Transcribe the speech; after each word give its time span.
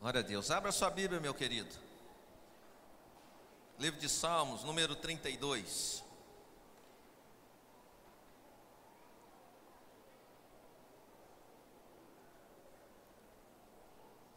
Glória 0.00 0.20
a 0.20 0.22
Deus. 0.22 0.50
Abra 0.50 0.72
sua 0.72 0.88
Bíblia, 0.88 1.20
meu 1.20 1.34
querido. 1.34 1.76
Livro 3.78 4.00
de 4.00 4.08
Salmos, 4.08 4.64
número 4.64 4.96
32. 4.96 6.02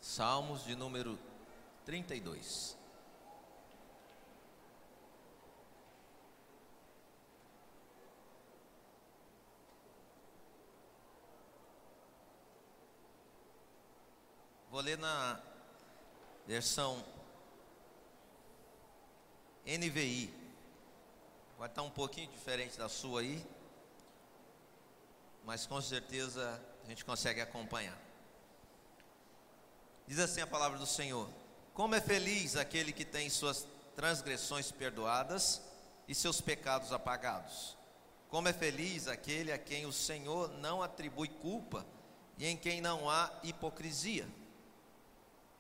Salmos 0.01 0.65
de 0.65 0.75
número 0.75 1.17
32. 1.85 2.77
Vou 14.69 14.81
ler 14.81 14.97
na 14.97 15.52
versão 16.45 17.03
NVI. 19.65 20.33
Vai 21.57 21.69
estar 21.69 21.81
um 21.81 21.89
pouquinho 21.89 22.29
diferente 22.31 22.77
da 22.77 22.89
sua 22.89 23.21
aí, 23.21 23.45
mas 25.45 25.65
com 25.65 25.81
certeza 25.81 26.61
a 26.83 26.89
gente 26.89 27.05
consegue 27.05 27.41
acompanhar. 27.41 27.97
Diz 30.07 30.19
assim 30.19 30.41
a 30.41 30.47
palavra 30.47 30.77
do 30.77 30.85
Senhor: 30.85 31.29
Como 31.73 31.95
é 31.95 32.01
feliz 32.01 32.55
aquele 32.55 32.91
que 32.91 33.05
tem 33.05 33.29
suas 33.29 33.65
transgressões 33.95 34.71
perdoadas 34.71 35.61
e 36.07 36.13
seus 36.15 36.41
pecados 36.41 36.91
apagados. 36.91 37.77
Como 38.29 38.47
é 38.47 38.53
feliz 38.53 39.07
aquele 39.07 39.51
a 39.51 39.57
quem 39.57 39.85
o 39.85 39.93
Senhor 39.93 40.49
não 40.57 40.81
atribui 40.81 41.27
culpa 41.27 41.85
e 42.37 42.47
em 42.47 42.57
quem 42.57 42.81
não 42.81 43.09
há 43.09 43.31
hipocrisia. 43.43 44.27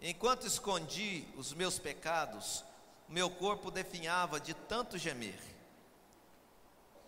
Enquanto 0.05 0.45
escondi 0.45 1.25
os 1.37 1.53
meus 1.53 1.79
pecados, 1.79 2.61
meu 3.07 3.29
corpo 3.29 3.71
definhava 3.71 4.37
de 4.37 4.53
tanto 4.53 4.97
gemer. 4.97 5.39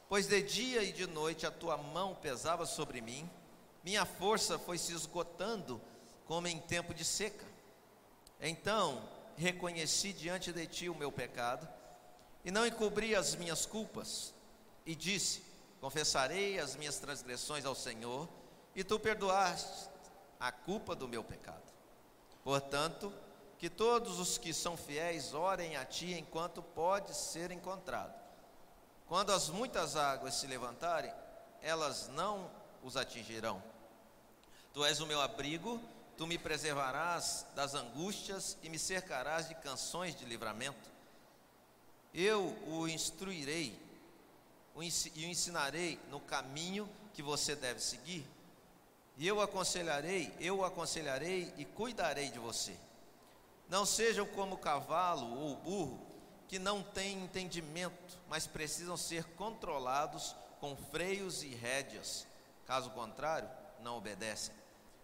Pois 0.08 0.28
de 0.28 0.42
dia 0.42 0.82
e 0.82 0.94
de 0.94 1.06
noite 1.06 1.46
a 1.46 1.52
tua 1.52 1.76
mão 1.76 2.16
pesava 2.16 2.66
sobre 2.66 3.02
mim, 3.02 3.30
minha 3.84 4.06
força 4.06 4.58
foi 4.58 4.78
se 4.78 4.94
esgotando 4.94 5.82
como 6.26 6.48
em 6.48 6.58
tempo 6.58 6.94
de 6.94 7.04
seca. 7.04 7.46
Então 8.40 9.04
reconheci 9.36 10.14
diante 10.14 10.54
de 10.54 10.66
ti 10.66 10.88
o 10.88 10.96
meu 10.96 11.12
pecado 11.12 11.68
e 12.46 12.52
não 12.52 12.66
encobri 12.66 13.14
as 13.14 13.36
minhas 13.36 13.66
culpas, 13.66 14.34
e 14.86 14.96
disse: 14.96 15.44
Confessarei 15.82 16.60
as 16.60 16.78
minhas 16.78 16.98
transgressões 16.98 17.66
ao 17.66 17.76
Senhor, 17.76 18.30
e 18.74 18.86
tu 18.86 18.98
perdoaste 18.98 19.90
a 20.40 20.50
culpa 20.50 20.96
do 20.96 21.10
meu 21.10 21.24
pecado. 21.24 21.65
Portanto, 22.46 23.12
que 23.58 23.72
todos 23.72 24.20
os 24.20 24.38
que 24.38 24.54
são 24.54 24.78
fiéis 24.78 25.34
orem 25.34 25.76
a 25.78 25.84
ti 25.84 26.14
enquanto 26.14 26.62
pode 26.62 27.12
ser 27.16 27.50
encontrado. 27.50 28.14
Quando 29.08 29.32
as 29.32 29.50
muitas 29.50 29.96
águas 29.96 30.36
se 30.36 30.46
levantarem, 30.46 31.12
elas 31.60 32.08
não 32.10 32.52
os 32.84 32.96
atingirão. 32.96 33.64
Tu 34.72 34.86
és 34.86 35.00
o 35.00 35.08
meu 35.08 35.20
abrigo, 35.20 35.82
tu 36.16 36.28
me 36.28 36.38
preservarás 36.38 37.48
das 37.56 37.74
angústias 37.74 38.60
e 38.62 38.70
me 38.70 38.78
cercarás 38.78 39.48
de 39.48 39.56
canções 39.56 40.16
de 40.16 40.24
livramento. 40.24 40.88
Eu 42.14 42.56
o 42.68 42.88
instruirei 42.88 43.76
e 44.76 45.26
o 45.26 45.28
ensinarei 45.28 46.00
no 46.12 46.20
caminho 46.20 46.88
que 47.12 47.24
você 47.24 47.56
deve 47.56 47.80
seguir. 47.80 48.35
E 49.18 49.28
eu 49.28 49.40
aconselharei, 49.40 50.34
eu 50.40 50.64
aconselharei 50.64 51.54
e 51.58 51.64
cuidarei 51.64 52.30
de 52.30 52.40
você. 52.40 52.76
Não 53.70 53.86
sejam 53.86 54.26
como 54.26 54.58
cavalo 54.58 55.40
ou 55.40 55.56
burro, 55.56 56.00
que 56.48 56.60
não 56.60 56.84
têm 56.84 57.24
entendimento, 57.24 58.20
mas 58.30 58.46
precisam 58.46 58.96
ser 58.98 59.24
controlados 59.36 60.36
com 60.60 60.76
freios 60.76 61.44
e 61.44 61.48
rédeas. 61.48 62.28
Caso 62.68 62.90
contrário, 62.92 63.50
não 63.80 63.98
obedecem. 63.98 64.54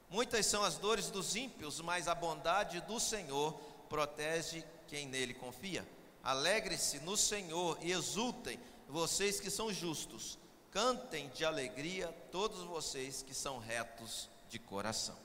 Muitas 0.09 0.45
são 0.45 0.63
as 0.63 0.77
dores 0.77 1.09
dos 1.09 1.35
ímpios, 1.35 1.79
mas 1.79 2.07
a 2.07 2.13
bondade 2.13 2.81
do 2.81 2.99
Senhor 2.99 3.53
protege 3.87 4.63
quem 4.87 5.07
nele 5.07 5.33
confia. 5.33 5.87
Alegre-se 6.21 6.99
no 6.99 7.15
Senhor 7.15 7.77
e 7.81 7.91
exultem, 7.91 8.59
vocês 8.87 9.39
que 9.39 9.49
são 9.49 9.73
justos 9.73 10.37
Cantem 10.71 11.29
de 11.29 11.43
alegria 11.43 12.07
todos 12.31 12.63
vocês 12.63 13.21
que 13.21 13.33
são 13.33 13.59
retos 13.59 14.29
de 14.49 14.57
coração. 14.57 15.17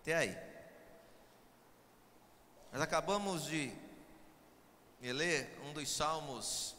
Até 0.00 0.14
aí. 0.14 0.38
Nós 2.72 2.80
acabamos 2.80 3.44
de 3.44 3.72
ler 5.00 5.58
um 5.64 5.72
dos 5.72 5.90
salmos 5.90 6.74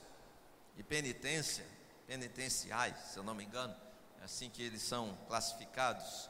de 0.76 0.84
penitência, 0.84 1.66
penitenciais, 2.08 2.98
se 3.12 3.18
eu 3.18 3.24
não 3.24 3.36
me 3.36 3.44
engano, 3.44 3.76
é 4.22 4.24
assim 4.24 4.50
que 4.50 4.64
eles 4.64 4.82
são 4.82 5.18
classificados. 5.28 6.30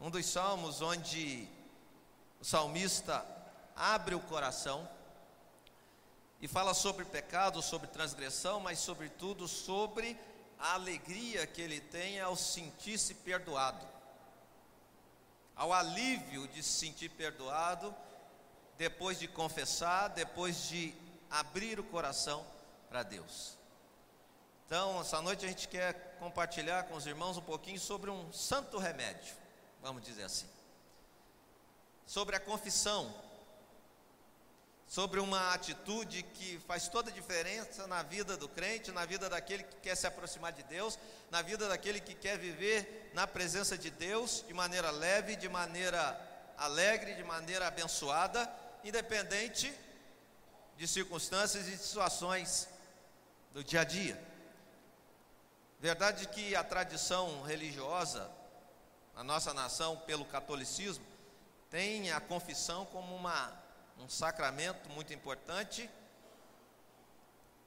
Um 0.00 0.10
dos 0.10 0.26
salmos 0.26 0.80
onde 0.80 1.48
o 2.40 2.44
salmista 2.44 3.26
abre 3.74 4.14
o 4.14 4.20
coração 4.20 4.88
e 6.42 6.48
fala 6.48 6.74
sobre 6.74 7.04
pecado, 7.04 7.62
sobre 7.62 7.86
transgressão, 7.86 8.58
mas 8.58 8.80
sobretudo 8.80 9.46
sobre 9.46 10.18
a 10.58 10.74
alegria 10.74 11.46
que 11.46 11.62
ele 11.62 11.80
tem 11.80 12.20
ao 12.20 12.34
sentir-se 12.34 13.14
perdoado, 13.14 13.86
ao 15.54 15.72
alívio 15.72 16.48
de 16.48 16.60
se 16.60 16.80
sentir 16.80 17.10
perdoado, 17.10 17.94
depois 18.76 19.20
de 19.20 19.28
confessar, 19.28 20.08
depois 20.08 20.64
de 20.64 20.92
abrir 21.30 21.78
o 21.78 21.84
coração 21.84 22.44
para 22.88 23.04
Deus. 23.04 23.56
Então, 24.66 25.00
essa 25.00 25.22
noite 25.22 25.44
a 25.44 25.48
gente 25.48 25.68
quer 25.68 26.16
compartilhar 26.18 26.84
com 26.84 26.96
os 26.96 27.06
irmãos 27.06 27.36
um 27.36 27.42
pouquinho 27.42 27.78
sobre 27.78 28.10
um 28.10 28.32
santo 28.32 28.78
remédio, 28.78 29.36
vamos 29.80 30.02
dizer 30.02 30.24
assim, 30.24 30.48
sobre 32.04 32.34
a 32.34 32.40
confissão 32.40 33.14
sobre 34.92 35.20
uma 35.20 35.54
atitude 35.54 36.22
que 36.22 36.58
faz 36.66 36.86
toda 36.86 37.08
a 37.08 37.14
diferença 37.14 37.86
na 37.86 38.02
vida 38.02 38.36
do 38.36 38.46
crente, 38.46 38.92
na 38.92 39.06
vida 39.06 39.26
daquele 39.26 39.62
que 39.62 39.76
quer 39.76 39.96
se 39.96 40.06
aproximar 40.06 40.52
de 40.52 40.62
Deus, 40.64 40.98
na 41.30 41.40
vida 41.40 41.66
daquele 41.66 41.98
que 41.98 42.14
quer 42.14 42.36
viver 42.36 43.10
na 43.14 43.26
presença 43.26 43.78
de 43.78 43.88
Deus 43.88 44.44
de 44.46 44.52
maneira 44.52 44.90
leve, 44.90 45.34
de 45.34 45.48
maneira 45.48 46.20
alegre, 46.58 47.14
de 47.14 47.24
maneira 47.24 47.68
abençoada, 47.68 48.46
independente 48.84 49.74
de 50.76 50.86
circunstâncias 50.86 51.66
e 51.68 51.78
situações 51.78 52.68
do 53.54 53.64
dia 53.64 53.80
a 53.80 53.84
dia. 53.84 54.22
Verdade 55.80 56.28
que 56.28 56.54
a 56.54 56.62
tradição 56.62 57.40
religiosa, 57.44 58.30
a 59.16 59.24
nossa 59.24 59.54
nação, 59.54 59.96
pelo 60.00 60.26
catolicismo, 60.26 61.06
tem 61.70 62.12
a 62.12 62.20
confissão 62.20 62.84
como 62.84 63.16
uma 63.16 63.61
um 63.98 64.08
sacramento 64.08 64.88
muito 64.90 65.12
importante 65.12 65.88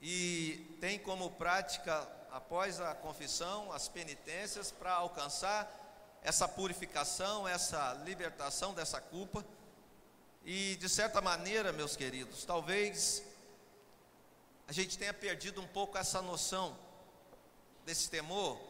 e 0.00 0.76
tem 0.80 0.98
como 0.98 1.30
prática, 1.32 2.06
após 2.30 2.80
a 2.80 2.94
confissão, 2.94 3.72
as 3.72 3.88
penitências 3.88 4.70
para 4.70 4.92
alcançar 4.92 6.18
essa 6.22 6.46
purificação, 6.46 7.48
essa 7.48 7.94
libertação 8.04 8.74
dessa 8.74 9.00
culpa. 9.00 9.44
E 10.44 10.76
de 10.76 10.88
certa 10.88 11.20
maneira, 11.20 11.72
meus 11.72 11.96
queridos, 11.96 12.44
talvez 12.44 13.22
a 14.68 14.72
gente 14.72 14.98
tenha 14.98 15.14
perdido 15.14 15.60
um 15.60 15.66
pouco 15.66 15.96
essa 15.96 16.20
noção 16.20 16.76
desse 17.84 18.10
temor, 18.10 18.60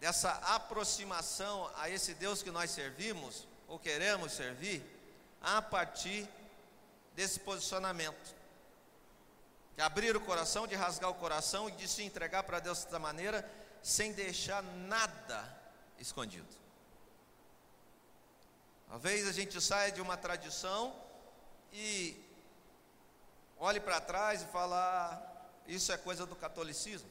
dessa 0.00 0.32
aproximação 0.32 1.70
a 1.76 1.88
esse 1.88 2.14
Deus 2.14 2.42
que 2.42 2.50
nós 2.50 2.70
servimos 2.70 3.46
ou 3.68 3.78
queremos 3.78 4.32
servir 4.32 4.82
a 5.40 5.62
partir 5.62 6.28
desse 7.14 7.40
posicionamento. 7.40 8.34
De 9.76 9.82
abrir 9.82 10.16
o 10.16 10.20
coração, 10.20 10.66
de 10.66 10.74
rasgar 10.74 11.10
o 11.10 11.14
coração 11.14 11.68
e 11.68 11.72
de 11.72 11.88
se 11.88 12.02
entregar 12.02 12.42
para 12.42 12.60
Deus 12.60 12.84
dessa 12.84 12.98
maneira, 12.98 13.48
sem 13.82 14.12
deixar 14.12 14.62
nada 14.62 15.44
escondido. 15.98 16.48
Talvez 18.88 19.26
a 19.26 19.32
gente 19.32 19.60
saia 19.60 19.92
de 19.92 20.00
uma 20.00 20.16
tradição 20.16 20.94
e 21.72 22.16
olhe 23.58 23.80
para 23.80 24.00
trás 24.00 24.42
e 24.42 24.46
fale: 24.46 24.74
ah, 24.74 25.22
isso 25.66 25.92
é 25.92 25.96
coisa 25.96 26.26
do 26.26 26.34
catolicismo. 26.34 27.08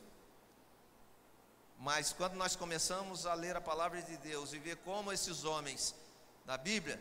Mas 1.80 2.12
quando 2.12 2.34
nós 2.34 2.58
começamos 2.58 3.26
a 3.26 3.34
ler 3.34 3.56
a 3.56 3.62
palavra 3.62 4.02
de 4.02 4.18
Deus 4.18 4.52
e 4.52 4.60
ver 4.60 4.76
como 4.78 5.14
esses 5.14 5.46
homens 5.46 5.96
da 6.46 6.58
Bíblia 6.58 7.00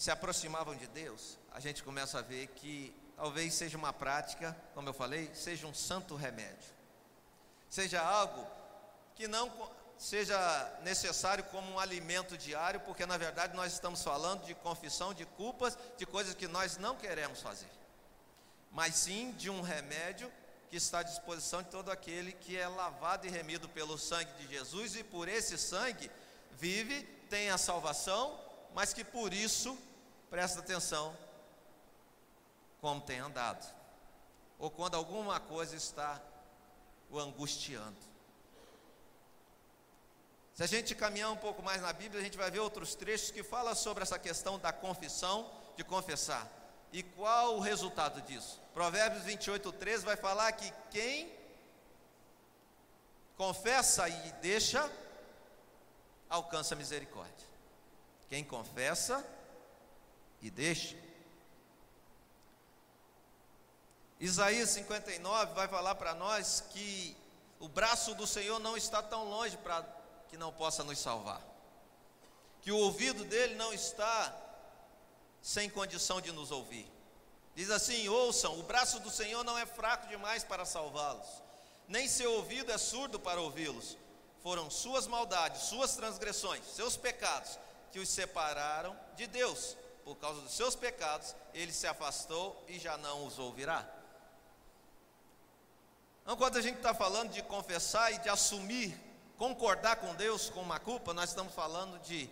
se 0.00 0.10
aproximavam 0.10 0.74
de 0.74 0.86
Deus, 0.86 1.36
a 1.52 1.60
gente 1.60 1.82
começa 1.82 2.20
a 2.20 2.22
ver 2.22 2.46
que 2.56 2.90
talvez 3.14 3.52
seja 3.52 3.76
uma 3.76 3.92
prática, 3.92 4.56
como 4.72 4.88
eu 4.88 4.94
falei, 4.94 5.30
seja 5.34 5.66
um 5.66 5.74
santo 5.74 6.16
remédio, 6.16 6.70
seja 7.68 8.00
algo 8.00 8.46
que 9.14 9.28
não 9.28 9.52
seja 9.98 10.38
necessário 10.82 11.44
como 11.44 11.70
um 11.72 11.78
alimento 11.78 12.38
diário, 12.38 12.80
porque 12.80 13.04
na 13.04 13.18
verdade 13.18 13.54
nós 13.54 13.74
estamos 13.74 14.02
falando 14.02 14.46
de 14.46 14.54
confissão 14.54 15.12
de 15.12 15.26
culpas, 15.26 15.76
de 15.98 16.06
coisas 16.06 16.32
que 16.32 16.48
nós 16.48 16.78
não 16.78 16.96
queremos 16.96 17.42
fazer, 17.42 17.68
mas 18.72 18.94
sim 18.94 19.32
de 19.32 19.50
um 19.50 19.60
remédio 19.60 20.32
que 20.70 20.76
está 20.76 21.00
à 21.00 21.02
disposição 21.02 21.62
de 21.62 21.68
todo 21.68 21.90
aquele 21.90 22.32
que 22.32 22.56
é 22.56 22.66
lavado 22.66 23.26
e 23.26 23.30
remido 23.30 23.68
pelo 23.68 23.98
sangue 23.98 24.32
de 24.38 24.48
Jesus 24.48 24.96
e 24.96 25.04
por 25.04 25.28
esse 25.28 25.58
sangue 25.58 26.10
vive, 26.52 27.02
tem 27.28 27.50
a 27.50 27.58
salvação, 27.58 28.40
mas 28.74 28.94
que 28.94 29.04
por 29.04 29.34
isso, 29.34 29.76
presta 30.30 30.60
atenção, 30.60 31.14
como 32.80 33.00
tem 33.00 33.18
andado, 33.18 33.66
ou 34.58 34.70
quando 34.70 34.94
alguma 34.94 35.40
coisa 35.40 35.74
está 35.74 36.22
o 37.10 37.18
angustiando. 37.18 37.98
Se 40.54 40.62
a 40.62 40.66
gente 40.66 40.94
caminhar 40.94 41.30
um 41.30 41.36
pouco 41.36 41.62
mais 41.62 41.82
na 41.82 41.92
Bíblia, 41.92 42.20
a 42.20 42.24
gente 42.24 42.38
vai 42.38 42.50
ver 42.50 42.60
outros 42.60 42.94
trechos 42.94 43.30
que 43.30 43.42
falam 43.42 43.74
sobre 43.74 44.02
essa 44.02 44.18
questão 44.18 44.58
da 44.58 44.72
confissão, 44.72 45.50
de 45.76 45.82
confessar. 45.82 46.48
E 46.92 47.02
qual 47.02 47.56
o 47.56 47.60
resultado 47.60 48.20
disso? 48.22 48.60
Provérbios 48.74 49.24
28, 49.24 49.72
13 49.72 50.04
vai 50.04 50.16
falar 50.16 50.52
que 50.52 50.72
quem 50.90 51.32
confessa 53.36 54.08
e 54.08 54.32
deixa, 54.42 54.90
alcança 56.28 56.76
misericórdia. 56.76 57.48
Quem 58.28 58.44
confessa 58.44 59.24
e 60.40 60.50
deixa. 60.50 60.96
Isaías 64.18 64.70
59 64.70 65.54
vai 65.54 65.66
falar 65.66 65.94
para 65.94 66.14
nós 66.14 66.62
que 66.70 67.16
o 67.58 67.68
braço 67.68 68.14
do 68.14 68.26
Senhor 68.26 68.58
não 68.58 68.76
está 68.76 69.02
tão 69.02 69.24
longe 69.28 69.56
para 69.56 69.82
que 70.28 70.36
não 70.36 70.52
possa 70.52 70.84
nos 70.84 70.98
salvar. 70.98 71.40
Que 72.62 72.70
o 72.70 72.76
ouvido 72.76 73.24
dele 73.24 73.54
não 73.54 73.72
está 73.72 74.34
sem 75.42 75.70
condição 75.70 76.20
de 76.20 76.30
nos 76.32 76.50
ouvir. 76.50 76.86
Diz 77.54 77.70
assim: 77.70 78.08
ouçam, 78.08 78.58
o 78.58 78.62
braço 78.62 79.00
do 79.00 79.10
Senhor 79.10 79.42
não 79.42 79.56
é 79.56 79.66
fraco 79.66 80.06
demais 80.08 80.44
para 80.44 80.64
salvá-los, 80.64 81.26
nem 81.88 82.06
seu 82.06 82.32
ouvido 82.34 82.70
é 82.70 82.78
surdo 82.78 83.18
para 83.18 83.40
ouvi-los. 83.40 83.96
Foram 84.42 84.70
suas 84.70 85.06
maldades, 85.06 85.62
suas 85.62 85.96
transgressões, 85.96 86.64
seus 86.64 86.96
pecados 86.96 87.58
que 87.92 87.98
os 87.98 88.08
separaram 88.08 88.98
de 89.16 89.26
Deus. 89.26 89.76
Por 90.04 90.16
causa 90.16 90.40
dos 90.40 90.52
seus 90.52 90.74
pecados, 90.74 91.34
ele 91.54 91.72
se 91.72 91.86
afastou 91.86 92.64
e 92.68 92.78
já 92.78 92.96
não 92.96 93.26
os 93.26 93.38
ouvirá. 93.38 93.88
Então, 96.22 96.36
quando 96.36 96.56
a 96.56 96.62
gente 96.62 96.76
está 96.76 96.94
falando 96.94 97.30
de 97.32 97.42
confessar 97.42 98.12
e 98.12 98.18
de 98.18 98.28
assumir 98.28 98.98
concordar 99.36 99.96
com 99.96 100.14
Deus 100.16 100.50
com 100.50 100.60
uma 100.60 100.78
culpa, 100.78 101.14
nós 101.14 101.30
estamos 101.30 101.54
falando 101.54 101.98
de 102.00 102.28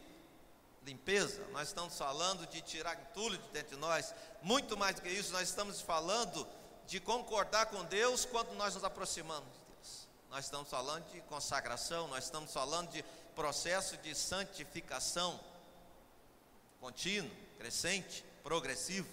limpeza, 0.85 1.43
nós 1.53 1.69
estamos 1.69 1.97
falando 1.97 2.47
de 2.47 2.61
tirar 2.61 3.01
entulho 3.01 3.39
de 3.39 3.49
dentro 3.49 3.77
de 3.77 3.81
nós, 3.81 4.15
muito 4.43 4.77
mais 4.77 4.97
do 4.97 5.03
que 5.03 5.09
isso, 5.09 5.33
nós 5.33 5.49
estamos 5.49 5.81
falando 5.81 6.47
de 6.87 7.01
concordar 7.01 7.67
com 7.67 7.83
Deus 7.85 8.25
quando 8.25 8.53
nós 8.55 8.75
nos 8.75 8.85
aproximamos 8.85 9.49
de 9.53 9.75
Deus. 9.75 10.09
Nós 10.31 10.45
estamos 10.45 10.69
falando 10.69 11.05
de 11.11 11.21
consagração, 11.23 12.09
nós 12.09 12.25
estamos 12.25 12.53
falando 12.53 12.91
de 12.91 13.03
processo 13.35 13.97
de 13.99 14.15
santificação 14.15 15.41
contínuo, 16.81 17.31
crescente, 17.59 18.25
progressivo, 18.43 19.09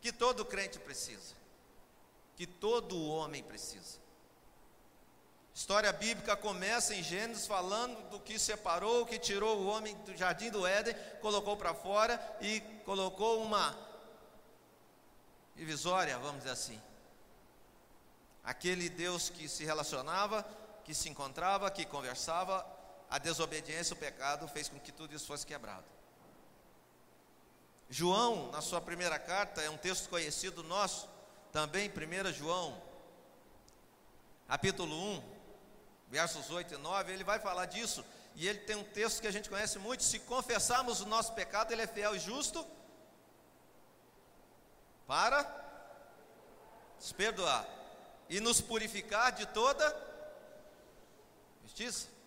que 0.00 0.12
todo 0.12 0.44
crente 0.44 0.78
precisa, 0.78 1.34
que 2.36 2.46
todo 2.46 3.08
homem 3.08 3.42
precisa. 3.42 3.98
História 5.54 5.92
bíblica 5.92 6.36
começa 6.36 6.94
em 6.94 7.02
Gênesis 7.02 7.46
falando 7.48 8.10
do 8.10 8.20
que 8.20 8.38
separou, 8.38 9.04
que 9.04 9.18
tirou 9.18 9.58
o 9.58 9.66
homem 9.66 9.96
do 10.06 10.16
jardim 10.16 10.50
do 10.50 10.64
Éden, 10.64 10.94
colocou 11.20 11.56
para 11.56 11.74
fora 11.74 12.18
e 12.40 12.60
colocou 12.84 13.42
uma 13.42 13.76
divisória, 15.56 16.16
vamos 16.16 16.38
dizer 16.38 16.52
assim. 16.52 16.80
Aquele 18.44 18.88
Deus 18.88 19.28
que 19.28 19.48
se 19.48 19.64
relacionava, 19.64 20.46
que 20.84 20.94
se 20.94 21.08
encontrava, 21.08 21.70
que 21.72 21.84
conversava, 21.84 22.64
a 23.10 23.18
desobediência, 23.18 23.94
o 23.94 23.98
pecado 23.98 24.46
fez 24.46 24.68
com 24.68 24.78
que 24.78 24.92
tudo 24.92 25.12
isso 25.12 25.26
fosse 25.26 25.44
quebrado. 25.44 25.97
João, 27.88 28.50
na 28.50 28.60
sua 28.60 28.80
primeira 28.80 29.18
carta, 29.18 29.62
é 29.62 29.70
um 29.70 29.76
texto 29.76 30.08
conhecido 30.08 30.62
nosso, 30.62 31.08
também 31.50 31.90
1 31.90 32.32
João, 32.32 32.82
capítulo 34.46 34.94
1, 34.94 35.22
versos 36.08 36.50
8 36.50 36.74
e 36.74 36.76
9, 36.76 37.12
ele 37.12 37.24
vai 37.24 37.38
falar 37.38 37.66
disso. 37.66 38.04
E 38.34 38.46
ele 38.46 38.60
tem 38.60 38.76
um 38.76 38.84
texto 38.84 39.20
que 39.20 39.26
a 39.26 39.32
gente 39.32 39.48
conhece 39.48 39.78
muito: 39.78 40.02
se 40.02 40.18
confessarmos 40.20 41.00
o 41.00 41.06
nosso 41.06 41.32
pecado, 41.32 41.72
ele 41.72 41.82
é 41.82 41.86
fiel 41.86 42.14
e 42.14 42.18
justo 42.18 42.64
para 45.06 45.42
nos 46.96 47.12
perdoar 47.12 47.66
e 48.28 48.38
nos 48.40 48.60
purificar 48.60 49.32
de 49.32 49.46
toda 49.46 49.96
justiça. 51.62 52.17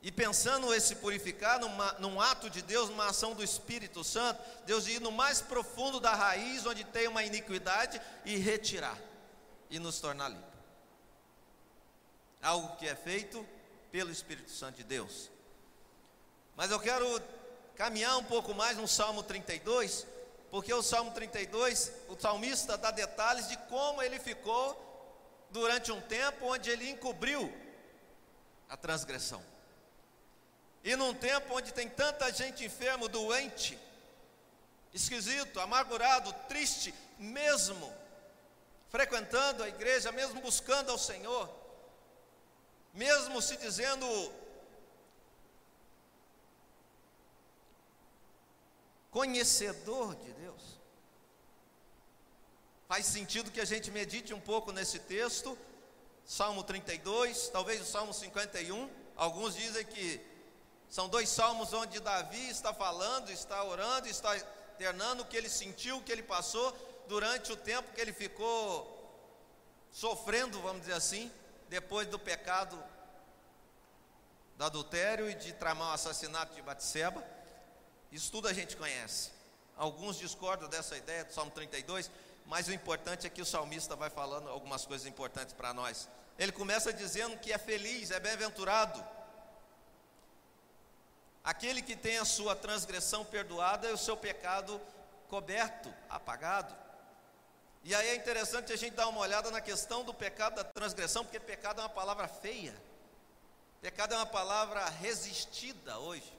E 0.00 0.12
pensando 0.12 0.72
esse 0.72 0.96
purificar 0.96 1.58
numa, 1.58 1.92
num 1.94 2.20
ato 2.20 2.48
de 2.48 2.62
Deus, 2.62 2.88
numa 2.88 3.06
ação 3.06 3.34
do 3.34 3.42
Espírito 3.42 4.04
Santo, 4.04 4.40
Deus 4.64 4.86
ir 4.86 5.00
no 5.00 5.10
mais 5.10 5.40
profundo 5.40 5.98
da 5.98 6.14
raiz, 6.14 6.64
onde 6.66 6.84
tem 6.84 7.08
uma 7.08 7.24
iniquidade, 7.24 8.00
e 8.24 8.36
retirar, 8.36 8.96
e 9.68 9.78
nos 9.78 9.98
tornar 9.98 10.28
limpos 10.28 10.48
algo 12.42 12.76
que 12.76 12.86
é 12.86 12.94
feito 12.94 13.46
pelo 13.90 14.10
Espírito 14.10 14.50
Santo 14.50 14.76
de 14.76 14.84
Deus. 14.84 15.30
Mas 16.56 16.70
eu 16.70 16.80
quero 16.80 17.20
caminhar 17.76 18.16
um 18.16 18.24
pouco 18.24 18.54
mais 18.54 18.76
no 18.76 18.88
Salmo 18.88 19.22
32, 19.22 20.06
porque 20.50 20.72
o 20.72 20.82
Salmo 20.82 21.12
32, 21.12 21.92
o 22.08 22.18
salmista 22.18 22.76
dá 22.76 22.90
detalhes 22.90 23.48
de 23.48 23.56
como 23.68 24.02
ele 24.02 24.18
ficou 24.18 24.84
durante 25.50 25.92
um 25.92 26.00
tempo 26.00 26.46
onde 26.46 26.70
ele 26.70 26.88
encobriu 26.88 27.52
a 28.68 28.76
transgressão. 28.76 29.42
E 30.84 30.94
num 30.96 31.14
tempo 31.14 31.54
onde 31.54 31.72
tem 31.72 31.88
tanta 31.88 32.32
gente 32.32 32.64
enfermo, 32.64 33.08
doente, 33.08 33.78
esquisito, 34.92 35.60
amargurado, 35.60 36.32
triste, 36.48 36.94
mesmo 37.18 37.92
frequentando 38.88 39.62
a 39.62 39.68
igreja, 39.68 40.10
mesmo 40.10 40.40
buscando 40.40 40.90
ao 40.90 40.98
Senhor, 40.98 41.48
mesmo 42.94 43.40
se 43.42 43.56
dizendo 43.56 44.06
conhecedor 49.10 50.14
de 50.16 50.32
Deus. 50.32 50.78
Faz 52.86 53.04
sentido 53.04 53.50
que 53.50 53.60
a 53.60 53.66
gente 53.66 53.90
medite 53.90 54.32
um 54.32 54.40
pouco 54.40 54.72
nesse 54.72 54.98
texto, 54.98 55.58
Salmo 56.24 56.62
32, 56.62 57.48
talvez 57.48 57.82
o 57.82 57.84
Salmo 57.84 58.14
51. 58.14 58.90
Alguns 59.16 59.54
dizem 59.54 59.84
que 59.84 60.18
são 60.88 61.08
dois 61.08 61.28
salmos 61.28 61.72
onde 61.72 62.00
Davi 62.00 62.48
está 62.48 62.72
falando, 62.72 63.30
está 63.30 63.62
orando, 63.62 64.08
está 64.08 64.36
externando 64.36 65.20
o 65.20 65.24
que 65.24 65.36
ele 65.36 65.48
sentiu, 65.48 65.98
o 65.98 66.02
que 66.02 66.10
ele 66.10 66.22
passou 66.22 66.76
durante 67.08 67.52
o 67.52 67.56
tempo 67.56 67.92
que 67.92 68.00
ele 68.00 68.12
ficou 68.12 68.94
sofrendo, 69.90 70.60
vamos 70.60 70.82
dizer 70.82 70.94
assim, 70.94 71.30
depois 71.68 72.06
do 72.06 72.18
pecado 72.18 72.82
do 74.56 74.64
adultério 74.64 75.30
e 75.30 75.34
de 75.34 75.52
tramar 75.52 75.90
o 75.90 75.92
assassinato 75.92 76.54
de 76.54 76.62
Batseba. 76.62 77.24
Isso 78.10 78.30
tudo 78.30 78.48
a 78.48 78.52
gente 78.52 78.76
conhece. 78.76 79.30
Alguns 79.76 80.18
discordam 80.18 80.68
dessa 80.68 80.96
ideia 80.96 81.24
do 81.24 81.32
Salmo 81.32 81.52
32, 81.52 82.10
mas 82.46 82.66
o 82.66 82.72
importante 82.72 83.26
é 83.26 83.30
que 83.30 83.40
o 83.40 83.46
salmista 83.46 83.94
vai 83.94 84.10
falando 84.10 84.48
algumas 84.48 84.84
coisas 84.84 85.06
importantes 85.06 85.54
para 85.54 85.72
nós. 85.72 86.08
Ele 86.38 86.50
começa 86.50 86.92
dizendo 86.92 87.38
que 87.38 87.52
é 87.52 87.58
feliz, 87.58 88.10
é 88.10 88.18
bem-aventurado. 88.18 89.04
Aquele 91.42 91.80
que 91.80 91.96
tem 91.96 92.18
a 92.18 92.24
sua 92.24 92.54
transgressão 92.54 93.24
perdoada 93.24 93.88
e 93.88 93.92
o 93.92 93.98
seu 93.98 94.16
pecado 94.16 94.80
coberto, 95.28 95.92
apagado. 96.08 96.74
E 97.84 97.94
aí 97.94 98.08
é 98.08 98.14
interessante 98.16 98.72
a 98.72 98.76
gente 98.76 98.94
dar 98.94 99.08
uma 99.08 99.20
olhada 99.20 99.50
na 99.50 99.60
questão 99.60 100.04
do 100.04 100.12
pecado 100.12 100.56
da 100.56 100.64
transgressão, 100.64 101.24
porque 101.24 101.40
pecado 101.40 101.80
é 101.80 101.84
uma 101.84 101.88
palavra 101.88 102.28
feia. 102.28 102.74
Pecado 103.80 104.14
é 104.14 104.16
uma 104.16 104.26
palavra 104.26 104.84
resistida 104.88 105.98
hoje. 105.98 106.32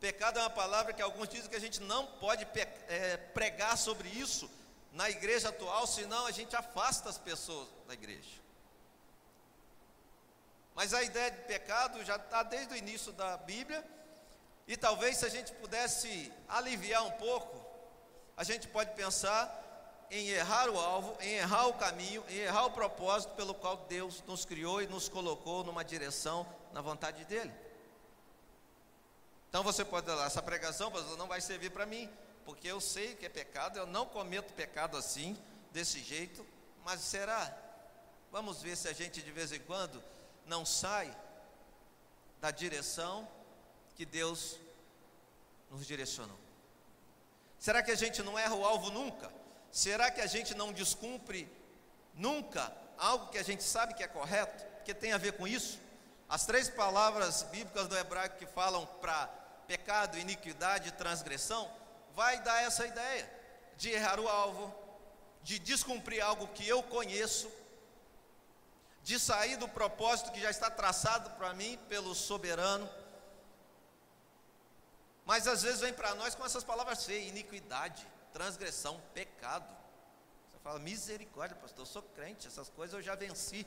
Pecado 0.00 0.38
é 0.38 0.42
uma 0.42 0.50
palavra 0.50 0.92
que 0.92 1.02
alguns 1.02 1.28
dizem 1.28 1.48
que 1.48 1.56
a 1.56 1.60
gente 1.60 1.80
não 1.80 2.06
pode 2.06 2.46
é, 2.88 3.16
pregar 3.34 3.76
sobre 3.76 4.08
isso 4.08 4.50
na 4.92 5.08
igreja 5.08 5.50
atual, 5.50 5.86
senão 5.86 6.26
a 6.26 6.30
gente 6.30 6.54
afasta 6.56 7.08
as 7.08 7.18
pessoas 7.18 7.68
da 7.86 7.94
igreja. 7.94 8.40
Mas 10.74 10.94
a 10.94 11.02
ideia 11.02 11.30
de 11.30 11.42
pecado 11.42 12.04
já 12.04 12.16
está 12.16 12.42
desde 12.42 12.72
o 12.74 12.76
início 12.76 13.12
da 13.12 13.36
Bíblia, 13.36 13.84
e 14.66 14.76
talvez 14.76 15.16
se 15.16 15.26
a 15.26 15.28
gente 15.28 15.52
pudesse 15.52 16.32
aliviar 16.48 17.04
um 17.04 17.10
pouco, 17.12 17.60
a 18.36 18.44
gente 18.44 18.68
pode 18.68 18.92
pensar 18.94 19.56
em 20.10 20.28
errar 20.28 20.68
o 20.68 20.78
alvo, 20.78 21.16
em 21.20 21.34
errar 21.34 21.66
o 21.66 21.74
caminho, 21.74 22.24
em 22.28 22.38
errar 22.38 22.66
o 22.66 22.70
propósito 22.70 23.34
pelo 23.34 23.54
qual 23.54 23.76
Deus 23.88 24.22
nos 24.26 24.44
criou 24.44 24.82
e 24.82 24.86
nos 24.86 25.08
colocou 25.08 25.62
numa 25.62 25.84
direção 25.84 26.46
na 26.72 26.80
vontade 26.80 27.24
dele. 27.24 27.52
Então 29.48 29.62
você 29.62 29.84
pode 29.84 30.06
falar, 30.06 30.26
essa 30.26 30.42
pregação 30.42 30.90
não 31.16 31.26
vai 31.26 31.40
servir 31.40 31.70
para 31.70 31.86
mim, 31.86 32.08
porque 32.44 32.68
eu 32.68 32.80
sei 32.80 33.14
que 33.14 33.26
é 33.26 33.28
pecado, 33.28 33.78
eu 33.78 33.86
não 33.86 34.06
cometo 34.06 34.52
pecado 34.54 34.96
assim, 34.96 35.36
desse 35.72 36.00
jeito, 36.00 36.44
mas 36.84 37.00
será? 37.00 37.56
Vamos 38.32 38.62
ver 38.62 38.76
se 38.76 38.88
a 38.88 38.92
gente 38.92 39.22
de 39.22 39.30
vez 39.30 39.52
em 39.52 39.60
quando 39.60 40.02
não 40.46 40.64
sai 40.64 41.14
da 42.40 42.50
direção 42.50 43.28
que 44.00 44.06
Deus 44.06 44.56
nos 45.70 45.86
direcionou. 45.86 46.38
Será 47.58 47.82
que 47.82 47.90
a 47.90 47.94
gente 47.94 48.22
não 48.22 48.38
erra 48.38 48.54
o 48.54 48.64
alvo 48.64 48.90
nunca? 48.90 49.30
Será 49.70 50.10
que 50.10 50.22
a 50.22 50.26
gente 50.26 50.54
não 50.54 50.72
descumpre 50.72 51.46
nunca 52.14 52.72
algo 52.96 53.28
que 53.28 53.36
a 53.36 53.42
gente 53.42 53.62
sabe 53.62 53.92
que 53.92 54.02
é 54.02 54.08
correto, 54.08 54.64
que 54.86 54.94
tem 54.94 55.12
a 55.12 55.18
ver 55.18 55.34
com 55.34 55.46
isso? 55.46 55.78
As 56.30 56.46
três 56.46 56.66
palavras 56.70 57.42
bíblicas 57.42 57.88
do 57.88 57.98
hebraico 57.98 58.38
que 58.38 58.46
falam 58.46 58.86
para 59.02 59.26
pecado, 59.66 60.16
iniquidade 60.16 60.88
e 60.88 60.92
transgressão, 60.92 61.70
vai 62.14 62.40
dar 62.40 62.62
essa 62.62 62.86
ideia 62.86 63.30
de 63.76 63.90
errar 63.90 64.18
o 64.18 64.26
alvo, 64.26 64.74
de 65.42 65.58
descumprir 65.58 66.24
algo 66.24 66.48
que 66.54 66.66
eu 66.66 66.82
conheço, 66.84 67.52
de 69.02 69.20
sair 69.20 69.58
do 69.58 69.68
propósito 69.68 70.32
que 70.32 70.40
já 70.40 70.48
está 70.48 70.70
traçado 70.70 71.28
para 71.32 71.52
mim 71.52 71.78
pelo 71.86 72.14
soberano. 72.14 72.88
Mas 75.30 75.46
às 75.46 75.62
vezes 75.62 75.80
vem 75.80 75.92
para 75.92 76.12
nós 76.16 76.34
com 76.34 76.44
essas 76.44 76.64
palavras 76.64 77.04
feias: 77.04 77.28
iniquidade, 77.28 78.04
transgressão, 78.32 79.00
pecado. 79.14 79.72
Você 80.50 80.58
fala, 80.58 80.80
misericórdia, 80.80 81.56
pastor, 81.56 81.82
eu 81.82 81.86
sou 81.86 82.02
crente, 82.02 82.48
essas 82.48 82.68
coisas 82.68 82.94
eu 82.94 83.00
já 83.00 83.14
venci. 83.14 83.64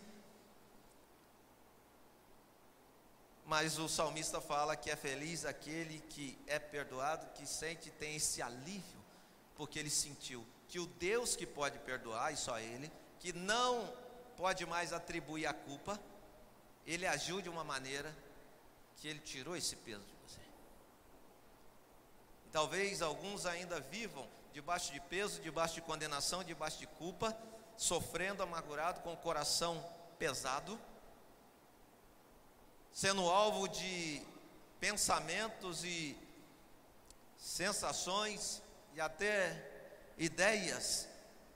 Mas 3.45 3.79
o 3.79 3.87
salmista 3.87 4.41
fala 4.41 4.75
que 4.75 4.91
é 4.91 4.95
feliz 4.97 5.45
aquele 5.45 6.01
que 6.09 6.37
é 6.47 6.59
perdoado, 6.59 7.31
que 7.33 7.47
sente, 7.47 7.89
tem 7.91 8.17
esse 8.17 8.41
alívio, 8.41 9.01
porque 9.55 9.79
ele 9.79 9.89
sentiu 9.89 10.45
que 10.67 10.81
o 10.81 10.85
Deus 10.85 11.33
que 11.33 11.47
pode 11.47 11.79
perdoar, 11.79 12.33
e 12.33 12.35
só 12.35 12.59
Ele, 12.59 12.91
que 13.19 13.31
não 13.31 13.89
pode 14.35 14.65
mais 14.65 14.91
atribuir 14.91 15.45
a 15.45 15.53
culpa, 15.53 15.97
Ele 16.85 17.07
agiu 17.07 17.41
de 17.41 17.47
uma 17.47 17.63
maneira 17.63 18.13
que 18.97 19.07
Ele 19.07 19.21
tirou 19.21 19.55
esse 19.55 19.77
peso. 19.77 20.12
Talvez 22.53 23.01
alguns 23.01 23.47
ainda 23.47 23.79
vivam 23.79 24.29
debaixo 24.53 24.93
de 24.93 24.99
peso, 24.99 25.41
debaixo 25.41 25.73
de 25.73 25.81
condenação, 25.81 26.43
debaixo 26.43 26.77
de 26.77 26.85
culpa, 26.85 27.35
sofrendo, 27.75 28.43
amargurado, 28.43 29.01
com 29.01 29.11
o 29.11 29.17
coração 29.17 29.83
pesado, 30.19 30.79
sendo 32.91 33.27
alvo 33.27 33.67
de 33.67 34.21
pensamentos 34.79 35.83
e 35.83 36.15
sensações 37.35 38.61
e 38.93 39.01
até 39.01 39.71
ideias 40.15 41.07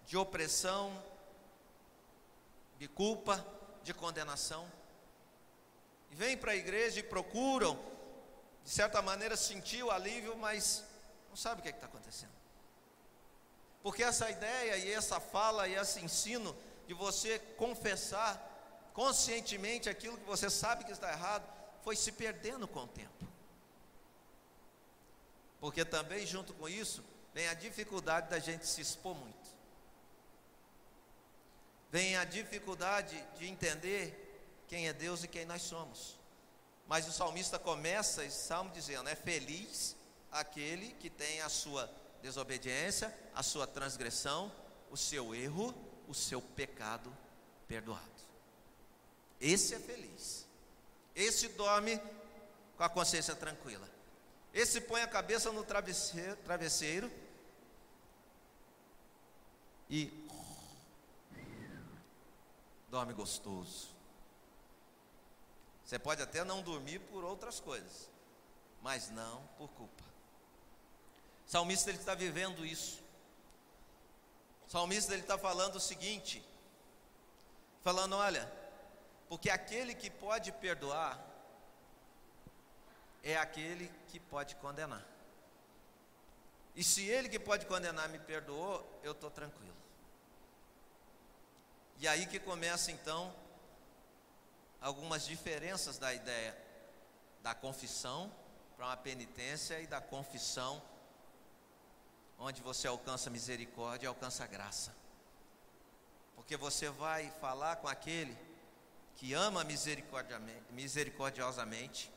de 0.07 0.17
opressão, 0.17 0.91
de 2.79 2.87
culpa, 2.87 3.45
de 3.83 3.93
condenação. 3.93 4.67
E 6.09 6.15
vêm 6.15 6.35
para 6.35 6.53
a 6.53 6.55
igreja 6.55 7.01
e 7.01 7.03
procuram, 7.03 7.79
de 8.63 8.71
certa 8.71 8.99
maneira, 8.99 9.37
sentir 9.37 9.83
o 9.83 9.91
alívio, 9.91 10.35
mas 10.35 10.86
não 11.37 11.41
sabe 11.43 11.59
o 11.59 11.63
que 11.63 11.69
é 11.69 11.71
está 11.71 11.85
acontecendo. 11.85 12.31
Porque 13.83 14.01
essa 14.01 14.27
ideia 14.27 14.75
e 14.75 14.91
essa 14.91 15.19
fala 15.19 15.67
e 15.67 15.75
esse 15.75 16.03
ensino 16.03 16.55
de 16.87 16.95
você 16.95 17.37
confessar 17.57 18.43
conscientemente 18.91 19.87
aquilo 19.87 20.17
que 20.17 20.25
você 20.25 20.49
sabe 20.49 20.83
que 20.83 20.91
está 20.91 21.11
errado, 21.11 21.47
foi 21.83 21.95
se 21.95 22.11
perdendo 22.11 22.67
com 22.67 22.85
o 22.85 22.87
tempo. 22.87 23.27
Porque 25.59 25.85
também, 25.85 26.25
junto 26.25 26.55
com 26.55 26.67
isso, 26.67 27.03
vem 27.35 27.47
a 27.47 27.53
dificuldade 27.53 28.31
da 28.31 28.39
gente 28.39 28.65
se 28.65 28.81
expor 28.81 29.15
muito. 29.15 29.49
Vem 31.91 32.17
a 32.17 32.25
dificuldade 32.25 33.23
de 33.37 33.45
entender 33.45 34.63
quem 34.67 34.87
é 34.87 34.93
Deus 34.93 35.23
e 35.23 35.27
quem 35.27 35.45
nós 35.45 35.61
somos. 35.61 36.17
Mas 36.87 37.07
o 37.07 37.11
salmista 37.11 37.59
começa 37.59 38.25
esse 38.25 38.47
salmo 38.47 38.71
dizendo: 38.71 39.07
É 39.07 39.15
feliz 39.15 39.96
aquele 40.39 40.93
que 40.93 41.09
tem 41.09 41.41
a 41.41 41.49
sua 41.49 41.89
desobediência, 42.21 43.15
a 43.33 43.43
sua 43.43 43.67
transgressão, 43.67 44.51
o 44.89 44.97
seu 44.97 45.33
erro, 45.33 45.73
o 46.07 46.13
seu 46.13 46.41
pecado 46.41 47.15
perdoado. 47.67 48.01
Esse 49.39 49.75
é 49.75 49.79
feliz. 49.79 50.47
Esse 51.15 51.49
dorme 51.49 52.01
com 52.75 52.83
a 52.83 52.89
consciência 52.89 53.35
tranquila. 53.35 53.89
Esse 54.53 54.81
põe 54.81 55.01
a 55.01 55.07
cabeça 55.07 55.51
no 55.51 55.63
travesseiro, 55.63 56.35
travesseiro 56.37 57.11
e 59.89 60.11
dorme 62.89 63.13
gostoso. 63.13 63.89
Você 65.83 65.97
pode 65.97 66.21
até 66.21 66.43
não 66.43 66.61
dormir 66.61 66.99
por 66.99 67.23
outras 67.23 67.59
coisas, 67.59 68.09
mas 68.81 69.09
não 69.09 69.41
por 69.57 69.69
culpa. 69.69 70.06
O 71.47 71.49
salmista 71.49 71.89
ele 71.89 71.97
está 71.97 72.13
vivendo 72.13 72.65
isso. 72.65 73.01
O 74.67 74.69
salmista 74.69 75.13
ele 75.13 75.21
está 75.21 75.37
falando 75.37 75.77
o 75.77 75.79
seguinte, 75.79 76.43
falando, 77.81 78.17
olha, 78.17 78.51
porque 79.29 79.49
aquele 79.49 79.95
que 79.95 80.09
pode 80.09 80.51
perdoar 80.51 81.17
é 83.23 83.37
aquele 83.37 83.89
que 84.09 84.19
pode 84.19 84.55
condenar. 84.55 85.05
E 86.75 86.83
se 86.83 87.05
ele 87.05 87.29
que 87.29 87.39
pode 87.39 87.65
condenar 87.65 88.09
me 88.09 88.19
perdoou, 88.19 88.85
eu 89.01 89.13
estou 89.13 89.31
tranquilo. 89.31 89.75
E 91.97 92.07
aí 92.09 92.27
que 92.27 92.39
começa 92.39 92.91
então 92.91 93.33
algumas 94.81 95.25
diferenças 95.25 95.97
da 95.97 96.13
ideia 96.13 96.55
da 97.41 97.55
confissão 97.55 98.29
para 98.75 98.87
uma 98.87 98.97
penitência 98.97 99.79
e 99.79 99.87
da 99.87 100.01
confissão 100.01 100.81
onde 102.39 102.61
você 102.61 102.87
alcança 102.87 103.29
misericórdia 103.29 104.09
alcança 104.09 104.45
graça. 104.47 104.95
Porque 106.35 106.55
você 106.55 106.89
vai 106.89 107.29
falar 107.41 107.77
com 107.77 107.87
aquele 107.87 108.37
que 109.15 109.33
ama 109.33 109.65
misericordiosamente, 110.71 112.11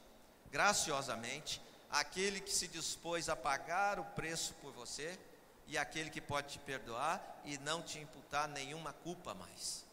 graciosamente, 0.53 1.61
aquele 1.91 2.41
que 2.41 2.53
se 2.53 2.69
dispôs 2.69 3.29
a 3.29 3.35
pagar 3.35 3.99
o 3.99 4.05
preço 4.05 4.55
por 4.55 4.73
você 4.73 5.19
e 5.67 5.77
aquele 5.77 6.11
que 6.11 6.21
pode 6.21 6.49
te 6.49 6.59
perdoar 6.59 7.41
e 7.45 7.59
não 7.59 7.83
te 7.83 7.99
imputar 7.99 8.47
nenhuma 8.49 8.93
culpa 8.93 9.35
mais. 9.35 9.85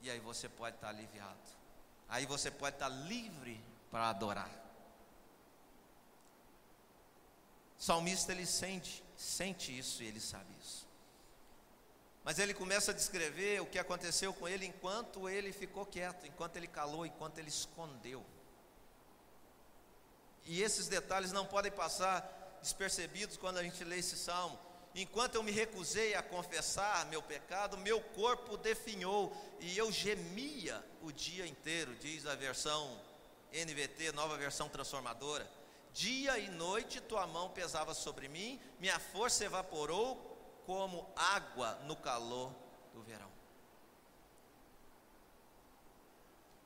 E 0.00 0.10
aí 0.10 0.20
você 0.20 0.48
pode 0.48 0.76
estar 0.76 0.88
aliviado. 0.88 1.36
Aí 2.08 2.24
você 2.26 2.50
pode 2.50 2.76
estar 2.76 2.88
livre 2.88 3.60
para 3.90 4.08
adorar. 4.08 4.50
O 7.78 7.82
salmista 7.82 8.32
ele 8.32 8.46
sente, 8.46 9.03
sente 9.16 9.76
isso 9.76 10.02
e 10.02 10.06
ele 10.06 10.20
sabe 10.20 10.52
isso. 10.60 10.86
Mas 12.24 12.38
ele 12.38 12.54
começa 12.54 12.90
a 12.90 12.94
descrever 12.94 13.60
o 13.60 13.66
que 13.66 13.78
aconteceu 13.78 14.32
com 14.32 14.48
ele 14.48 14.64
enquanto 14.64 15.28
ele 15.28 15.52
ficou 15.52 15.84
quieto, 15.84 16.26
enquanto 16.26 16.56
ele 16.56 16.66
calou, 16.66 17.04
enquanto 17.04 17.38
ele 17.38 17.48
escondeu. 17.48 18.24
E 20.46 20.62
esses 20.62 20.88
detalhes 20.88 21.32
não 21.32 21.46
podem 21.46 21.70
passar 21.70 22.58
despercebidos 22.62 23.36
quando 23.36 23.58
a 23.58 23.62
gente 23.62 23.84
lê 23.84 23.98
esse 23.98 24.16
salmo. 24.16 24.58
Enquanto 24.94 25.34
eu 25.34 25.42
me 25.42 25.50
recusei 25.50 26.14
a 26.14 26.22
confessar 26.22 27.04
meu 27.06 27.20
pecado, 27.20 27.76
meu 27.76 28.00
corpo 28.00 28.56
definhou 28.56 29.36
e 29.60 29.76
eu 29.76 29.90
gemia 29.90 30.82
o 31.02 31.10
dia 31.10 31.46
inteiro, 31.46 31.94
diz 31.96 32.26
a 32.26 32.34
versão 32.34 33.00
NVT, 33.52 34.12
nova 34.12 34.36
versão 34.36 34.68
transformadora. 34.68 35.48
Dia 35.94 36.36
e 36.40 36.48
noite 36.48 37.00
tua 37.00 37.24
mão 37.24 37.50
pesava 37.50 37.94
sobre 37.94 38.26
mim, 38.26 38.60
minha 38.80 38.98
força 38.98 39.44
evaporou 39.44 40.16
como 40.66 41.08
água 41.14 41.76
no 41.84 41.94
calor 41.94 42.52
do 42.92 43.00
verão. 43.02 43.30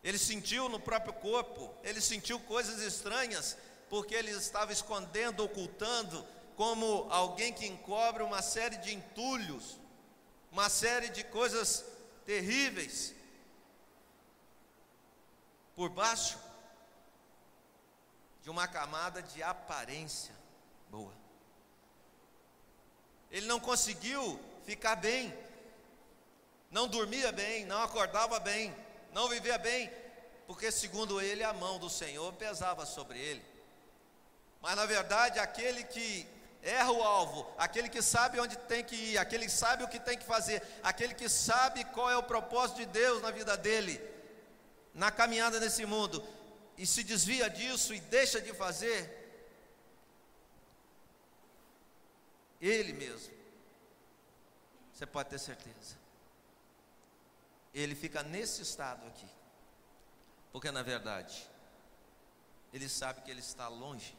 Ele 0.03 0.17
sentiu 0.17 0.71
no 0.71 0.81
próprio 0.81 1.13
corpo, 1.13 1.75
ele 1.85 2.01
sentiu 2.01 2.41
coisas 2.41 2.81
estranhas, 2.81 3.59
porque 3.91 4.15
ele 4.15 4.31
estava 4.31 4.73
escondendo, 4.73 5.45
ocultando 5.45 6.27
como 6.57 7.07
alguém 7.11 7.53
que 7.53 7.67
encobre 7.67 8.23
uma 8.23 8.41
série 8.41 8.79
de 8.79 8.95
entulhos, 8.95 9.79
uma 10.51 10.71
série 10.71 11.11
de 11.11 11.23
coisas 11.23 11.85
terríveis 12.25 13.15
por 15.77 15.91
baixo 15.91 16.48
de 18.43 18.51
uma 18.51 18.67
camada 18.67 19.23
de 19.23 19.43
aparência 19.43 20.35
boa. 20.91 21.13
Ele 23.31 23.47
não 23.47 23.61
conseguiu 23.61 24.41
ficar 24.65 24.97
bem, 24.97 25.37
não 26.71 26.89
dormia 26.89 27.31
bem, 27.33 27.65
não 27.67 27.83
acordava 27.83 28.39
bem, 28.41 28.75
não 29.13 29.29
vivia 29.29 29.59
bem, 29.59 29.91
porque 30.47 30.71
segundo 30.71 31.21
ele 31.21 31.45
a 31.45 31.53
mão 31.53 31.79
do 31.79 31.91
Senhor 31.91 32.33
pesava 32.35 32.87
sobre 32.87 33.19
ele. 33.19 33.45
Mas 34.61 34.77
na 34.77 34.87
verdade, 34.87 35.39
aquele 35.39 35.85
que 35.85 36.27
erra 36.63 36.91
o 36.91 37.03
alvo, 37.03 37.47
aquele 37.57 37.89
que 37.89 38.03
sabe 38.03 38.41
onde 38.41 38.57
tem 38.57 38.83
que 38.83 38.97
ir, 38.97 39.19
aquele 39.19 39.45
que 39.45 39.53
sabe 39.53 39.85
o 39.85 39.89
que 39.89 40.01
tem 40.01 40.19
que 40.19 40.25
fazer, 40.25 40.63
aquele 40.83 41.15
que 41.15 41.29
sabe 41.29 41.85
qual 41.85 42.11
é 42.11 42.17
o 42.17 42.23
propósito 42.23 42.79
de 42.79 42.87
Deus 42.87 43.23
na 43.23 43.31
vida 43.31 43.57
dele, 43.57 44.01
na 44.95 45.11
caminhada 45.11 45.61
nesse 45.61 45.87
mundo, 45.87 46.27
e 46.79 46.87
se 46.87 47.05
desvia 47.05 47.51
disso 47.51 47.93
e 47.93 48.01
deixa 48.01 48.41
de 48.41 48.55
fazer, 48.55 49.17
ele 52.61 52.93
mesmo, 52.93 53.35
você 54.93 55.05
pode 55.05 55.29
ter 55.29 55.39
certeza, 55.39 55.97
ele 57.75 57.95
fica 57.95 58.23
nesse 58.23 58.63
estado 58.63 59.07
aqui, 59.07 59.29
porque 60.53 60.71
na 60.71 60.83
verdade, 60.83 61.47
ele 62.73 62.89
sabe 62.89 63.21
que 63.21 63.31
ele 63.31 63.41
está 63.41 63.69
longe 63.69 64.17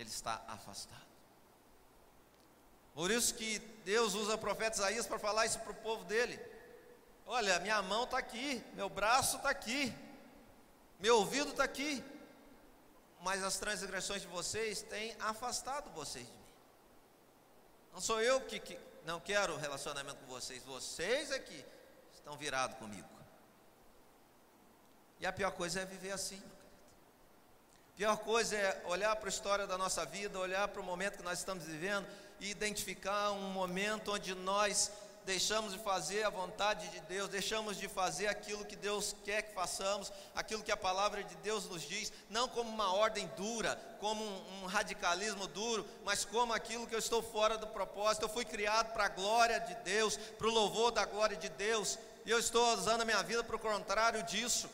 ele 0.00 0.08
está 0.08 0.42
afastado. 0.48 1.10
Por 2.94 3.10
isso 3.10 3.34
que 3.34 3.58
Deus 3.84 4.14
usa 4.14 4.34
o 4.34 4.38
profeta 4.38 4.76
Isaías 4.76 5.06
para 5.06 5.18
falar 5.18 5.44
isso 5.44 5.58
para 5.60 5.72
o 5.72 5.74
povo 5.74 6.04
dele. 6.04 6.40
Olha, 7.26 7.60
minha 7.60 7.82
mão 7.82 8.04
está 8.04 8.18
aqui, 8.18 8.64
meu 8.74 8.88
braço 8.88 9.36
está 9.36 9.50
aqui, 9.50 9.94
meu 11.00 11.16
ouvido 11.16 11.50
está 11.50 11.64
aqui, 11.64 12.04
mas 13.20 13.42
as 13.42 13.58
transgressões 13.58 14.22
de 14.22 14.28
vocês 14.28 14.82
têm 14.82 15.16
afastado 15.18 15.90
vocês 15.90 16.26
de 16.26 16.32
mim. 16.32 16.38
Não 17.92 18.00
sou 18.00 18.20
eu 18.20 18.40
que, 18.42 18.60
que 18.60 18.78
não 19.04 19.18
quero 19.18 19.56
relacionamento 19.56 20.18
com 20.18 20.26
vocês, 20.26 20.62
vocês 20.62 21.30
é 21.30 21.38
que 21.38 21.64
estão 22.12 22.36
virados 22.36 22.76
comigo. 22.76 23.08
E 25.18 25.26
a 25.26 25.32
pior 25.32 25.52
coisa 25.52 25.80
é 25.80 25.84
viver 25.84 26.12
assim. 26.12 26.42
Pior 27.96 28.16
coisa 28.18 28.56
é 28.56 28.82
olhar 28.86 29.14
para 29.16 29.28
a 29.28 29.28
história 29.28 29.66
da 29.66 29.76
nossa 29.76 30.06
vida, 30.06 30.38
olhar 30.38 30.68
para 30.68 30.80
o 30.80 30.84
momento 30.84 31.18
que 31.18 31.22
nós 31.22 31.38
estamos 31.38 31.64
vivendo 31.64 32.06
e 32.40 32.50
identificar 32.50 33.32
um 33.32 33.50
momento 33.50 34.12
onde 34.12 34.34
nós 34.34 34.90
deixamos 35.30 35.72
de 35.72 35.78
fazer 35.78 36.24
a 36.24 36.28
vontade 36.28 36.88
de 36.88 36.98
Deus, 37.02 37.28
deixamos 37.28 37.76
de 37.76 37.86
fazer 37.86 38.26
aquilo 38.26 38.64
que 38.64 38.74
Deus 38.74 39.14
quer 39.24 39.42
que 39.42 39.54
façamos, 39.54 40.12
aquilo 40.34 40.60
que 40.60 40.72
a 40.72 40.76
palavra 40.76 41.22
de 41.22 41.36
Deus 41.36 41.66
nos 41.66 41.82
diz, 41.82 42.12
não 42.28 42.48
como 42.48 42.68
uma 42.68 42.92
ordem 42.92 43.30
dura, 43.36 43.80
como 44.00 44.24
um, 44.24 44.64
um 44.64 44.66
radicalismo 44.66 45.46
duro, 45.46 45.86
mas 46.04 46.24
como 46.24 46.52
aquilo 46.52 46.84
que 46.84 46.96
eu 46.96 46.98
estou 46.98 47.22
fora 47.22 47.56
do 47.56 47.68
propósito. 47.68 48.24
Eu 48.24 48.28
fui 48.28 48.44
criado 48.44 48.92
para 48.92 49.04
a 49.04 49.08
glória 49.08 49.60
de 49.60 49.76
Deus, 49.76 50.16
para 50.16 50.48
o 50.48 50.50
louvor 50.50 50.90
da 50.90 51.04
glória 51.04 51.36
de 51.36 51.48
Deus, 51.48 51.96
e 52.26 52.30
eu 52.30 52.40
estou 52.40 52.74
usando 52.74 53.02
a 53.02 53.04
minha 53.04 53.22
vida 53.22 53.44
para 53.44 53.54
o 53.54 53.60
contrário 53.60 54.24
disso. 54.24 54.68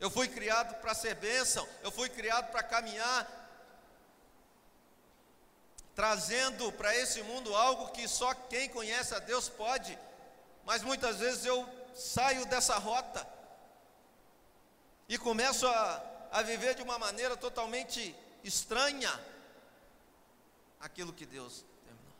Eu 0.00 0.08
fui 0.08 0.26
criado 0.26 0.80
para 0.80 0.94
ser 0.94 1.16
bênção, 1.16 1.68
eu 1.82 1.90
fui 1.90 2.08
criado 2.08 2.50
para 2.50 2.62
caminhar, 2.62 3.39
trazendo 6.00 6.72
para 6.72 6.96
esse 6.96 7.22
mundo 7.22 7.54
algo 7.54 7.90
que 7.92 8.08
só 8.08 8.32
quem 8.32 8.70
conhece 8.70 9.14
a 9.14 9.18
Deus 9.18 9.50
pode, 9.50 9.98
mas 10.64 10.82
muitas 10.82 11.18
vezes 11.18 11.44
eu 11.44 11.68
saio 11.94 12.46
dessa 12.46 12.78
rota 12.78 13.28
e 15.06 15.18
começo 15.18 15.66
a, 15.66 16.02
a 16.32 16.40
viver 16.40 16.74
de 16.74 16.80
uma 16.80 16.98
maneira 16.98 17.36
totalmente 17.36 18.16
estranha 18.42 19.12
aquilo 20.80 21.12
que 21.12 21.26
Deus 21.26 21.66
terminou. 21.84 22.14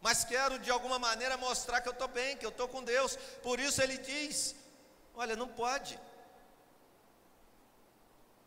Mas 0.00 0.24
quero 0.24 0.58
de 0.58 0.72
alguma 0.72 0.98
maneira 0.98 1.36
mostrar 1.36 1.80
que 1.80 1.88
eu 1.88 1.92
estou 1.92 2.08
bem, 2.08 2.36
que 2.36 2.44
eu 2.44 2.50
estou 2.50 2.66
com 2.66 2.82
Deus, 2.82 3.16
por 3.44 3.60
isso 3.60 3.80
Ele 3.80 3.96
diz: 3.96 4.56
Olha, 5.14 5.36
não 5.36 5.46
pode. 5.46 5.96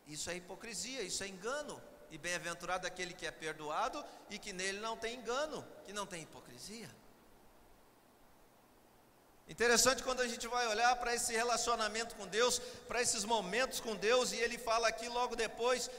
Isso 0.08 0.30
é 0.30 0.36
hipocrisia, 0.36 1.04
isso 1.04 1.24
é 1.24 1.28
engano. 1.30 1.82
E 2.12 2.18
bem-aventurado 2.18 2.86
aquele 2.86 3.14
que 3.14 3.26
é 3.26 3.32
perdoado 3.32 4.04
e 4.30 4.38
que 4.38 4.52
nele 4.52 4.80
não 4.80 4.98
tem 4.98 5.16
engano, 5.16 5.66
que 5.86 5.94
não 5.94 6.06
tem 6.06 6.24
hipocrisia. 6.24 6.90
Interessante 9.48 10.04
quando 10.04 10.22
a 10.22 10.28
gente 10.28 10.48
vai 10.48 10.68
olhar 10.68 10.96
para 10.98 11.16
esse 11.16 11.34
relacionamento 11.34 12.16
com 12.16 12.28
Deus, 12.28 12.60
para 12.88 13.02
esses 13.02 13.24
momentos 13.24 13.80
com 13.80 13.96
Deus, 13.96 14.32
e 14.32 14.38
ele 14.38 14.58
fala 14.58 14.88
aqui 14.88 15.08
logo 15.08 15.36
depois: 15.36 15.90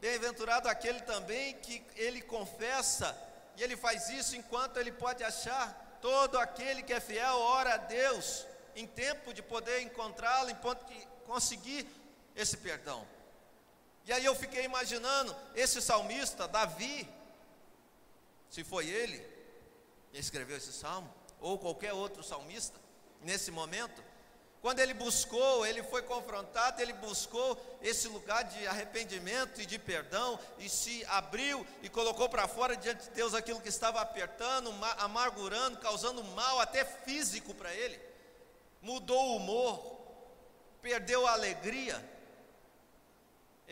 bem-aventurado 0.00 0.68
aquele 0.68 1.00
também 1.02 1.54
que 1.54 1.82
ele 1.96 2.22
confessa, 2.22 3.16
e 3.56 3.62
ele 3.62 3.76
faz 3.76 4.08
isso 4.08 4.36
enquanto 4.36 4.78
ele 4.78 4.92
pode 4.92 5.24
achar. 5.24 5.98
Todo 6.00 6.38
aquele 6.38 6.82
que 6.82 6.92
é 6.92 7.00
fiel 7.00 7.38
ora 7.38 7.74
a 7.74 7.76
Deus, 7.76 8.46
em 8.74 8.86
tempo 8.86 9.32
de 9.32 9.42
poder 9.42 9.80
encontrá-lo, 9.82 10.50
em 10.50 10.54
ponto 10.56 10.84
de 10.84 11.06
conseguir 11.26 11.86
esse 12.34 12.56
perdão. 12.56 13.06
E 14.04 14.12
aí 14.12 14.24
eu 14.24 14.34
fiquei 14.34 14.64
imaginando 14.64 15.34
esse 15.54 15.80
salmista, 15.80 16.48
Davi, 16.48 17.08
se 18.50 18.64
foi 18.64 18.88
ele 18.88 19.18
que 20.10 20.18
escreveu 20.18 20.56
esse 20.56 20.72
salmo, 20.72 21.12
ou 21.40 21.58
qualquer 21.58 21.92
outro 21.92 22.22
salmista, 22.22 22.78
nesse 23.22 23.50
momento, 23.50 24.02
quando 24.60 24.78
ele 24.78 24.94
buscou, 24.94 25.66
ele 25.66 25.82
foi 25.82 26.02
confrontado, 26.02 26.80
ele 26.80 26.92
buscou 26.92 27.60
esse 27.82 28.06
lugar 28.06 28.44
de 28.44 28.64
arrependimento 28.66 29.60
e 29.60 29.66
de 29.66 29.76
perdão, 29.78 30.38
e 30.58 30.68
se 30.68 31.04
abriu 31.06 31.66
e 31.82 31.88
colocou 31.88 32.28
para 32.28 32.46
fora 32.46 32.76
diante 32.76 33.04
de 33.04 33.10
Deus 33.10 33.34
aquilo 33.34 33.60
que 33.60 33.68
estava 33.68 34.00
apertando, 34.00 34.72
amargurando, 34.98 35.78
causando 35.78 36.22
mal 36.22 36.60
até 36.60 36.84
físico 36.84 37.52
para 37.54 37.74
ele, 37.74 38.00
mudou 38.80 39.30
o 39.30 39.36
humor, 39.36 39.98
perdeu 40.80 41.26
a 41.26 41.32
alegria, 41.32 42.11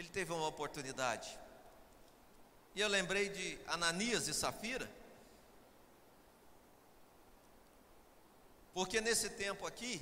ele 0.00 0.08
teve 0.08 0.32
uma 0.32 0.46
oportunidade. 0.46 1.38
E 2.74 2.80
eu 2.80 2.88
lembrei 2.88 3.28
de 3.28 3.58
Ananias 3.66 4.28
e 4.28 4.34
Safira, 4.34 4.90
porque 8.72 9.00
nesse 9.00 9.28
tempo 9.30 9.66
aqui, 9.66 10.00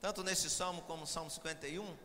tanto 0.00 0.22
nesse 0.22 0.50
salmo 0.50 0.82
como 0.82 1.00
no 1.00 1.06
Salmo 1.06 1.30
51, 1.30 1.96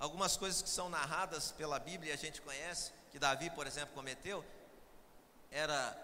algumas 0.00 0.36
coisas 0.36 0.60
que 0.62 0.68
são 0.68 0.88
narradas 0.88 1.52
pela 1.52 1.78
Bíblia 1.78 2.10
e 2.10 2.14
a 2.14 2.18
gente 2.18 2.42
conhece, 2.42 2.92
que 3.12 3.18
Davi, 3.20 3.50
por 3.50 3.66
exemplo, 3.66 3.94
cometeu, 3.94 4.44
era 5.50 5.96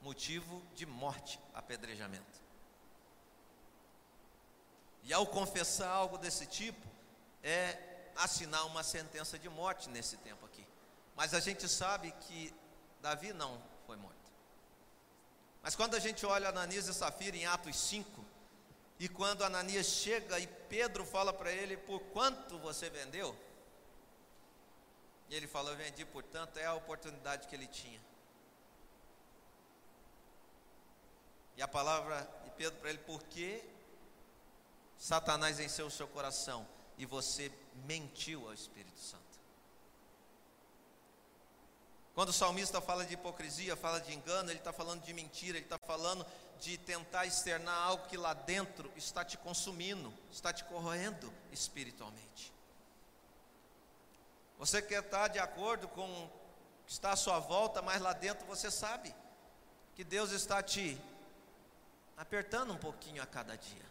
motivo 0.00 0.62
de 0.74 0.86
morte, 0.86 1.40
apedrejamento. 1.52 2.40
E 5.02 5.12
ao 5.12 5.26
confessar 5.26 5.88
algo 5.88 6.18
desse 6.18 6.46
tipo, 6.46 6.89
é 7.42 7.78
assinar 8.16 8.66
uma 8.66 8.82
sentença 8.82 9.38
de 9.38 9.48
morte 9.48 9.88
nesse 9.88 10.16
tempo 10.18 10.44
aqui. 10.46 10.66
Mas 11.16 11.34
a 11.34 11.40
gente 11.40 11.68
sabe 11.68 12.12
que 12.12 12.52
Davi 13.00 13.32
não 13.32 13.60
foi 13.86 13.96
morto. 13.96 14.16
Mas 15.62 15.74
quando 15.74 15.94
a 15.94 15.98
gente 15.98 16.24
olha 16.24 16.48
Ananias 16.48 16.88
e 16.88 16.94
Safira 16.94 17.36
em 17.36 17.46
Atos 17.46 17.76
5, 17.76 18.24
e 18.98 19.08
quando 19.08 19.44
Ananias 19.44 19.86
chega 19.86 20.38
e 20.38 20.46
Pedro 20.46 21.04
fala 21.04 21.32
para 21.32 21.50
ele: 21.50 21.76
Por 21.76 22.00
quanto 22.12 22.58
você 22.58 22.90
vendeu? 22.90 23.36
E 25.28 25.34
ele 25.34 25.46
fala: 25.46 25.70
Eu 25.70 25.76
vendi, 25.76 26.04
portanto, 26.04 26.58
é 26.58 26.66
a 26.66 26.74
oportunidade 26.74 27.48
que 27.48 27.54
ele 27.54 27.66
tinha. 27.66 28.00
E 31.56 31.62
a 31.62 31.68
palavra 31.68 32.28
de 32.44 32.50
Pedro 32.50 32.78
para 32.78 32.90
ele: 32.90 32.98
Porque 32.98 33.64
Satanás 34.98 35.56
venceu 35.56 35.86
o 35.86 35.90
seu 35.90 36.06
coração 36.08 36.66
e 37.00 37.06
você 37.06 37.50
mentiu 37.86 38.46
ao 38.46 38.52
Espírito 38.52 39.00
Santo. 39.00 39.24
Quando 42.14 42.28
o 42.28 42.32
salmista 42.32 42.78
fala 42.78 43.06
de 43.06 43.14
hipocrisia, 43.14 43.74
fala 43.74 43.98
de 44.02 44.12
engano, 44.12 44.50
ele 44.50 44.58
está 44.58 44.70
falando 44.70 45.02
de 45.02 45.14
mentira, 45.14 45.56
ele 45.56 45.64
está 45.64 45.78
falando 45.78 46.26
de 46.60 46.76
tentar 46.76 47.24
externar 47.24 47.74
algo 47.74 48.06
que 48.06 48.18
lá 48.18 48.34
dentro 48.34 48.92
está 48.96 49.24
te 49.24 49.38
consumindo, 49.38 50.12
está 50.30 50.52
te 50.52 50.62
corroendo 50.64 51.32
espiritualmente. 51.50 52.52
Você 54.58 54.82
quer 54.82 55.02
estar 55.02 55.28
de 55.28 55.38
acordo 55.38 55.88
com 55.88 56.04
o 56.06 56.30
que 56.84 56.92
está 56.92 57.12
à 57.12 57.16
sua 57.16 57.38
volta, 57.38 57.80
mas 57.80 58.02
lá 58.02 58.12
dentro 58.12 58.46
você 58.46 58.70
sabe 58.70 59.14
que 59.96 60.04
Deus 60.04 60.32
está 60.32 60.62
te 60.62 61.00
apertando 62.14 62.74
um 62.74 62.78
pouquinho 62.78 63.22
a 63.22 63.26
cada 63.26 63.56
dia. 63.56 63.89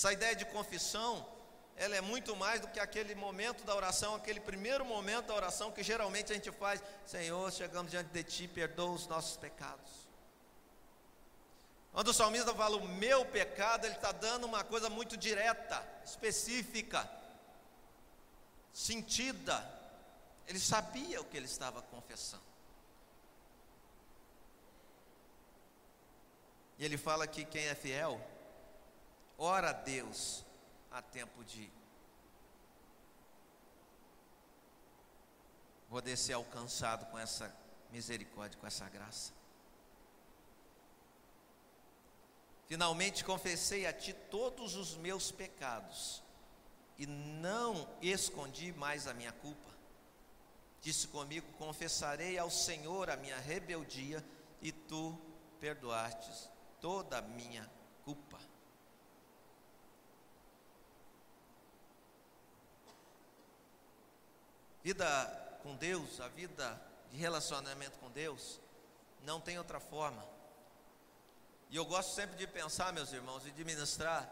Essa 0.00 0.14
ideia 0.14 0.34
de 0.34 0.46
confissão, 0.46 1.28
ela 1.76 1.94
é 1.94 2.00
muito 2.00 2.34
mais 2.34 2.58
do 2.58 2.68
que 2.68 2.80
aquele 2.80 3.14
momento 3.14 3.64
da 3.64 3.76
oração, 3.76 4.14
aquele 4.14 4.40
primeiro 4.40 4.82
momento 4.82 5.26
da 5.26 5.34
oração 5.34 5.70
que 5.70 5.82
geralmente 5.82 6.32
a 6.32 6.34
gente 6.34 6.50
faz: 6.52 6.82
Senhor, 7.04 7.52
chegamos 7.52 7.90
diante 7.90 8.08
de 8.08 8.24
Ti, 8.24 8.48
perdoa 8.48 8.92
os 8.92 9.06
nossos 9.06 9.36
pecados. 9.36 9.90
Quando 11.92 12.08
o 12.08 12.14
salmista 12.14 12.54
fala 12.54 12.78
o 12.78 12.88
meu 12.88 13.26
pecado, 13.26 13.84
ele 13.84 13.94
está 13.94 14.10
dando 14.10 14.46
uma 14.46 14.64
coisa 14.64 14.88
muito 14.88 15.18
direta, 15.18 15.86
específica, 16.02 17.06
sentida. 18.72 19.62
Ele 20.48 20.58
sabia 20.58 21.20
o 21.20 21.26
que 21.26 21.36
ele 21.36 21.44
estava 21.44 21.82
confessando. 21.82 22.42
E 26.78 26.86
ele 26.86 26.96
fala 26.96 27.26
que 27.26 27.44
quem 27.44 27.66
é 27.66 27.74
fiel, 27.74 28.18
ora 29.40 29.70
a 29.70 29.72
Deus 29.72 30.44
a 30.90 31.00
tempo 31.00 31.42
de 31.42 31.72
poder 35.88 36.16
ser 36.16 36.34
alcançado 36.34 37.06
com 37.06 37.18
essa 37.18 37.52
misericórdia, 37.90 38.60
com 38.60 38.66
essa 38.66 38.88
graça. 38.88 39.32
Finalmente 42.66 43.24
confessei 43.24 43.86
a 43.86 43.92
ti 43.92 44.12
todos 44.12 44.76
os 44.76 44.94
meus 44.94 45.32
pecados 45.32 46.22
e 46.98 47.06
não 47.06 47.88
escondi 48.02 48.72
mais 48.72 49.06
a 49.06 49.14
minha 49.14 49.32
culpa. 49.32 49.70
Disse 50.82 51.08
comigo: 51.08 51.50
Confessarei 51.54 52.38
ao 52.38 52.50
Senhor 52.50 53.10
a 53.10 53.16
minha 53.16 53.38
rebeldia 53.38 54.24
e 54.60 54.70
tu 54.70 55.18
perdoastes 55.58 56.48
toda 56.80 57.18
a 57.18 57.22
minha 57.22 57.68
culpa. 58.04 58.49
Vida 64.90 65.58
com 65.62 65.76
Deus, 65.76 66.20
a 66.20 66.26
vida 66.26 66.82
de 67.12 67.16
relacionamento 67.16 67.96
com 68.00 68.10
Deus, 68.10 68.58
não 69.22 69.40
tem 69.40 69.56
outra 69.56 69.78
forma. 69.78 70.26
E 71.70 71.76
eu 71.76 71.84
gosto 71.84 72.12
sempre 72.12 72.36
de 72.36 72.44
pensar, 72.44 72.92
meus 72.92 73.12
irmãos, 73.12 73.46
e 73.46 73.52
de 73.52 73.64
ministrar 73.64 74.28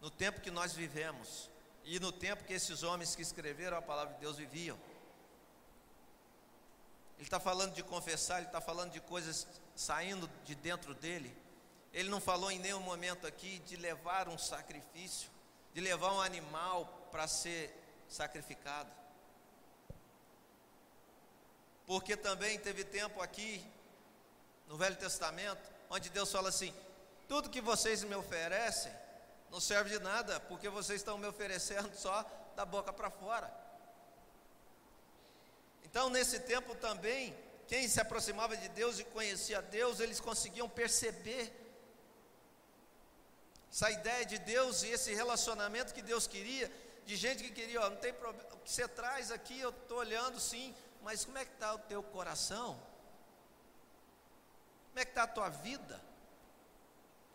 no 0.00 0.10
tempo 0.10 0.40
que 0.40 0.50
nós 0.50 0.72
vivemos 0.72 1.50
e 1.84 2.00
no 2.00 2.10
tempo 2.10 2.44
que 2.44 2.54
esses 2.54 2.82
homens 2.82 3.14
que 3.14 3.20
escreveram 3.20 3.76
a 3.76 3.82
palavra 3.82 4.14
de 4.14 4.20
Deus 4.20 4.38
viviam. 4.38 4.78
Ele 7.18 7.26
está 7.26 7.38
falando 7.38 7.74
de 7.74 7.82
confessar, 7.82 8.38
ele 8.38 8.46
está 8.46 8.62
falando 8.62 8.90
de 8.90 9.02
coisas 9.02 9.46
saindo 9.76 10.30
de 10.46 10.54
dentro 10.54 10.94
dele. 10.94 11.36
Ele 11.92 12.08
não 12.08 12.22
falou 12.22 12.50
em 12.50 12.58
nenhum 12.58 12.80
momento 12.80 13.26
aqui 13.26 13.58
de 13.58 13.76
levar 13.76 14.30
um 14.30 14.38
sacrifício, 14.38 15.28
de 15.74 15.82
levar 15.82 16.10
um 16.10 16.22
animal 16.22 16.86
para 17.12 17.28
ser 17.28 17.70
sacrificado. 18.08 19.03
Porque 21.86 22.16
também 22.16 22.58
teve 22.58 22.84
tempo 22.84 23.20
aqui, 23.20 23.64
no 24.66 24.76
Velho 24.76 24.96
Testamento, 24.96 25.70
onde 25.90 26.08
Deus 26.10 26.32
fala 26.32 26.48
assim: 26.48 26.74
tudo 27.28 27.50
que 27.50 27.60
vocês 27.60 28.02
me 28.02 28.14
oferecem 28.14 28.92
não 29.50 29.60
serve 29.60 29.90
de 29.90 30.02
nada, 30.02 30.40
porque 30.40 30.68
vocês 30.68 31.00
estão 31.00 31.18
me 31.18 31.26
oferecendo 31.26 31.94
só 31.96 32.24
da 32.56 32.64
boca 32.64 32.92
para 32.92 33.10
fora. 33.10 33.52
Então, 35.84 36.10
nesse 36.10 36.40
tempo 36.40 36.74
também, 36.74 37.36
quem 37.68 37.86
se 37.88 38.00
aproximava 38.00 38.56
de 38.56 38.68
Deus 38.70 38.98
e 38.98 39.04
conhecia 39.04 39.62
Deus, 39.62 40.00
eles 40.00 40.20
conseguiam 40.20 40.68
perceber 40.68 41.52
essa 43.70 43.90
ideia 43.90 44.24
de 44.24 44.38
Deus 44.38 44.82
e 44.82 44.88
esse 44.88 45.14
relacionamento 45.14 45.94
que 45.94 46.02
Deus 46.02 46.26
queria, 46.26 46.70
de 47.06 47.16
gente 47.16 47.42
que 47.44 47.50
queria, 47.50 47.80
ó, 47.80 47.90
não 47.90 47.96
tem 47.96 48.12
problema, 48.12 48.48
o 48.54 48.58
que 48.58 48.70
você 48.70 48.86
traz 48.88 49.30
aqui, 49.30 49.58
eu 49.60 49.70
estou 49.70 49.98
olhando 49.98 50.40
sim, 50.40 50.74
mas 51.04 51.24
como 51.24 51.36
é 51.36 51.44
que 51.44 51.52
está 51.52 51.74
o 51.74 51.78
teu 51.78 52.02
coração? 52.02 52.80
Como 54.88 54.98
é 54.98 55.04
que 55.04 55.10
está 55.10 55.24
a 55.24 55.28
tua 55.28 55.50
vida? 55.50 56.00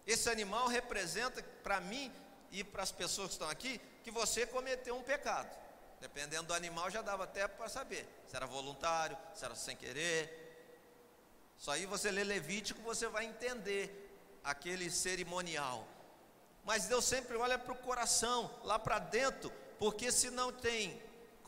Esse 0.07 0.27
animal 0.29 0.67
representa 0.67 1.43
para 1.63 1.79
mim 1.79 2.11
e 2.51 2.63
para 2.63 2.81
as 2.81 2.91
pessoas 2.91 3.27
que 3.27 3.33
estão 3.35 3.49
aqui 3.49 3.79
que 4.03 4.09
você 4.09 4.47
cometeu 4.47 4.95
um 4.97 5.03
pecado. 5.03 5.55
Dependendo 6.01 6.47
do 6.47 6.53
animal, 6.53 6.89
já 6.89 7.03
dava 7.03 7.25
até 7.25 7.47
para 7.47 7.69
saber 7.69 8.07
se 8.25 8.35
era 8.35 8.47
voluntário, 8.47 9.15
se 9.35 9.45
era 9.45 9.53
sem 9.53 9.75
querer. 9.75 10.47
Só 11.57 11.71
aí 11.71 11.85
você 11.85 12.09
lê 12.09 12.23
Levítico, 12.23 12.81
você 12.81 13.07
vai 13.07 13.25
entender 13.25 14.09
aquele 14.43 14.89
cerimonial. 14.89 15.85
Mas 16.63 16.85
Deus 16.85 17.05
sempre 17.05 17.35
olha 17.35 17.59
para 17.59 17.73
o 17.73 17.77
coração, 17.77 18.49
lá 18.63 18.79
para 18.79 18.97
dentro, 18.97 19.51
porque 19.77 20.11
se 20.11 20.31
não 20.31 20.51
tem 20.51 20.99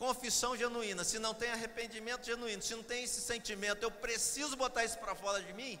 confissão 0.04 0.56
genuína, 0.56 1.04
se 1.04 1.18
não 1.20 1.32
tem 1.32 1.50
arrependimento 1.50 2.26
genuíno, 2.26 2.60
se 2.60 2.74
não 2.74 2.82
tem 2.82 3.04
esse 3.04 3.20
sentimento, 3.20 3.84
eu 3.84 3.90
preciso 3.90 4.56
botar 4.56 4.84
isso 4.84 4.98
para 4.98 5.14
fora 5.14 5.40
de 5.40 5.52
mim, 5.52 5.78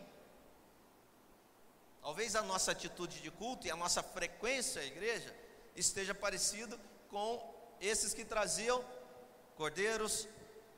Talvez 2.02 2.34
a 2.34 2.42
nossa 2.42 2.72
atitude 2.72 3.20
de 3.20 3.30
culto 3.30 3.64
e 3.64 3.70
a 3.70 3.76
nossa 3.76 4.02
frequência 4.02 4.82
à 4.82 4.84
igreja 4.84 5.32
esteja 5.76 6.12
parecido 6.12 6.78
com 7.08 7.54
esses 7.80 8.12
que 8.12 8.24
traziam 8.24 8.84
cordeiros, 9.56 10.26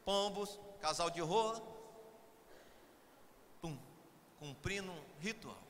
pombos, 0.04 0.60
casal 0.82 1.08
de 1.08 1.22
rola, 1.22 1.62
pum, 3.62 3.78
cumprindo 4.38 4.92
um 4.92 5.04
ritual. 5.18 5.62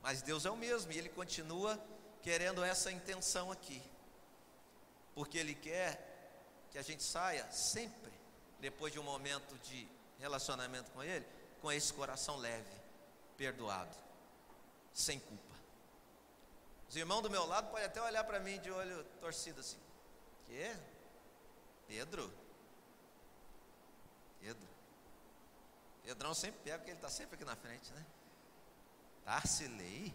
Mas 0.00 0.22
Deus 0.22 0.46
é 0.46 0.50
o 0.50 0.56
mesmo 0.56 0.92
e 0.92 0.98
Ele 0.98 1.08
continua 1.08 1.76
querendo 2.22 2.62
essa 2.62 2.92
intenção 2.92 3.50
aqui, 3.50 3.82
porque 5.16 5.38
Ele 5.38 5.54
quer 5.54 6.68
que 6.70 6.76
a 6.76 6.82
gente 6.82 7.02
saia 7.02 7.50
sempre, 7.50 8.12
depois 8.60 8.92
de 8.92 9.00
um 9.00 9.02
momento 9.02 9.56
de 9.60 9.88
relacionamento 10.18 10.90
com 10.90 11.02
Ele, 11.02 11.26
com 11.62 11.72
esse 11.72 11.90
coração 11.94 12.36
leve 12.36 12.76
perdoado, 13.38 13.96
sem 14.92 15.18
culpa. 15.18 15.56
Os 16.86 16.94
irmãos 16.94 17.22
do 17.22 17.30
meu 17.30 17.46
lado 17.46 17.70
podem 17.70 17.86
até 17.86 18.00
olhar 18.00 18.24
para 18.24 18.38
mim 18.38 18.60
de 18.60 18.70
olho 18.70 19.02
torcido 19.18 19.60
assim. 19.60 19.78
Que? 20.46 20.76
Pedro? 21.88 22.30
Pedro. 24.40 24.68
Pedrão 26.02 26.34
sempre 26.34 26.60
pega, 26.62 26.78
porque 26.78 26.90
ele 26.90 26.98
está 26.98 27.08
sempre 27.08 27.36
aqui 27.36 27.44
na 27.44 27.56
frente, 27.56 27.90
né? 27.92 28.04
Tarcilei? 29.24 30.14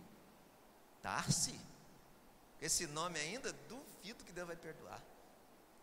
Tarci? 1.01 1.59
Esse 2.62 2.86
nome 2.88 3.19
ainda, 3.19 3.52
duvido 3.52 4.24
que 4.24 4.32
Deus 4.32 4.47
vai 4.47 4.56
perdoar. 4.56 5.02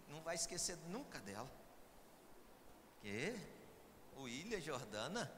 Não 0.09 0.23
vai 0.23 0.37
esquecer 0.37 0.77
nunca 0.89 1.19
dela. 1.21 1.51
Que? 3.01 3.37
O 4.17 4.29
Ilha 4.29 4.61
Jordana? 4.61 5.31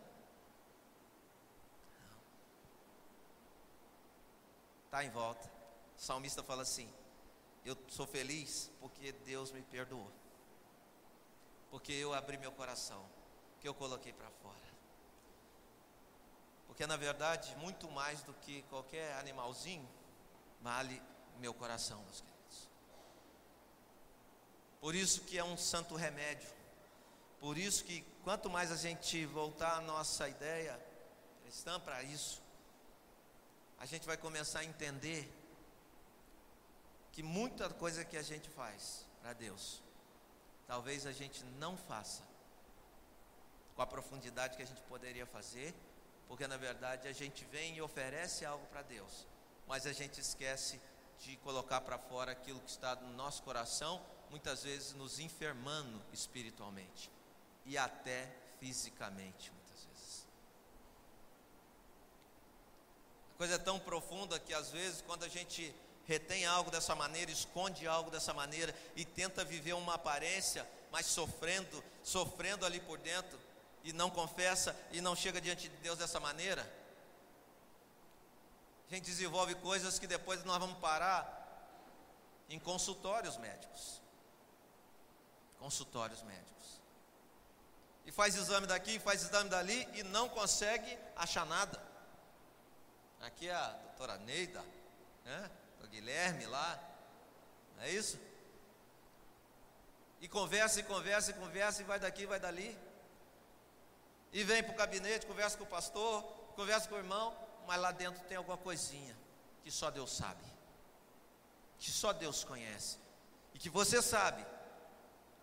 está 4.90 5.04
em 5.04 5.10
volta. 5.10 5.48
O 5.96 6.00
salmista 6.00 6.42
fala 6.42 6.62
assim: 6.62 6.92
Eu 7.64 7.76
sou 7.88 8.06
feliz 8.06 8.70
porque 8.80 9.12
Deus 9.12 9.52
me 9.52 9.62
perdoou, 9.62 10.10
porque 11.70 11.92
eu 11.92 12.12
abri 12.12 12.36
meu 12.36 12.50
coração, 12.50 13.06
que 13.60 13.68
eu 13.68 13.74
coloquei 13.74 14.12
para 14.12 14.28
fora. 14.42 14.70
Porque 16.66 16.86
na 16.86 16.96
verdade, 16.96 17.54
muito 17.56 17.88
mais 17.90 18.22
do 18.22 18.34
que 18.34 18.62
qualquer 18.62 19.14
animalzinho, 19.14 19.88
vale 20.60 21.00
meu 21.40 21.54
coração, 21.54 22.00
meus 22.02 22.20
queridos. 22.20 22.68
Por 24.80 24.94
isso 24.94 25.22
que 25.22 25.38
é 25.38 25.44
um 25.44 25.56
santo 25.56 25.94
remédio. 25.96 26.48
Por 27.40 27.56
isso 27.56 27.84
que 27.84 28.02
quanto 28.22 28.50
mais 28.50 28.70
a 28.70 28.76
gente 28.76 29.24
voltar 29.26 29.76
a 29.76 29.80
nossa 29.80 30.28
ideia 30.28 30.78
cristã 31.42 31.80
para 31.80 32.02
isso, 32.02 32.42
a 33.78 33.86
gente 33.86 34.06
vai 34.06 34.16
começar 34.16 34.60
a 34.60 34.64
entender 34.64 35.32
que 37.12 37.22
muita 37.22 37.68
coisa 37.70 38.04
que 38.04 38.16
a 38.16 38.22
gente 38.22 38.48
faz 38.50 39.06
para 39.20 39.32
Deus, 39.32 39.82
talvez 40.66 41.06
a 41.06 41.12
gente 41.12 41.42
não 41.58 41.76
faça 41.76 42.22
com 43.74 43.82
a 43.82 43.86
profundidade 43.86 44.56
que 44.56 44.62
a 44.62 44.66
gente 44.66 44.82
poderia 44.82 45.26
fazer, 45.26 45.74
porque 46.28 46.46
na 46.46 46.56
verdade 46.56 47.08
a 47.08 47.12
gente 47.12 47.44
vem 47.46 47.76
e 47.76 47.82
oferece 47.82 48.44
algo 48.44 48.66
para 48.66 48.82
Deus, 48.82 49.26
mas 49.66 49.86
a 49.86 49.92
gente 49.92 50.20
esquece 50.20 50.78
de 51.20 51.36
colocar 51.38 51.80
para 51.82 51.98
fora 51.98 52.32
aquilo 52.32 52.60
que 52.60 52.70
está 52.70 52.96
no 52.96 53.12
nosso 53.14 53.42
coração, 53.42 54.00
muitas 54.30 54.62
vezes 54.62 54.92
nos 54.94 55.18
enfermando 55.18 56.00
espiritualmente 56.12 57.10
e 57.66 57.76
até 57.76 58.28
fisicamente. 58.58 59.52
coisa 63.40 63.54
é 63.54 63.58
tão 63.58 63.78
profunda 63.78 64.38
que 64.38 64.52
às 64.52 64.70
vezes 64.70 65.00
quando 65.06 65.24
a 65.24 65.28
gente 65.28 65.74
retém 66.06 66.44
algo 66.44 66.70
dessa 66.70 66.94
maneira, 66.94 67.30
esconde 67.30 67.86
algo 67.86 68.10
dessa 68.10 68.34
maneira 68.34 68.74
e 68.94 69.02
tenta 69.02 69.42
viver 69.42 69.72
uma 69.72 69.94
aparência, 69.94 70.68
mas 70.92 71.06
sofrendo, 71.06 71.82
sofrendo 72.04 72.66
ali 72.66 72.80
por 72.80 72.98
dentro 72.98 73.40
e 73.82 73.94
não 73.94 74.10
confessa 74.10 74.76
e 74.92 75.00
não 75.00 75.16
chega 75.16 75.40
diante 75.40 75.70
de 75.70 75.76
Deus 75.78 75.98
dessa 75.98 76.20
maneira, 76.20 76.70
a 78.90 78.94
gente 78.94 79.04
desenvolve 79.04 79.54
coisas 79.56 80.00
que 80.00 80.06
depois 80.06 80.42
nós 80.42 80.58
vamos 80.58 80.76
parar 80.78 81.38
em 82.48 82.58
consultórios 82.58 83.36
médicos. 83.36 84.02
Consultórios 85.60 86.22
médicos. 86.22 86.80
E 88.04 88.10
faz 88.10 88.34
exame 88.34 88.66
daqui, 88.66 88.98
faz 88.98 89.22
exame 89.22 89.48
dali 89.48 89.88
e 89.94 90.02
não 90.02 90.28
consegue 90.28 90.98
achar 91.14 91.46
nada. 91.46 91.80
Aqui 93.20 93.48
é 93.48 93.54
a 93.54 93.68
doutora 93.68 94.18
Neida, 94.18 94.64
né? 95.24 95.50
o 95.84 95.86
Guilherme 95.86 96.46
lá, 96.46 96.82
não 97.76 97.84
é 97.84 97.90
isso? 97.90 98.18
E 100.20 100.26
conversa, 100.26 100.80
e 100.80 100.82
conversa, 100.82 101.30
e 101.30 101.34
conversa, 101.34 101.82
e 101.82 101.84
vai 101.84 102.00
daqui, 102.00 102.26
vai 102.26 102.40
dali. 102.40 102.76
E 104.32 104.42
vem 104.42 104.64
para 104.64 104.72
o 104.72 104.76
gabinete, 104.76 105.26
conversa 105.26 105.56
com 105.56 105.64
o 105.64 105.68
pastor, 105.68 106.22
conversa 106.56 106.88
com 106.88 106.96
o 106.96 106.98
irmão, 106.98 107.49
mas 107.70 107.80
lá 107.80 107.92
dentro 107.92 108.20
tem 108.24 108.36
alguma 108.36 108.56
coisinha 108.56 109.16
que 109.62 109.70
só 109.70 109.92
Deus 109.92 110.10
sabe, 110.16 110.42
que 111.78 111.88
só 111.88 112.12
Deus 112.12 112.42
conhece, 112.42 112.98
e 113.54 113.60
que 113.60 113.70
você 113.70 114.02
sabe 114.02 114.44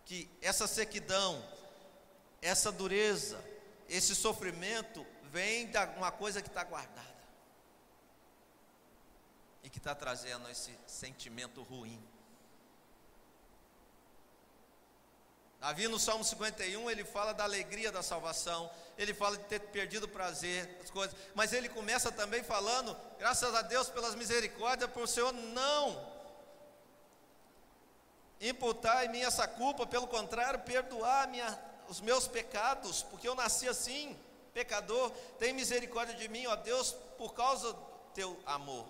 que 0.04 0.28
essa 0.42 0.66
sequidão, 0.66 1.42
essa 2.42 2.70
dureza, 2.70 3.42
esse 3.88 4.14
sofrimento 4.14 5.06
vem 5.32 5.70
de 5.70 5.78
uma 5.96 6.12
coisa 6.12 6.42
que 6.42 6.48
está 6.48 6.62
guardada 6.64 7.16
e 9.62 9.70
que 9.70 9.78
está 9.78 9.94
trazendo 9.94 10.50
esse 10.50 10.78
sentimento 10.86 11.62
ruim. 11.62 11.98
Davi 15.60 15.88
no 15.88 15.98
Salmo 15.98 16.22
51, 16.22 16.88
ele 16.88 17.04
fala 17.04 17.34
da 17.34 17.42
alegria 17.42 17.90
da 17.90 18.02
salvação, 18.02 18.70
ele 18.96 19.12
fala 19.12 19.36
de 19.36 19.44
ter 19.44 19.58
perdido 19.58 20.04
o 20.04 20.08
prazer, 20.08 20.78
as 20.82 20.90
coisas, 20.90 21.16
mas 21.34 21.52
ele 21.52 21.68
começa 21.68 22.12
também 22.12 22.44
falando, 22.44 22.96
graças 23.18 23.52
a 23.54 23.62
Deus 23.62 23.88
pelas 23.88 24.14
misericórdias, 24.14 24.90
por 24.90 25.02
o 25.02 25.06
Senhor 25.06 25.32
não 25.32 26.18
imputar 28.40 29.04
em 29.04 29.08
mim 29.08 29.20
essa 29.20 29.48
culpa, 29.48 29.84
pelo 29.84 30.06
contrário, 30.06 30.60
perdoar 30.60 31.26
minha, 31.26 31.58
os 31.88 32.00
meus 32.00 32.28
pecados, 32.28 33.02
porque 33.02 33.26
eu 33.26 33.34
nasci 33.34 33.68
assim, 33.68 34.16
pecador, 34.54 35.10
tem 35.38 35.52
misericórdia 35.52 36.14
de 36.14 36.28
mim, 36.28 36.46
ó 36.46 36.54
Deus, 36.54 36.92
por 37.16 37.34
causa 37.34 37.72
do 37.72 37.80
teu 38.14 38.38
amor. 38.46 38.86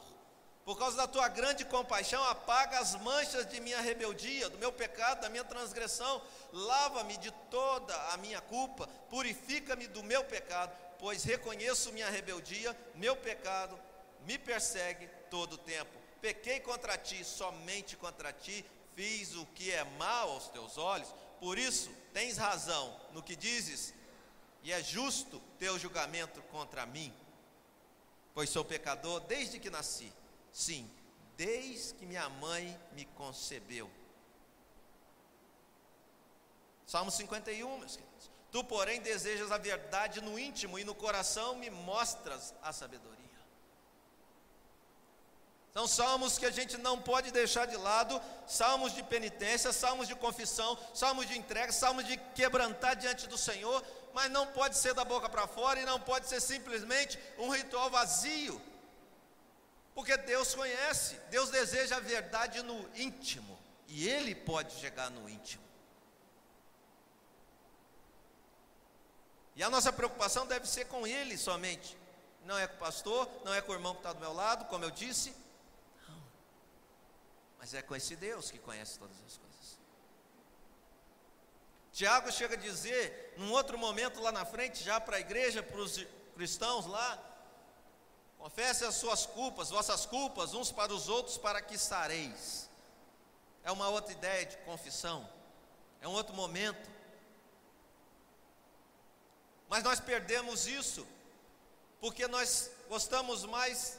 Por 0.68 0.76
causa 0.76 0.98
da 0.98 1.06
tua 1.06 1.28
grande 1.28 1.64
compaixão, 1.64 2.22
apaga 2.24 2.78
as 2.78 2.94
manchas 2.96 3.46
de 3.46 3.58
minha 3.58 3.80
rebeldia, 3.80 4.50
do 4.50 4.58
meu 4.58 4.70
pecado, 4.70 5.22
da 5.22 5.30
minha 5.30 5.42
transgressão. 5.42 6.20
Lava-me 6.52 7.16
de 7.16 7.30
toda 7.50 7.96
a 8.12 8.18
minha 8.18 8.38
culpa, 8.42 8.86
purifica-me 9.08 9.86
do 9.86 10.02
meu 10.02 10.22
pecado, 10.24 10.70
pois 10.98 11.24
reconheço 11.24 11.90
minha 11.90 12.10
rebeldia, 12.10 12.76
meu 12.96 13.16
pecado 13.16 13.80
me 14.26 14.36
persegue 14.36 15.08
todo 15.30 15.54
o 15.54 15.56
tempo. 15.56 15.90
Pequei 16.20 16.60
contra 16.60 16.98
ti, 16.98 17.24
somente 17.24 17.96
contra 17.96 18.30
ti, 18.30 18.62
fiz 18.94 19.36
o 19.36 19.46
que 19.46 19.72
é 19.72 19.84
mal 19.84 20.32
aos 20.32 20.48
teus 20.48 20.76
olhos. 20.76 21.08
Por 21.40 21.56
isso, 21.56 21.90
tens 22.12 22.36
razão 22.36 22.94
no 23.14 23.22
que 23.22 23.34
dizes, 23.34 23.94
e 24.62 24.70
é 24.70 24.82
justo 24.82 25.40
teu 25.58 25.78
julgamento 25.78 26.42
contra 26.52 26.84
mim, 26.84 27.10
pois 28.34 28.50
sou 28.50 28.66
pecador 28.66 29.20
desde 29.20 29.58
que 29.58 29.70
nasci 29.70 30.12
Sim, 30.52 30.90
desde 31.36 31.94
que 31.94 32.06
minha 32.06 32.28
mãe 32.28 32.78
me 32.92 33.04
concebeu. 33.04 33.90
Salmo 36.86 37.10
51, 37.10 37.78
meus 37.78 37.96
queridos. 37.96 38.30
Tu, 38.50 38.64
porém, 38.64 39.00
desejas 39.00 39.52
a 39.52 39.58
verdade 39.58 40.20
no 40.22 40.38
íntimo 40.38 40.78
e 40.78 40.84
no 40.84 40.94
coração 40.94 41.56
me 41.56 41.68
mostras 41.68 42.54
a 42.62 42.72
sabedoria. 42.72 43.18
São 45.74 45.86
salmos 45.86 46.38
que 46.38 46.46
a 46.46 46.50
gente 46.50 46.76
não 46.76 47.00
pode 47.00 47.30
deixar 47.30 47.66
de 47.66 47.76
lado, 47.76 48.20
salmos 48.48 48.92
de 48.92 49.02
penitência, 49.02 49.72
salmos 49.72 50.08
de 50.08 50.14
confissão, 50.16 50.76
salmos 50.92 51.28
de 51.28 51.38
entrega, 51.38 51.70
salmos 51.70 52.04
de 52.04 52.16
quebrantar 52.34 52.96
diante 52.96 53.28
do 53.28 53.38
Senhor, 53.38 53.84
mas 54.12 54.30
não 54.30 54.46
pode 54.46 54.76
ser 54.76 54.92
da 54.92 55.04
boca 55.04 55.28
para 55.28 55.46
fora 55.46 55.78
e 55.80 55.84
não 55.84 56.00
pode 56.00 56.26
ser 56.26 56.40
simplesmente 56.40 57.16
um 57.38 57.50
ritual 57.50 57.90
vazio. 57.90 58.60
Porque 59.98 60.16
Deus 60.16 60.54
conhece, 60.54 61.16
Deus 61.28 61.50
deseja 61.50 61.96
a 61.96 62.00
verdade 62.00 62.62
no 62.62 62.88
íntimo, 62.94 63.58
e 63.88 64.08
Ele 64.08 64.32
pode 64.32 64.72
chegar 64.74 65.10
no 65.10 65.28
íntimo. 65.28 65.64
E 69.56 69.62
a 69.64 69.68
nossa 69.68 69.92
preocupação 69.92 70.46
deve 70.46 70.68
ser 70.68 70.84
com 70.84 71.04
Ele 71.04 71.36
somente, 71.36 71.98
não 72.44 72.56
é 72.56 72.68
com 72.68 72.76
o 72.76 72.78
pastor, 72.78 73.28
não 73.44 73.52
é 73.52 73.60
com 73.60 73.72
o 73.72 73.74
irmão 73.74 73.92
que 73.92 73.98
está 73.98 74.12
do 74.12 74.20
meu 74.20 74.32
lado, 74.32 74.66
como 74.66 74.84
eu 74.84 74.90
disse, 74.92 75.34
não, 76.08 76.22
mas 77.58 77.74
é 77.74 77.82
com 77.82 77.96
esse 77.96 78.14
Deus 78.14 78.52
que 78.52 78.60
conhece 78.60 79.00
todas 79.00 79.16
as 79.26 79.36
coisas. 79.36 79.78
Tiago 81.92 82.30
chega 82.30 82.54
a 82.54 82.56
dizer, 82.56 83.34
num 83.36 83.50
outro 83.50 83.76
momento 83.76 84.20
lá 84.20 84.30
na 84.30 84.44
frente, 84.44 84.84
já 84.84 85.00
para 85.00 85.16
a 85.16 85.20
igreja, 85.20 85.60
para 85.60 85.80
os 85.80 86.06
cristãos 86.36 86.86
lá, 86.86 87.27
Confesse 88.38 88.84
as 88.84 88.94
suas 88.94 89.26
culpas, 89.26 89.70
vossas 89.70 90.06
culpas, 90.06 90.54
uns 90.54 90.70
para 90.70 90.92
os 90.92 91.08
outros, 91.08 91.36
para 91.36 91.60
que 91.60 91.76
sareis. 91.76 92.70
É 93.64 93.72
uma 93.72 93.88
outra 93.88 94.12
ideia 94.12 94.46
de 94.46 94.56
confissão, 94.58 95.28
é 96.00 96.06
um 96.06 96.12
outro 96.12 96.34
momento. 96.34 96.88
Mas 99.68 99.82
nós 99.82 100.00
perdemos 100.00 100.66
isso, 100.66 101.06
porque 102.00 102.26
nós 102.28 102.70
gostamos 102.88 103.44
mais 103.44 103.98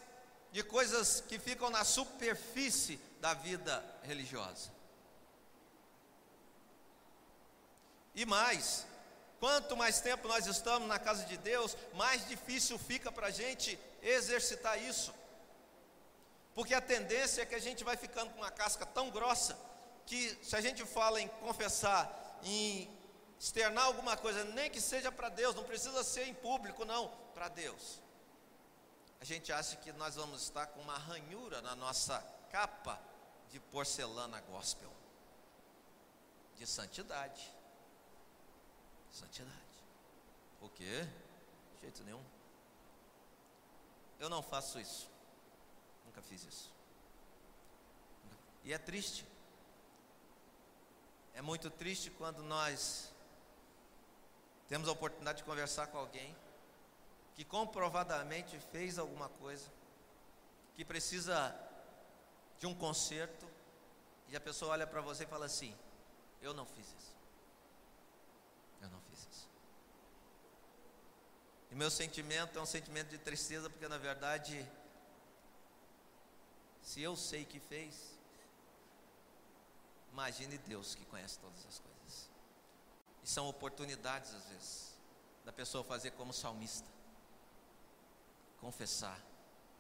de 0.52 0.64
coisas 0.64 1.22
que 1.22 1.38
ficam 1.38 1.70
na 1.70 1.84
superfície 1.84 2.98
da 3.20 3.34
vida 3.34 3.84
religiosa. 4.04 4.72
E 8.16 8.26
mais, 8.26 8.86
quanto 9.40 9.78
mais 9.78 10.02
tempo 10.02 10.28
nós 10.28 10.48
estamos 10.48 10.88
na 10.88 10.98
casa 10.98 11.26
de 11.26 11.38
Deus, 11.38 11.78
mais 11.94 12.28
difícil 12.28 12.80
fica 12.80 13.12
para 13.12 13.28
a 13.28 13.32
gente 13.32 13.80
exercitar 14.02 14.82
isso. 14.82 15.14
Porque 16.56 16.74
a 16.74 16.82
tendência 16.82 17.42
é 17.42 17.46
que 17.46 17.56
a 17.56 17.60
gente 17.60 17.84
vai 17.84 17.96
ficando 17.96 18.32
com 18.32 18.38
uma 18.40 18.52
casca 18.52 18.86
tão 18.86 19.10
grossa 19.10 19.58
que 20.06 20.38
se 20.44 20.56
a 20.56 20.62
gente 20.62 20.86
fala 20.86 21.22
em 21.22 21.28
confessar, 21.28 22.40
em 22.44 22.90
externar 23.40 23.86
alguma 23.86 24.18
coisa, 24.18 24.44
nem 24.44 24.70
que 24.70 24.82
seja 24.82 25.12
para 25.12 25.30
Deus, 25.30 25.56
não 25.56 25.64
precisa 25.64 26.04
ser 26.04 26.24
em 26.24 26.34
público, 26.34 26.84
não, 26.84 27.08
para 27.34 27.48
Deus. 27.48 28.02
A 29.22 29.26
gente 29.26 29.52
acha 29.52 29.76
que 29.78 29.92
nós 29.94 30.16
vamos 30.16 30.42
estar 30.44 30.68
com 30.68 30.82
uma 30.82 30.98
ranhura 30.98 31.62
na 31.62 31.76
nossa 31.76 32.20
capa 32.52 33.00
de 33.50 33.60
porcelana 33.60 34.42
gospel, 34.42 34.92
de 36.58 36.66
santidade. 36.66 37.50
Santidade. 39.12 39.54
O 40.62 40.70
quê? 40.70 41.08
De 41.76 41.82
jeito 41.82 42.04
nenhum. 42.04 42.24
Eu 44.20 44.30
não 44.30 44.42
faço 44.42 44.80
isso. 44.80 45.10
Nunca 46.06 46.22
fiz 46.22 46.44
isso. 46.44 46.74
E 48.64 48.74
é 48.74 48.78
triste. 48.78 49.26
É 51.34 51.42
muito 51.42 51.70
triste 51.70 52.10
quando 52.12 52.44
nós 52.44 53.14
temos 54.68 54.88
a 54.88 54.92
oportunidade 54.92 55.40
de 55.40 55.44
conversar 55.44 55.88
com 55.88 55.98
alguém 55.98 56.36
que 57.36 57.46
comprovadamente 57.46 58.60
fez 58.72 59.00
alguma 59.00 59.30
coisa, 59.30 59.72
que 60.76 60.84
precisa 60.84 61.56
de 62.60 62.68
um 62.68 62.76
conserto, 62.76 63.48
e 64.28 64.36
a 64.36 64.42
pessoa 64.42 64.74
olha 64.74 64.86
para 64.86 65.00
você 65.00 65.24
e 65.24 65.28
fala 65.28 65.46
assim: 65.46 65.74
Eu 66.42 66.54
não 66.54 66.66
fiz 66.66 66.86
isso. 66.86 67.16
Eu 68.82 68.90
não 68.90 69.00
fiz 69.02 69.20
isso. 69.20 69.48
E 71.72 71.76
meu 71.76 71.92
sentimento 71.92 72.58
é 72.58 72.62
um 72.62 72.66
sentimento 72.66 73.10
de 73.10 73.18
tristeza, 73.18 73.70
porque 73.70 73.88
na 73.88 73.98
verdade, 73.98 74.66
se 76.82 77.02
eu 77.02 77.16
sei 77.16 77.46
que 77.46 77.60
fez, 77.60 78.18
imagine 80.12 80.58
Deus 80.58 80.96
que 80.96 81.06
conhece 81.06 81.38
todas 81.38 81.66
as 81.68 81.80
coisas. 81.80 82.30
E 83.24 83.30
são 83.30 83.48
oportunidades, 83.48 84.34
às 84.34 84.48
vezes, 84.48 84.98
da 85.46 85.54
pessoa 85.54 85.84
fazer 85.84 86.12
como 86.12 86.34
salmista: 86.34 86.90
confessar, 88.60 89.20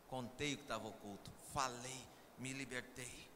contei 0.07 0.53
o 0.53 0.57
que 0.57 0.63
estava 0.63 0.87
oculto, 0.87 1.31
falei, 1.53 2.07
me 2.37 2.53
libertei. 2.53 3.27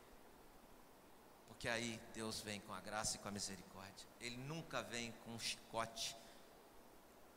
Porque 1.47 1.67
aí 1.67 1.99
Deus 2.13 2.41
vem 2.41 2.59
com 2.61 2.73
a 2.73 2.81
graça 2.81 3.15
e 3.15 3.19
com 3.19 3.29
a 3.29 3.31
misericórdia. 3.31 4.07
Ele 4.19 4.37
nunca 4.37 4.83
vem 4.83 5.11
com 5.23 5.31
um 5.31 5.39
chicote, 5.39 6.15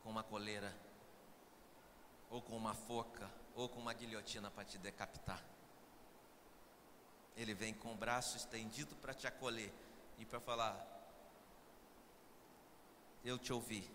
com 0.03 0.09
uma 0.09 0.23
coleira 0.23 0.71
ou 2.29 2.41
com 2.41 2.55
uma 2.55 2.73
foca, 2.73 3.29
ou 3.55 3.69
com 3.69 3.79
uma 3.79 3.93
guilhotina 3.93 4.51
para 4.51 4.65
te 4.65 4.77
decapitar. 4.77 5.43
Ele 7.35 7.53
vem 7.53 7.73
com 7.73 7.93
o 7.93 7.95
braço 7.95 8.35
estendido 8.37 8.95
para 8.95 9.13
te 9.13 9.27
acolher 9.27 9.71
e 10.17 10.25
para 10.25 10.39
falar: 10.39 10.85
Eu 13.23 13.37
te 13.37 13.53
ouvi, 13.53 13.89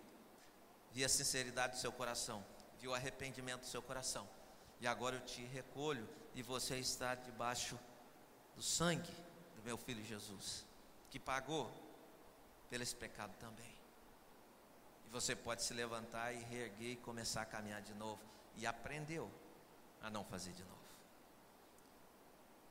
vi 0.92 1.04
a 1.04 1.08
sinceridade 1.08 1.74
do 1.74 1.80
seu 1.80 1.92
coração, 1.92 2.44
vi 2.78 2.88
o 2.88 2.94
arrependimento 2.94 3.60
do 3.60 3.66
seu 3.66 3.82
coração, 3.82 4.28
e 4.80 4.86
agora 4.86 5.16
eu 5.16 5.24
te 5.24 5.42
recolho 5.44 6.08
e 6.34 6.42
você 6.42 6.78
está 6.78 7.14
debaixo 7.14 7.78
do 8.54 8.62
sangue 8.62 9.12
do 9.56 9.62
meu 9.62 9.76
filho 9.76 10.04
Jesus, 10.04 10.64
que 11.10 11.18
pagou 11.18 11.70
pelo 12.70 12.82
esse 12.82 12.94
pecado 12.94 13.34
também 13.38 13.81
você 15.12 15.36
pode 15.36 15.62
se 15.62 15.74
levantar 15.74 16.32
e 16.32 16.38
reerguer 16.38 16.92
e 16.92 16.96
começar 16.96 17.42
a 17.42 17.44
caminhar 17.44 17.82
de 17.82 17.92
novo. 17.94 18.20
E 18.56 18.66
aprendeu 18.66 19.30
a 20.00 20.10
não 20.10 20.24
fazer 20.24 20.52
de 20.52 20.64
novo. 20.64 20.82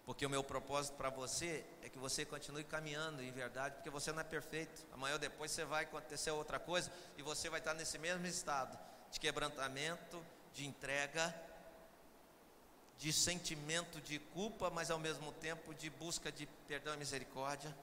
Porque 0.06 0.26
o 0.26 0.30
meu 0.30 0.44
propósito 0.44 0.96
para 0.96 1.10
você 1.10 1.64
é 1.84 1.88
que 1.88 2.00
você 2.00 2.26
continue 2.26 2.64
caminhando 2.64 3.22
em 3.22 3.32
verdade, 3.32 3.76
porque 3.76 3.90
você 3.90 4.12
não 4.12 4.20
é 4.20 4.24
perfeito. 4.24 4.84
Amanhã 4.92 5.14
ou 5.14 5.20
depois 5.20 5.52
você 5.52 5.64
vai 5.64 5.84
acontecer 5.84 6.32
outra 6.32 6.60
coisa 6.60 6.92
e 7.16 7.22
você 7.22 7.48
vai 7.50 7.60
estar 7.60 7.76
nesse 7.76 8.00
mesmo 8.00 8.26
estado 8.26 8.78
de 9.12 9.20
quebrantamento, 9.20 10.26
de 10.54 10.66
entrega, 10.66 11.34
de 12.98 13.14
sentimento 13.14 14.02
de 14.02 14.18
culpa, 14.18 14.70
mas 14.72 14.90
ao 14.90 14.98
mesmo 14.98 15.32
tempo 15.34 15.74
de 15.76 15.90
busca 15.90 16.32
de 16.32 16.48
perdão 16.68 16.96
e 16.96 16.98
misericórdia. 16.98 17.76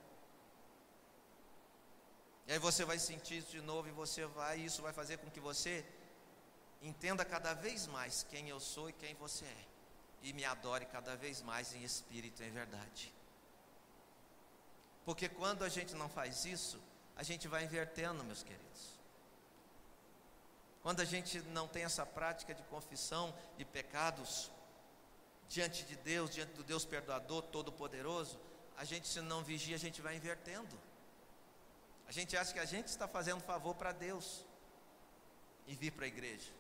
E 2.49 2.53
aí 2.53 2.59
você 2.59 2.83
vai 2.83 2.99
sentir 2.99 3.37
isso 3.37 3.51
de 3.51 3.61
novo 3.61 3.89
e 3.89 3.93
você 3.93 4.25
vai, 4.25 4.59
e 4.59 4.65
isso 4.65 4.81
vai 4.81 4.91
fazer 4.91 5.19
com 5.19 5.31
que 5.31 5.39
você 5.39 5.85
entenda 6.81 7.23
cada 7.23 7.53
vez 7.53 7.87
mais 7.87 8.23
quem 8.31 8.49
eu 8.49 8.59
sou 8.59 8.89
e 8.89 8.95
quem 8.95 9.15
você 9.17 9.45
é, 9.45 9.65
e 10.23 10.33
me 10.33 10.47
adore 10.47 10.87
cada 10.87 11.15
vez 11.15 11.43
mais 11.43 11.75
em 11.75 11.85
espírito 11.85 12.43
e 12.43 12.47
em 12.47 12.51
verdade. 12.51 13.13
Porque 15.05 15.29
quando 15.29 15.63
a 15.63 15.69
gente 15.69 15.95
não 15.95 16.09
faz 16.09 16.47
isso, 16.47 16.81
a 17.17 17.23
gente 17.23 17.47
vai 17.47 17.65
invertendo, 17.65 18.25
meus 18.25 18.43
queridos. 18.43 18.99
Quando 20.83 21.01
a 21.01 21.05
gente 21.05 21.41
não 21.51 21.69
tem 21.69 21.85
essa 21.85 22.07
prática 22.07 22.55
de 22.55 22.63
confissão 22.63 23.35
de 23.59 23.65
pecados 23.67 24.51
diante 25.51 25.85
de 25.85 25.97
Deus, 25.97 26.31
diante 26.31 26.55
do 26.55 26.63
Deus 26.63 26.87
perdoador, 26.87 27.43
todo-poderoso, 27.43 28.41
a 28.75 28.85
gente 28.85 29.07
se 29.07 29.21
não 29.21 29.45
vigia, 29.45 29.77
a 29.77 29.79
gente 29.79 30.01
vai 30.01 30.17
invertendo. 30.17 30.88
A 32.09 32.13
gente 32.13 32.37
acha 32.37 32.53
que 32.55 32.59
a 32.59 32.65
gente 32.65 32.87
está 32.89 33.07
fazendo 33.07 33.43
favor 33.43 33.75
para 33.75 33.93
Deus 33.93 34.45
e 35.67 35.75
vir 35.75 35.93
para 35.93 36.07
a 36.07 36.09
igreja. 36.09 36.51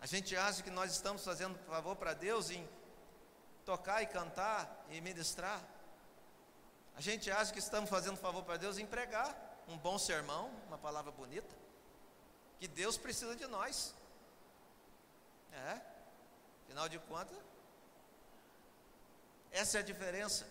A 0.00 0.06
gente 0.06 0.36
acha 0.36 0.64
que 0.64 0.70
nós 0.70 0.90
estamos 0.90 1.24
fazendo 1.24 1.56
favor 1.60 1.94
para 1.94 2.12
Deus 2.12 2.50
em 2.50 2.68
tocar 3.64 4.02
e 4.02 4.06
cantar 4.06 4.84
e 4.90 5.00
ministrar. 5.00 5.62
A 6.96 7.00
gente 7.00 7.30
acha 7.30 7.52
que 7.52 7.60
estamos 7.60 7.88
fazendo 7.88 8.16
favor 8.16 8.42
para 8.42 8.56
Deus 8.56 8.78
em 8.78 8.84
pregar 8.84 9.32
um 9.68 9.78
bom 9.78 9.96
sermão, 9.96 10.50
uma 10.66 10.76
palavra 10.76 11.12
bonita. 11.12 11.54
Que 12.58 12.66
Deus 12.66 12.98
precisa 12.98 13.36
de 13.36 13.46
nós. 13.46 13.94
É, 15.52 15.80
afinal 16.64 16.88
de 16.88 16.98
contas, 16.98 17.36
essa 19.52 19.78
é 19.78 19.80
a 19.80 19.84
diferença. 19.84 20.46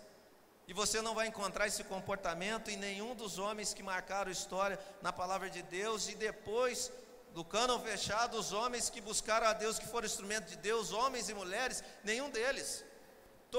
E 0.72 0.74
você 0.74 1.02
não 1.02 1.14
vai 1.14 1.28
encontrar 1.28 1.68
esse 1.68 1.84
comportamento 1.84 2.72
em 2.72 2.78
nenhum 2.78 3.14
dos 3.14 3.38
homens 3.38 3.74
que 3.74 3.84
marcaram 3.84 4.32
história 4.32 4.80
na 5.02 5.12
palavra 5.12 5.50
de 5.50 5.62
Deus 5.64 6.08
e 6.08 6.16
depois 6.16 6.90
do 7.34 7.44
cânon 7.44 7.78
fechado, 7.82 8.40
os 8.40 8.54
homens 8.54 8.90
que 8.90 9.02
buscaram 9.02 9.48
a 9.48 9.52
Deus, 9.52 9.78
que 9.78 9.86
foram 9.86 10.06
instrumento 10.06 10.48
de 10.48 10.56
Deus, 10.56 10.94
homens 10.94 11.28
e 11.28 11.34
mulheres, 11.34 11.84
nenhum 12.06 12.30
deles. 12.30 12.86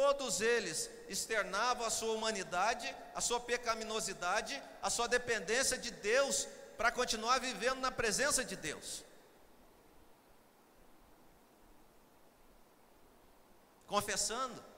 Todos 0.01 0.41
eles 0.41 0.89
externavam 1.07 1.87
a 1.87 1.91
sua 1.91 2.15
humanidade, 2.15 2.97
a 3.15 3.21
sua 3.21 3.39
pecaminosidade, 3.39 4.63
a 4.81 4.89
sua 4.89 5.07
dependência 5.07 5.77
de 5.77 5.91
Deus 5.91 6.49
para 6.79 6.91
continuar 6.91 7.39
vivendo 7.41 7.81
na 7.81 7.91
presença 7.91 8.43
de 8.43 8.57
Deus. 8.57 9.05
Confessando, 13.87 14.72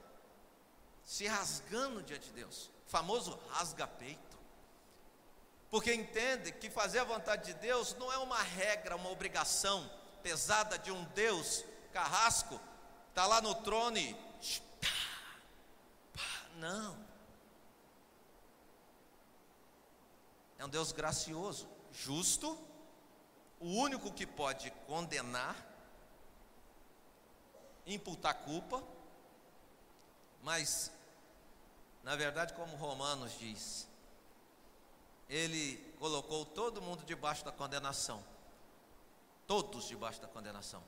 se 1.05 1.27
rasgando 1.27 2.03
diante 2.03 2.27
de 2.27 2.33
Deus, 2.33 2.71
famoso 2.87 3.39
rasga-peito 3.51 4.35
porque 5.75 5.93
entende 5.93 6.53
que 6.53 6.71
fazer 6.71 7.01
a 7.01 7.05
vontade 7.05 7.47
de 7.47 7.55
Deus 7.55 7.97
não 7.97 8.13
é 8.13 8.19
uma 8.19 8.41
regra, 8.41 8.95
uma 8.95 9.11
obrigação 9.11 9.91
pesada 10.23 10.79
de 10.79 10.93
um 10.93 11.03
Deus 11.07 11.65
carrasco, 11.93 12.61
está 13.09 13.27
lá 13.27 13.41
no 13.41 13.57
trono 13.57 13.99
e. 13.99 14.17
Não. 16.59 16.97
É 20.61 20.65
um 20.65 20.69
Deus 20.69 20.93
gracioso, 20.93 21.67
justo, 21.91 22.57
o 23.59 23.67
único 23.67 24.13
que 24.13 24.29
pode 24.29 24.71
condenar, 24.87 25.57
imputar 27.85 28.35
culpa, 28.45 28.81
mas, 30.45 30.93
na 32.03 32.15
verdade, 32.15 32.53
como 32.53 32.77
Romanos 32.77 33.33
diz, 33.39 33.89
ele 35.27 35.77
colocou 35.99 36.45
todo 36.45 36.83
mundo 36.83 37.03
debaixo 37.07 37.43
da 37.47 37.51
condenação, 37.51 38.23
todos 39.47 39.89
debaixo 39.89 40.21
da 40.21 40.29
condenação, 40.29 40.85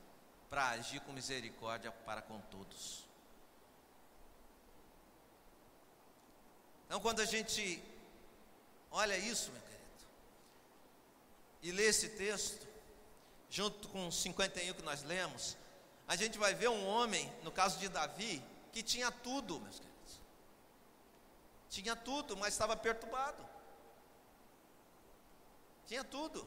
para 0.50 0.68
agir 0.68 1.00
com 1.00 1.12
misericórdia 1.12 1.90
para 1.90 2.20
com 2.20 2.38
todos. 2.42 3.06
Então, 6.84 7.00
quando 7.00 7.20
a 7.20 7.24
gente 7.24 7.82
olha 8.90 9.16
isso, 9.16 9.50
meu 9.50 9.62
querido, 9.62 9.82
e 11.62 11.72
lê 11.72 11.84
esse 11.84 12.10
texto, 12.10 12.68
junto 13.48 13.88
com 13.88 14.10
51 14.10 14.74
que 14.74 14.82
nós 14.82 15.02
lemos, 15.02 15.56
a 16.06 16.14
gente 16.14 16.36
vai 16.36 16.54
ver 16.54 16.68
um 16.68 16.86
homem, 16.86 17.32
no 17.42 17.50
caso 17.50 17.78
de 17.78 17.88
Davi, 17.88 18.44
que 18.76 18.82
tinha 18.82 19.10
tudo, 19.10 19.58
meus 19.58 19.78
queridos. 19.78 20.20
Tinha 21.70 21.96
tudo, 21.96 22.36
mas 22.36 22.52
estava 22.52 22.76
perturbado. 22.76 23.42
Tinha 25.86 26.04
tudo. 26.04 26.46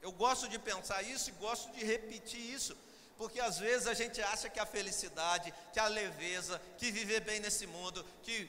Eu 0.00 0.12
gosto 0.12 0.48
de 0.48 0.56
pensar 0.56 1.02
isso 1.02 1.30
e 1.30 1.32
gosto 1.32 1.68
de 1.72 1.84
repetir 1.84 2.38
isso, 2.38 2.76
porque 3.18 3.40
às 3.40 3.58
vezes 3.58 3.88
a 3.88 3.94
gente 3.94 4.22
acha 4.22 4.48
que 4.48 4.60
a 4.60 4.64
felicidade, 4.64 5.52
que 5.72 5.80
a 5.80 5.88
leveza, 5.88 6.62
que 6.78 6.92
viver 6.92 7.22
bem 7.22 7.40
nesse 7.40 7.66
mundo, 7.66 8.06
que 8.22 8.48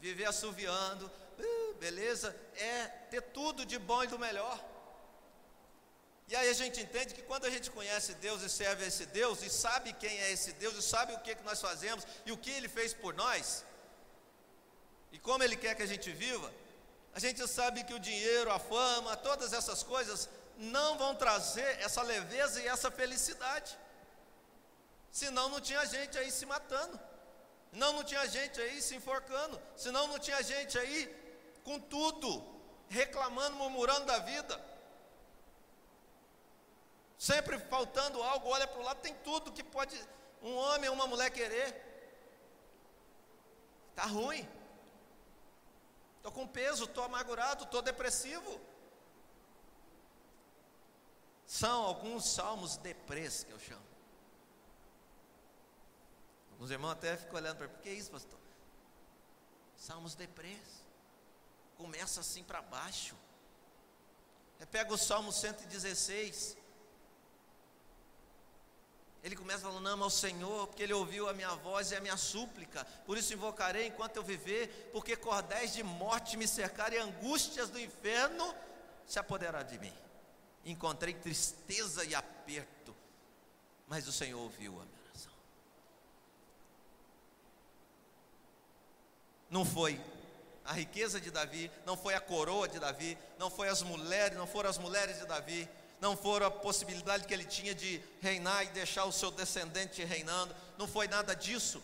viver 0.00 0.24
assoviando, 0.24 1.12
uh, 1.38 1.74
beleza, 1.74 2.34
é 2.56 2.86
ter 3.10 3.20
tudo 3.20 3.66
de 3.66 3.78
bom 3.78 4.02
e 4.02 4.06
do 4.06 4.18
melhor. 4.18 4.58
E 6.28 6.36
aí 6.36 6.48
a 6.50 6.52
gente 6.52 6.80
entende 6.80 7.14
que 7.14 7.22
quando 7.22 7.46
a 7.46 7.50
gente 7.50 7.70
conhece 7.70 8.14
Deus 8.14 8.42
e 8.42 8.50
serve 8.50 8.84
a 8.84 8.88
esse 8.88 9.06
Deus, 9.06 9.42
e 9.42 9.48
sabe 9.48 9.94
quem 9.94 10.14
é 10.20 10.30
esse 10.30 10.52
Deus, 10.52 10.76
e 10.76 10.82
sabe 10.82 11.14
o 11.14 11.20
que, 11.20 11.34
que 11.34 11.42
nós 11.42 11.60
fazemos, 11.60 12.06
e 12.26 12.32
o 12.32 12.36
que 12.36 12.50
Ele 12.50 12.68
fez 12.68 12.92
por 12.92 13.14
nós, 13.14 13.64
e 15.10 15.18
como 15.18 15.42
Ele 15.42 15.56
quer 15.56 15.74
que 15.74 15.82
a 15.82 15.86
gente 15.86 16.10
viva, 16.12 16.52
a 17.14 17.18
gente 17.18 17.46
sabe 17.48 17.82
que 17.82 17.94
o 17.94 17.98
dinheiro, 17.98 18.52
a 18.52 18.58
fama, 18.58 19.16
todas 19.16 19.52
essas 19.54 19.82
coisas 19.82 20.28
não 20.58 20.98
vão 20.98 21.14
trazer 21.14 21.80
essa 21.80 22.02
leveza 22.02 22.60
e 22.60 22.68
essa 22.68 22.90
felicidade. 22.90 23.78
Senão 25.10 25.48
não 25.48 25.60
tinha 25.60 25.84
gente 25.86 26.18
aí 26.18 26.30
se 26.30 26.44
matando. 26.44 27.00
Não, 27.72 27.92
não 27.94 28.04
tinha 28.04 28.26
gente 28.26 28.60
aí 28.60 28.80
se 28.82 28.94
enforcando. 28.94 29.60
Senão 29.76 30.06
não 30.08 30.18
tinha 30.18 30.42
gente 30.42 30.78
aí 30.78 31.00
com 31.64 31.80
tudo, 31.80 32.44
reclamando, 32.88 33.56
murmurando 33.56 34.06
da 34.06 34.18
vida. 34.18 34.67
Sempre 37.18 37.58
faltando 37.58 38.22
algo, 38.22 38.48
olha 38.48 38.66
para 38.66 38.80
o 38.80 38.84
lado, 38.84 39.00
tem 39.00 39.14
tudo 39.16 39.52
que 39.52 39.62
pode 39.62 39.94
um 40.40 40.54
homem 40.54 40.88
ou 40.88 40.94
uma 40.94 41.06
mulher 41.06 41.30
querer. 41.30 41.84
Está 43.90 44.06
ruim 44.06 44.48
estou 46.28 46.32
com 46.32 46.46
peso, 46.46 46.84
estou 46.84 47.04
amargurado, 47.04 47.64
estou 47.64 47.82
depressivo. 47.82 48.60
São 51.46 51.82
alguns 51.82 52.28
salmos 52.28 52.76
deprês 52.76 53.44
que 53.44 53.52
eu 53.52 53.58
chamo. 53.58 53.86
Alguns 56.52 56.70
irmãos 56.70 56.92
até 56.92 57.16
ficam 57.16 57.36
olhando 57.36 57.56
para 57.56 57.66
mim, 57.66 57.72
por 57.72 57.82
que 57.82 57.90
isso, 57.90 58.10
pastor? 58.10 58.38
Salmos 59.76 60.14
deprês. 60.14 60.86
Começa 61.76 62.20
assim 62.20 62.44
para 62.44 62.60
baixo. 62.60 63.16
Pega 64.70 64.92
o 64.92 64.98
Salmo 64.98 65.32
116. 65.32 66.56
Ele 69.22 69.36
começa 69.36 69.62
falando: 69.62 69.86
ama 69.86 70.04
ao 70.04 70.10
Senhor, 70.10 70.66
porque 70.68 70.82
Ele 70.82 70.92
ouviu 70.92 71.28
a 71.28 71.32
minha 71.32 71.54
voz 71.56 71.90
e 71.90 71.96
a 71.96 72.00
minha 72.00 72.16
súplica. 72.16 72.84
Por 73.04 73.18
isso 73.18 73.32
invocarei 73.32 73.86
enquanto 73.86 74.16
eu 74.16 74.22
viver, 74.22 74.90
porque 74.92 75.16
cordéis 75.16 75.72
de 75.72 75.82
morte 75.82 76.36
me 76.36 76.46
cercaram 76.46 76.94
e 76.94 76.98
angústias 76.98 77.68
do 77.68 77.80
inferno 77.80 78.54
se 79.06 79.18
apoderaram 79.18 79.66
de 79.66 79.78
mim. 79.78 79.94
Encontrei 80.64 81.14
tristeza 81.14 82.04
e 82.04 82.14
aperto, 82.14 82.94
mas 83.86 84.06
o 84.06 84.12
Senhor 84.12 84.40
ouviu 84.40 84.72
a 84.80 84.84
minha 84.84 85.00
oração. 85.08 85.32
Não 89.50 89.64
foi 89.64 90.00
a 90.64 90.74
riqueza 90.74 91.18
de 91.18 91.30
Davi, 91.30 91.70
não 91.86 91.96
foi 91.96 92.14
a 92.14 92.20
coroa 92.20 92.68
de 92.68 92.78
Davi, 92.78 93.16
não 93.38 93.50
foi 93.50 93.68
as 93.68 93.80
mulheres, 93.82 94.36
não 94.36 94.46
foram 94.46 94.68
as 94.68 94.76
mulheres 94.76 95.18
de 95.18 95.24
Davi, 95.24 95.66
não 96.00 96.16
foram 96.16 96.46
a 96.46 96.50
possibilidade 96.50 97.26
que 97.26 97.34
ele 97.34 97.44
tinha 97.44 97.74
de 97.74 98.00
reinar 98.20 98.64
e 98.64 98.68
deixar 98.68 99.04
o 99.04 99.12
seu 99.12 99.30
descendente 99.30 100.04
reinando, 100.04 100.54
não 100.76 100.86
foi 100.86 101.08
nada 101.08 101.34
disso. 101.34 101.82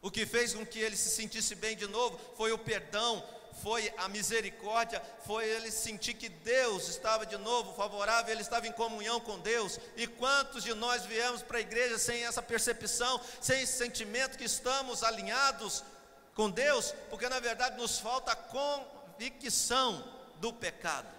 O 0.00 0.10
que 0.10 0.26
fez 0.26 0.54
com 0.54 0.64
que 0.64 0.78
ele 0.78 0.96
se 0.96 1.10
sentisse 1.10 1.54
bem 1.54 1.76
de 1.76 1.86
novo 1.86 2.18
foi 2.36 2.52
o 2.52 2.58
perdão, 2.58 3.24
foi 3.62 3.92
a 3.96 4.08
misericórdia, 4.08 5.02
foi 5.26 5.44
ele 5.44 5.70
sentir 5.70 6.14
que 6.14 6.28
Deus 6.28 6.88
estava 6.88 7.26
de 7.26 7.36
novo 7.36 7.74
favorável, 7.74 8.32
ele 8.32 8.42
estava 8.42 8.68
em 8.68 8.72
comunhão 8.72 9.20
com 9.20 9.38
Deus. 9.40 9.78
E 9.96 10.06
quantos 10.06 10.62
de 10.62 10.74
nós 10.74 11.04
viemos 11.04 11.42
para 11.42 11.58
a 11.58 11.60
igreja 11.60 11.98
sem 11.98 12.24
essa 12.24 12.40
percepção, 12.40 13.20
sem 13.40 13.62
esse 13.62 13.76
sentimento 13.76 14.38
que 14.38 14.44
estamos 14.44 15.02
alinhados 15.02 15.82
com 16.34 16.48
Deus, 16.48 16.94
porque 17.10 17.28
na 17.28 17.40
verdade 17.40 17.76
nos 17.76 17.98
falta 17.98 18.32
a 18.32 18.36
convicção 18.36 20.04
do 20.36 20.52
pecado. 20.52 21.17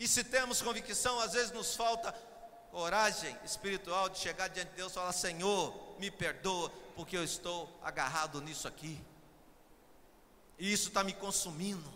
E 0.00 0.08
se 0.08 0.24
temos 0.24 0.62
convicção, 0.62 1.20
às 1.20 1.34
vezes 1.34 1.52
nos 1.52 1.76
falta 1.76 2.10
coragem 2.70 3.36
espiritual 3.44 4.08
de 4.08 4.18
chegar 4.18 4.48
diante 4.48 4.70
de 4.70 4.76
Deus 4.76 4.92
e 4.92 4.94
falar: 4.94 5.12
Senhor, 5.12 5.74
me 5.98 6.10
perdoa, 6.10 6.70
porque 6.96 7.18
eu 7.18 7.22
estou 7.22 7.78
agarrado 7.82 8.40
nisso 8.40 8.66
aqui. 8.66 8.98
E 10.58 10.72
isso 10.72 10.88
está 10.88 11.04
me 11.04 11.12
consumindo. 11.12 11.92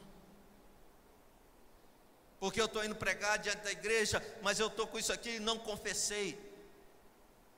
Porque 2.38 2.60
eu 2.60 2.66
estou 2.66 2.84
indo 2.84 2.94
pregar 2.94 3.38
diante 3.38 3.62
da 3.62 3.72
igreja, 3.72 4.22
mas 4.42 4.60
eu 4.60 4.66
estou 4.66 4.86
com 4.86 4.98
isso 4.98 5.10
aqui 5.10 5.36
e 5.36 5.40
não 5.40 5.58
confessei. 5.58 6.32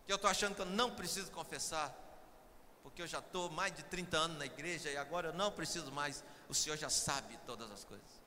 Que 0.06 0.12
eu 0.12 0.16
estou 0.16 0.30
achando 0.30 0.54
que 0.54 0.62
eu 0.62 0.66
não 0.66 0.92
preciso 0.92 1.28
confessar. 1.32 1.92
Porque 2.84 3.02
eu 3.02 3.06
já 3.08 3.18
estou 3.18 3.50
mais 3.50 3.74
de 3.74 3.82
30 3.82 4.16
anos 4.16 4.38
na 4.38 4.46
igreja 4.46 4.88
e 4.88 4.96
agora 4.96 5.30
eu 5.30 5.34
não 5.34 5.50
preciso 5.50 5.90
mais. 5.90 6.22
O 6.48 6.54
Senhor 6.54 6.76
já 6.76 6.88
sabe 6.88 7.36
todas 7.44 7.68
as 7.72 7.82
coisas. 7.82 8.25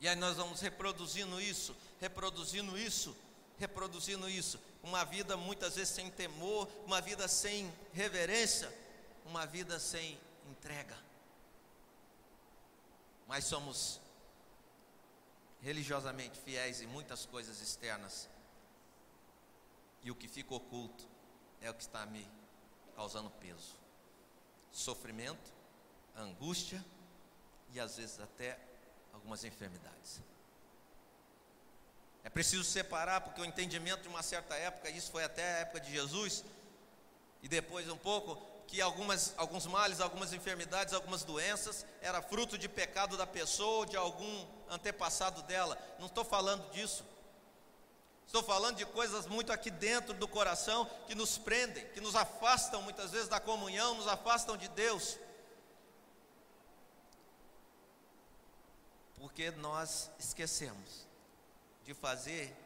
E 0.00 0.08
aí 0.08 0.16
nós 0.16 0.36
vamos 0.36 0.60
reproduzindo 0.60 1.38
isso, 1.40 1.76
reproduzindo 2.00 2.78
isso, 2.78 3.14
reproduzindo 3.58 4.28
isso. 4.28 4.58
Uma 4.82 5.04
vida 5.04 5.36
muitas 5.36 5.76
vezes 5.76 5.92
sem 5.94 6.10
temor, 6.10 6.66
uma 6.86 7.00
vida 7.02 7.28
sem 7.28 7.70
reverência, 7.92 8.72
uma 9.26 9.44
vida 9.44 9.78
sem 9.78 10.18
entrega. 10.48 10.96
Mas 13.28 13.44
somos 13.44 14.00
religiosamente 15.60 16.40
fiéis 16.40 16.80
em 16.80 16.86
muitas 16.86 17.26
coisas 17.26 17.60
externas. 17.60 18.28
E 20.02 20.10
o 20.10 20.14
que 20.14 20.26
fica 20.26 20.54
oculto 20.54 21.06
é 21.60 21.68
o 21.70 21.74
que 21.74 21.82
está 21.82 22.06
me 22.06 22.26
causando 22.96 23.28
peso. 23.32 23.74
Sofrimento, 24.72 25.52
angústia 26.16 26.82
e 27.72 27.78
às 27.78 27.98
vezes 27.98 28.18
até 28.18 28.58
algumas 29.12 29.44
enfermidades. 29.44 30.20
É 32.22 32.28
preciso 32.28 32.64
separar, 32.64 33.20
porque 33.22 33.40
o 33.40 33.44
entendimento 33.44 34.02
de 34.02 34.08
uma 34.08 34.22
certa 34.22 34.54
época, 34.54 34.90
isso 34.90 35.10
foi 35.10 35.24
até 35.24 35.42
a 35.42 35.58
época 35.58 35.80
de 35.80 35.90
Jesus, 35.90 36.44
e 37.42 37.48
depois 37.48 37.88
um 37.88 37.96
pouco, 37.96 38.36
que 38.66 38.80
algumas, 38.80 39.34
alguns 39.36 39.66
males, 39.66 40.00
algumas 40.00 40.32
enfermidades, 40.32 40.94
algumas 40.94 41.24
doenças, 41.24 41.84
era 42.00 42.22
fruto 42.22 42.56
de 42.56 42.68
pecado 42.68 43.16
da 43.16 43.26
pessoa 43.26 43.84
de 43.84 43.96
algum 43.96 44.46
antepassado 44.68 45.42
dela. 45.42 45.76
Não 45.98 46.06
estou 46.06 46.24
falando 46.24 46.70
disso. 46.70 47.04
Estou 48.24 48.44
falando 48.44 48.76
de 48.76 48.86
coisas 48.86 49.26
muito 49.26 49.52
aqui 49.52 49.72
dentro 49.72 50.14
do 50.14 50.28
coração 50.28 50.88
que 51.08 51.16
nos 51.16 51.36
prendem, 51.36 51.84
que 51.88 52.00
nos 52.00 52.14
afastam 52.14 52.80
muitas 52.80 53.10
vezes 53.10 53.26
da 53.26 53.40
comunhão, 53.40 53.94
nos 53.94 54.06
afastam 54.06 54.56
de 54.56 54.68
Deus. 54.68 55.18
Porque 59.20 59.50
nós 59.50 60.10
esquecemos 60.18 61.06
de 61.84 61.92
fazer 61.92 62.56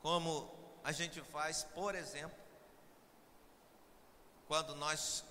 como 0.00 0.48
a 0.84 0.92
gente 0.92 1.20
faz, 1.20 1.64
por 1.64 1.96
exemplo, 1.96 2.38
quando 4.46 4.76
nós 4.76 5.24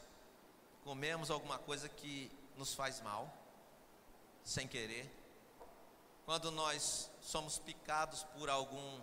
comemos 0.83 1.31
alguma 1.31 1.57
coisa 1.57 1.87
que 1.87 2.29
nos 2.57 2.73
faz 2.73 2.99
mal, 2.99 3.33
sem 4.43 4.67
querer, 4.67 5.09
quando 6.25 6.51
nós 6.51 7.09
somos 7.21 7.57
picados 7.57 8.23
por 8.37 8.49
algum 8.49 9.01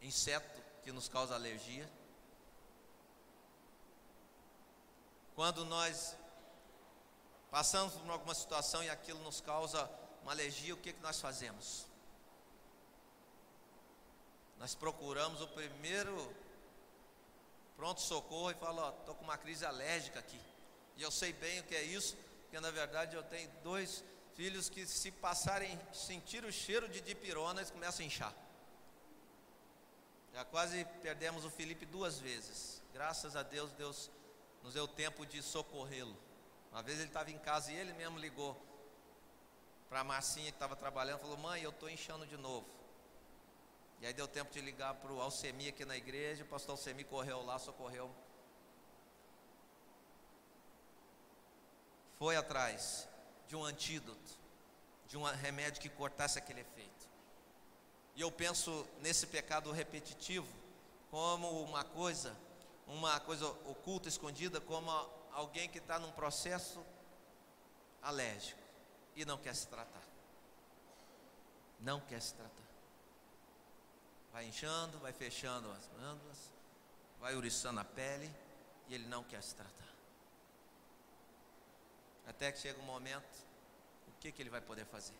inseto 0.00 0.62
que 0.82 0.90
nos 0.90 1.08
causa 1.08 1.34
alergia, 1.34 1.86
quando 5.34 5.66
nós 5.66 6.16
passamos 7.54 7.94
por 7.94 8.10
alguma 8.10 8.34
situação 8.34 8.82
e 8.82 8.90
aquilo 8.90 9.20
nos 9.20 9.40
causa 9.40 9.88
uma 10.24 10.32
alergia, 10.32 10.74
o 10.74 10.76
que, 10.76 10.92
que 10.92 11.00
nós 11.00 11.20
fazemos? 11.20 11.86
Nós 14.58 14.74
procuramos 14.74 15.40
o 15.40 15.46
primeiro 15.46 16.34
pronto-socorro 17.76 18.50
e 18.50 18.54
falamos: 18.54 18.98
estou 18.98 19.14
com 19.14 19.22
uma 19.22 19.38
crise 19.38 19.64
alérgica 19.64 20.18
aqui. 20.18 20.40
E 20.96 21.02
eu 21.02 21.12
sei 21.12 21.32
bem 21.32 21.60
o 21.60 21.62
que 21.62 21.76
é 21.76 21.82
isso, 21.84 22.16
porque 22.42 22.58
na 22.58 22.72
verdade 22.72 23.14
eu 23.14 23.22
tenho 23.22 23.48
dois 23.62 24.02
filhos 24.34 24.68
que, 24.68 24.84
se 24.84 25.12
passarem, 25.12 25.80
sentir 25.92 26.44
o 26.44 26.50
cheiro 26.50 26.88
de 26.88 27.00
dipirona, 27.00 27.60
eles 27.60 27.70
começam 27.70 28.02
a 28.02 28.06
inchar. 28.08 28.34
Já 30.32 30.44
quase 30.44 30.84
perdemos 31.02 31.44
o 31.44 31.50
Felipe 31.50 31.86
duas 31.86 32.18
vezes. 32.18 32.82
Graças 32.92 33.36
a 33.36 33.44
Deus, 33.44 33.70
Deus 33.74 34.10
nos 34.60 34.74
deu 34.74 34.88
tempo 34.88 35.24
de 35.24 35.40
socorrê-lo. 35.40 36.23
Uma 36.74 36.82
vez 36.82 36.98
ele 36.98 37.06
estava 37.06 37.30
em 37.30 37.38
casa 37.38 37.70
e 37.70 37.76
ele 37.76 37.92
mesmo 37.92 38.18
ligou 38.18 38.60
para 39.88 40.00
a 40.00 40.04
Marcinha 40.04 40.50
que 40.50 40.56
estava 40.56 40.74
trabalhando, 40.74 41.20
falou: 41.20 41.36
Mãe, 41.36 41.62
eu 41.62 41.70
estou 41.70 41.88
inchando 41.88 42.26
de 42.26 42.36
novo. 42.36 42.66
E 44.00 44.06
aí 44.06 44.12
deu 44.12 44.26
tempo 44.26 44.52
de 44.52 44.60
ligar 44.60 44.92
para 44.94 45.12
o 45.12 45.20
Alcemi 45.20 45.68
aqui 45.68 45.84
na 45.84 45.96
igreja, 45.96 46.42
o 46.42 46.48
pastor 46.48 46.72
Alcemi 46.72 47.04
correu 47.04 47.44
lá, 47.44 47.60
socorreu. 47.60 48.10
Foi 52.18 52.36
atrás 52.36 53.08
de 53.46 53.54
um 53.54 53.64
antídoto, 53.64 54.32
de 55.06 55.16
um 55.16 55.22
remédio 55.22 55.80
que 55.80 55.88
cortasse 55.88 56.40
aquele 56.40 56.62
efeito. 56.62 57.08
E 58.16 58.20
eu 58.20 58.32
penso 58.32 58.84
nesse 59.00 59.28
pecado 59.28 59.70
repetitivo 59.70 60.52
como 61.08 61.62
uma 61.62 61.84
coisa, 61.84 62.36
uma 62.88 63.20
coisa 63.20 63.46
oculta, 63.46 64.08
escondida, 64.08 64.60
como 64.60 64.90
alguém 65.34 65.68
que 65.68 65.78
está 65.78 65.98
num 65.98 66.12
processo 66.12 66.84
alérgico 68.00 68.60
e 69.16 69.24
não 69.24 69.36
quer 69.36 69.54
se 69.54 69.66
tratar. 69.68 70.02
Não 71.80 72.00
quer 72.00 72.22
se 72.22 72.34
tratar. 72.34 72.64
Vai 74.32 74.46
inchando, 74.46 74.98
vai 74.98 75.12
fechando 75.12 75.70
as 75.72 75.86
glândulas, 75.88 76.50
vai 77.20 77.34
uriçando 77.34 77.80
a 77.80 77.84
pele 77.84 78.32
e 78.88 78.94
ele 78.94 79.06
não 79.06 79.22
quer 79.24 79.42
se 79.42 79.54
tratar. 79.54 79.84
Até 82.26 82.50
que 82.50 82.58
chega 82.58 82.80
um 82.80 82.84
momento, 82.84 83.44
o 84.08 84.12
que, 84.20 84.32
que 84.32 84.42
ele 84.42 84.50
vai 84.50 84.60
poder 84.60 84.86
fazer? 84.86 85.16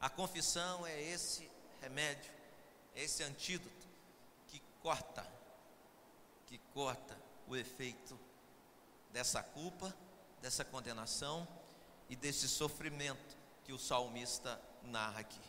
A 0.00 0.10
confissão 0.10 0.86
é 0.86 1.00
esse 1.00 1.50
remédio, 1.80 2.30
é 2.94 3.02
esse 3.02 3.22
antídoto 3.22 3.86
que 4.48 4.60
corta, 4.82 5.26
que 6.46 6.58
corta 6.74 7.16
o 7.48 7.56
efeito 7.56 8.18
dessa 9.10 9.42
culpa, 9.42 9.94
dessa 10.40 10.64
condenação 10.64 11.46
e 12.08 12.16
desse 12.16 12.48
sofrimento 12.48 13.36
que 13.64 13.72
o 13.72 13.78
salmista 13.78 14.60
narra 14.82 15.20
aqui. 15.20 15.40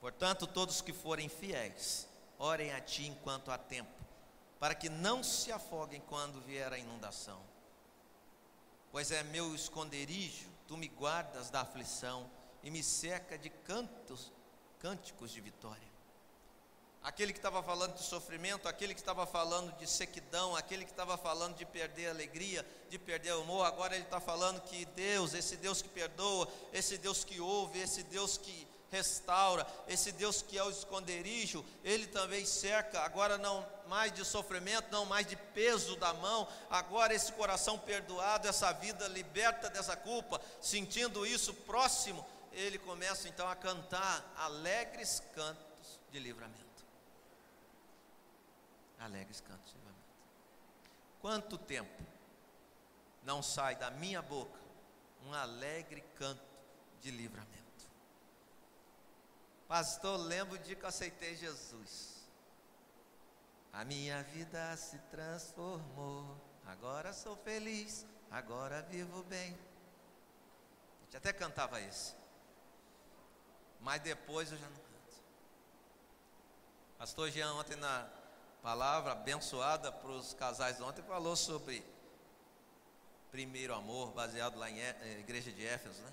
Portanto, 0.00 0.46
todos 0.46 0.80
que 0.80 0.92
forem 0.92 1.28
fiéis, 1.28 2.06
orem 2.38 2.72
a 2.72 2.80
ti 2.80 3.06
enquanto 3.06 3.50
há 3.50 3.58
tempo, 3.58 3.90
para 4.58 4.74
que 4.74 4.88
não 4.88 5.22
se 5.22 5.50
afoguem 5.50 6.00
quando 6.02 6.40
vier 6.40 6.72
a 6.72 6.78
inundação. 6.78 7.40
Pois 8.90 9.10
é 9.10 9.22
meu 9.22 9.54
esconderijo, 9.54 10.48
tu 10.66 10.76
me 10.76 10.88
guardas 10.88 11.50
da 11.50 11.60
aflição 11.60 12.30
e 12.62 12.70
me 12.70 12.82
cerca 12.82 13.38
de 13.38 13.50
cantos, 13.50 14.32
cânticos 14.80 15.30
de 15.30 15.40
vitória. 15.40 15.88
Aquele 17.02 17.32
que 17.32 17.38
estava 17.38 17.62
falando 17.62 17.94
de 17.94 18.02
sofrimento, 18.02 18.68
aquele 18.68 18.92
que 18.92 19.00
estava 19.00 19.24
falando 19.24 19.72
de 19.78 19.86
sequidão, 19.86 20.56
aquele 20.56 20.84
que 20.84 20.90
estava 20.90 21.16
falando 21.16 21.56
de 21.56 21.64
perder 21.64 22.08
a 22.08 22.10
alegria, 22.10 22.66
de 22.90 22.98
perder 22.98 23.32
o 23.34 23.42
amor, 23.42 23.64
agora 23.64 23.94
ele 23.94 24.04
está 24.04 24.20
falando 24.20 24.60
que 24.62 24.84
Deus, 24.84 25.32
esse 25.32 25.56
Deus 25.56 25.80
que 25.80 25.88
perdoa, 25.88 26.48
esse 26.72 26.98
Deus 26.98 27.24
que 27.24 27.40
ouve, 27.40 27.78
esse 27.78 28.02
Deus 28.02 28.36
que 28.36 28.66
restaura, 28.90 29.66
esse 29.86 30.10
Deus 30.12 30.42
que 30.42 30.58
é 30.58 30.64
o 30.64 30.70
esconderijo, 30.70 31.64
ele 31.84 32.06
também 32.06 32.44
cerca, 32.44 33.00
agora 33.02 33.38
não 33.38 33.64
mais 33.86 34.12
de 34.12 34.24
sofrimento, 34.24 34.90
não 34.90 35.04
mais 35.04 35.26
de 35.26 35.36
peso 35.36 35.94
da 35.96 36.12
mão, 36.14 36.48
agora 36.68 37.14
esse 37.14 37.32
coração 37.32 37.78
perdoado, 37.78 38.48
essa 38.48 38.72
vida 38.72 39.06
liberta 39.08 39.70
dessa 39.70 39.96
culpa, 39.96 40.40
sentindo 40.60 41.26
isso 41.26 41.54
próximo 41.54 42.26
ele 42.58 42.78
começa 42.78 43.28
então 43.28 43.48
a 43.48 43.54
cantar 43.54 44.32
alegres 44.36 45.20
cantos 45.34 46.00
de 46.10 46.18
livramento. 46.18 46.58
Alegres 48.98 49.40
cantos 49.40 49.72
de 49.72 49.78
livramento. 49.78 49.98
Quanto 51.20 51.56
tempo 51.56 52.02
não 53.22 53.42
sai 53.42 53.76
da 53.76 53.90
minha 53.90 54.20
boca 54.20 54.58
um 55.24 55.32
alegre 55.32 56.00
canto 56.16 56.42
de 57.00 57.12
livramento? 57.12 57.56
Pastor, 59.68 60.16
lembro 60.18 60.58
de 60.58 60.74
que 60.74 60.82
eu 60.82 60.88
aceitei 60.88 61.36
Jesus. 61.36 62.26
A 63.72 63.84
minha 63.84 64.22
vida 64.24 64.76
se 64.76 64.98
transformou. 65.10 66.36
Agora 66.66 67.12
sou 67.12 67.36
feliz, 67.36 68.04
agora 68.30 68.82
vivo 68.82 69.22
bem. 69.24 69.52
A 69.52 71.04
gente 71.04 71.16
até 71.18 71.32
cantava 71.32 71.80
isso 71.80 72.16
mas 73.80 74.00
depois 74.02 74.50
eu 74.50 74.58
já 74.58 74.66
não 74.66 74.76
canto. 74.76 74.88
Pastor 76.98 77.30
Jean 77.30 77.52
ontem 77.54 77.76
na 77.76 78.08
palavra 78.62 79.12
abençoada 79.12 79.92
para 79.92 80.10
os 80.10 80.34
casais 80.34 80.80
ontem 80.80 81.02
falou 81.02 81.36
sobre 81.36 81.84
primeiro 83.30 83.74
amor, 83.74 84.10
baseado 84.12 84.58
lá 84.58 84.70
em 84.70 84.80
eh, 84.80 85.18
igreja 85.20 85.52
de 85.52 85.64
Éfeso, 85.66 86.00
né? 86.02 86.12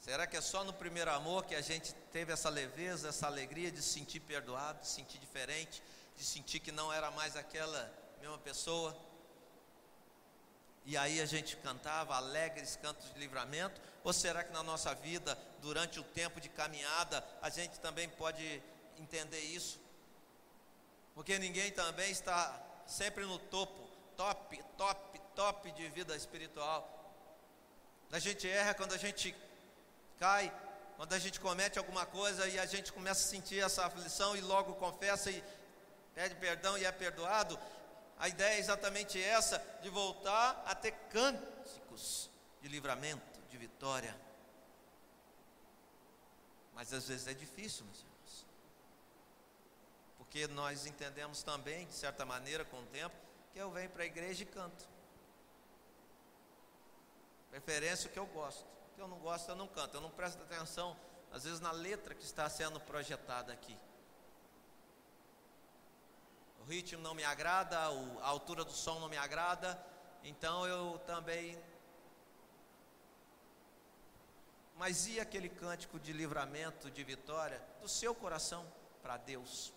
Será 0.00 0.26
que 0.26 0.36
é 0.36 0.40
só 0.40 0.62
no 0.64 0.72
primeiro 0.74 1.10
amor 1.10 1.46
que 1.46 1.54
a 1.54 1.62
gente 1.62 1.94
teve 2.12 2.30
essa 2.30 2.50
leveza, 2.50 3.08
essa 3.08 3.26
alegria 3.26 3.70
de 3.70 3.80
se 3.80 3.94
sentir 3.94 4.20
perdoado, 4.20 4.80
de 4.80 4.86
se 4.86 4.96
sentir 4.96 5.18
diferente, 5.18 5.82
de 6.14 6.22
sentir 6.22 6.60
que 6.60 6.70
não 6.70 6.92
era 6.92 7.10
mais 7.10 7.36
aquela 7.36 7.90
mesma 8.20 8.36
pessoa? 8.36 8.94
E 10.84 10.94
aí 10.94 11.22
a 11.22 11.24
gente 11.24 11.56
cantava 11.56 12.14
alegres 12.14 12.76
cantos 12.76 13.10
de 13.14 13.18
livramento? 13.18 13.80
Ou 14.04 14.12
será 14.12 14.44
que 14.44 14.52
na 14.52 14.62
nossa 14.62 14.94
vida, 14.94 15.36
durante 15.62 15.98
o 15.98 16.04
tempo 16.04 16.40
de 16.40 16.50
caminhada, 16.50 17.24
a 17.40 17.48
gente 17.48 17.80
também 17.80 18.06
pode 18.08 18.62
entender 18.98 19.40
isso? 19.40 19.80
Porque 21.14 21.38
ninguém 21.38 21.72
também 21.72 22.10
está 22.10 22.54
sempre 22.86 23.24
no 23.24 23.38
topo, 23.38 23.88
top, 24.14 24.62
top, 24.76 25.20
top 25.34 25.72
de 25.72 25.88
vida 25.88 26.14
espiritual. 26.14 26.86
A 28.12 28.18
gente 28.18 28.48
erra 28.48 28.74
quando 28.74 28.92
a 28.92 28.98
gente 28.98 29.34
cai, 30.18 30.52
quando 30.96 31.12
a 31.14 31.18
gente 31.18 31.40
comete 31.40 31.78
alguma 31.78 32.04
coisa 32.04 32.46
e 32.46 32.58
a 32.58 32.66
gente 32.66 32.92
começa 32.92 33.24
a 33.24 33.30
sentir 33.30 33.60
essa 33.60 33.86
aflição 33.86 34.36
e 34.36 34.40
logo 34.42 34.74
confessa 34.74 35.30
e 35.30 35.42
pede 36.14 36.34
perdão 36.34 36.76
e 36.76 36.84
é 36.84 36.92
perdoado. 36.92 37.58
A 38.18 38.28
ideia 38.28 38.56
é 38.56 38.58
exatamente 38.58 39.20
essa, 39.20 39.58
de 39.82 39.88
voltar 39.88 40.62
a 40.66 40.74
ter 40.74 40.92
cânticos 41.10 42.30
de 42.60 42.68
livramento, 42.68 43.33
de 43.54 43.58
vitória. 43.58 44.16
Mas 46.74 46.92
às 46.92 47.06
vezes 47.06 47.28
é 47.28 47.34
difícil, 47.34 47.84
meus 47.84 48.00
irmãos. 48.00 48.46
Porque 50.18 50.48
nós 50.48 50.86
entendemos 50.86 51.44
também, 51.44 51.86
de 51.86 51.94
certa 51.94 52.26
maneira, 52.26 52.64
com 52.64 52.80
o 52.80 52.86
tempo, 52.86 53.14
que 53.52 53.58
eu 53.60 53.70
venho 53.70 53.88
para 53.90 54.02
a 54.02 54.06
igreja 54.06 54.42
e 54.42 54.46
canto. 54.46 54.88
Preferência 57.48 58.10
o 58.10 58.12
que 58.12 58.18
eu 58.18 58.26
gosto. 58.26 58.64
O 58.64 58.94
que 58.96 59.00
eu 59.00 59.06
não 59.06 59.18
gosto, 59.20 59.48
eu 59.48 59.54
não 59.54 59.68
canto. 59.68 59.96
Eu 59.96 60.00
não 60.00 60.10
presto 60.10 60.42
atenção, 60.42 60.96
às 61.30 61.44
vezes, 61.44 61.60
na 61.60 61.70
letra 61.70 62.12
que 62.12 62.24
está 62.24 62.50
sendo 62.50 62.80
projetada 62.80 63.52
aqui. 63.52 63.78
O 66.60 66.64
ritmo 66.64 67.00
não 67.02 67.14
me 67.14 67.22
agrada, 67.22 67.78
a 67.78 68.26
altura 68.26 68.64
do 68.64 68.72
som 68.72 68.98
não 68.98 69.08
me 69.08 69.18
agrada, 69.18 69.78
então 70.24 70.66
eu 70.66 70.98
também. 71.06 71.56
Mas 74.76 75.06
e 75.06 75.20
aquele 75.20 75.48
cântico 75.48 75.98
de 76.00 76.12
livramento, 76.12 76.90
de 76.90 77.04
vitória, 77.04 77.62
do 77.80 77.88
seu 77.88 78.14
coração 78.14 78.66
para 79.02 79.16
Deus? 79.16 79.72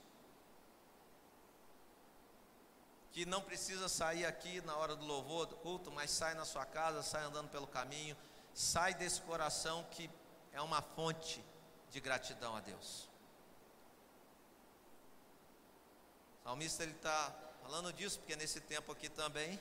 que 3.17 3.25
não 3.25 3.41
precisa 3.41 3.89
sair 3.89 4.27
aqui 4.27 4.61
na 4.61 4.75
hora 4.75 4.95
do 4.95 5.03
louvor, 5.03 5.47
do 5.47 5.55
culto, 5.55 5.91
mas 5.91 6.11
sai 6.11 6.35
na 6.35 6.45
sua 6.45 6.67
casa, 6.67 7.01
sai 7.01 7.23
andando 7.23 7.49
pelo 7.49 7.65
caminho, 7.65 8.15
sai 8.53 8.93
desse 8.93 9.19
coração 9.21 9.83
que 9.89 10.07
é 10.53 10.61
uma 10.61 10.83
fonte 10.83 11.43
de 11.89 11.99
gratidão 11.99 12.55
a 12.55 12.59
Deus. 12.59 13.09
O 16.41 16.43
salmista 16.43 16.83
ele 16.83 16.91
está 16.91 17.33
falando 17.63 17.91
disso, 17.91 18.19
porque 18.19 18.35
nesse 18.35 18.61
tempo 18.61 18.91
aqui 18.91 19.09
também 19.09 19.59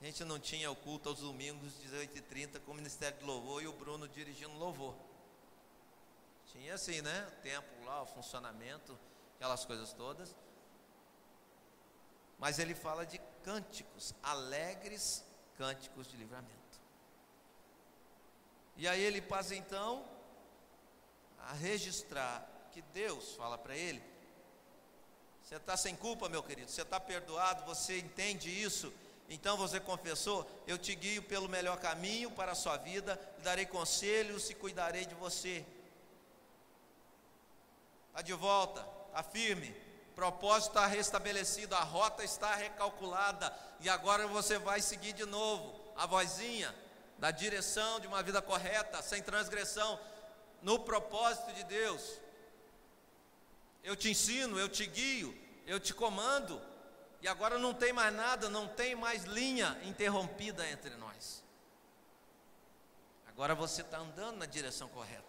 a 0.00 0.04
gente 0.04 0.24
não 0.24 0.38
tinha 0.38 0.70
o 0.70 0.76
culto 0.76 1.08
aos 1.08 1.20
domingos, 1.20 1.72
18h30, 1.82 2.60
com 2.60 2.72
o 2.72 2.74
Ministério 2.74 3.18
de 3.18 3.24
Louvor 3.24 3.62
e 3.62 3.66
o 3.66 3.72
Bruno 3.72 4.06
dirigindo 4.08 4.52
louvor. 4.58 4.94
Tinha 6.52 6.74
assim, 6.74 7.00
né? 7.00 7.28
O 7.28 7.42
tempo 7.42 7.84
lá, 7.84 8.02
o 8.02 8.06
funcionamento, 8.06 8.98
aquelas 9.36 9.64
coisas 9.64 9.92
todas 9.92 10.36
mas 12.38 12.58
ele 12.58 12.74
fala 12.74 13.06
de 13.06 13.18
cânticos, 13.42 14.14
alegres 14.22 15.24
cânticos 15.56 16.06
de 16.06 16.16
livramento. 16.16 16.52
E 18.76 18.88
aí 18.88 19.00
ele 19.00 19.22
passa 19.22 19.54
então 19.54 20.04
a 21.38 21.52
registrar 21.52 22.46
que 22.72 22.82
Deus 22.82 23.34
fala 23.34 23.56
para 23.56 23.76
ele: 23.76 24.02
você 25.42 25.56
está 25.56 25.76
sem 25.76 25.94
culpa, 25.94 26.28
meu 26.28 26.42
querido, 26.42 26.70
você 26.70 26.82
está 26.82 26.98
perdoado, 26.98 27.64
você 27.64 27.98
entende 27.98 28.50
isso, 28.50 28.92
então 29.28 29.56
você 29.56 29.80
confessou, 29.80 30.48
eu 30.66 30.76
te 30.76 30.94
guio 30.94 31.22
pelo 31.22 31.48
melhor 31.48 31.78
caminho 31.78 32.30
para 32.30 32.52
a 32.52 32.54
sua 32.54 32.76
vida, 32.76 33.18
lhe 33.38 33.44
darei 33.44 33.66
conselhos 33.66 34.50
e 34.50 34.54
cuidarei 34.54 35.06
de 35.06 35.14
você. 35.14 35.64
Está 38.08 38.22
de 38.22 38.32
volta, 38.34 38.86
está 39.08 39.22
firme, 39.22 39.74
propósito 40.14 40.76
está 40.76 40.86
restabelecido, 40.86 41.74
a 41.74 41.80
rota 41.80 42.22
está 42.22 42.54
recalculada, 42.54 43.52
e 43.80 43.88
agora 43.88 44.26
você 44.26 44.58
vai 44.58 44.80
seguir 44.80 45.12
de 45.12 45.24
novo 45.24 45.80
a 45.96 46.06
vozinha 46.06 46.74
da 47.18 47.30
direção 47.30 48.00
de 48.00 48.06
uma 48.06 48.22
vida 48.22 48.42
correta, 48.42 49.02
sem 49.02 49.22
transgressão, 49.22 49.98
no 50.62 50.78
propósito 50.80 51.52
de 51.52 51.64
Deus. 51.64 52.20
Eu 53.82 53.96
te 53.96 54.10
ensino, 54.10 54.58
eu 54.58 54.68
te 54.68 54.86
guio, 54.86 55.36
eu 55.66 55.80
te 55.80 55.92
comando, 55.94 56.60
e 57.24 57.28
agora 57.28 57.58
não 57.58 57.72
tem 57.72 57.90
mais 57.90 58.14
nada, 58.14 58.50
não 58.50 58.68
tem 58.68 58.94
mais 58.94 59.24
linha 59.24 59.80
interrompida 59.84 60.68
entre 60.68 60.94
nós. 60.96 61.42
Agora 63.26 63.54
você 63.54 63.80
está 63.80 63.96
andando 63.96 64.36
na 64.36 64.44
direção 64.44 64.90
correta. 64.90 65.24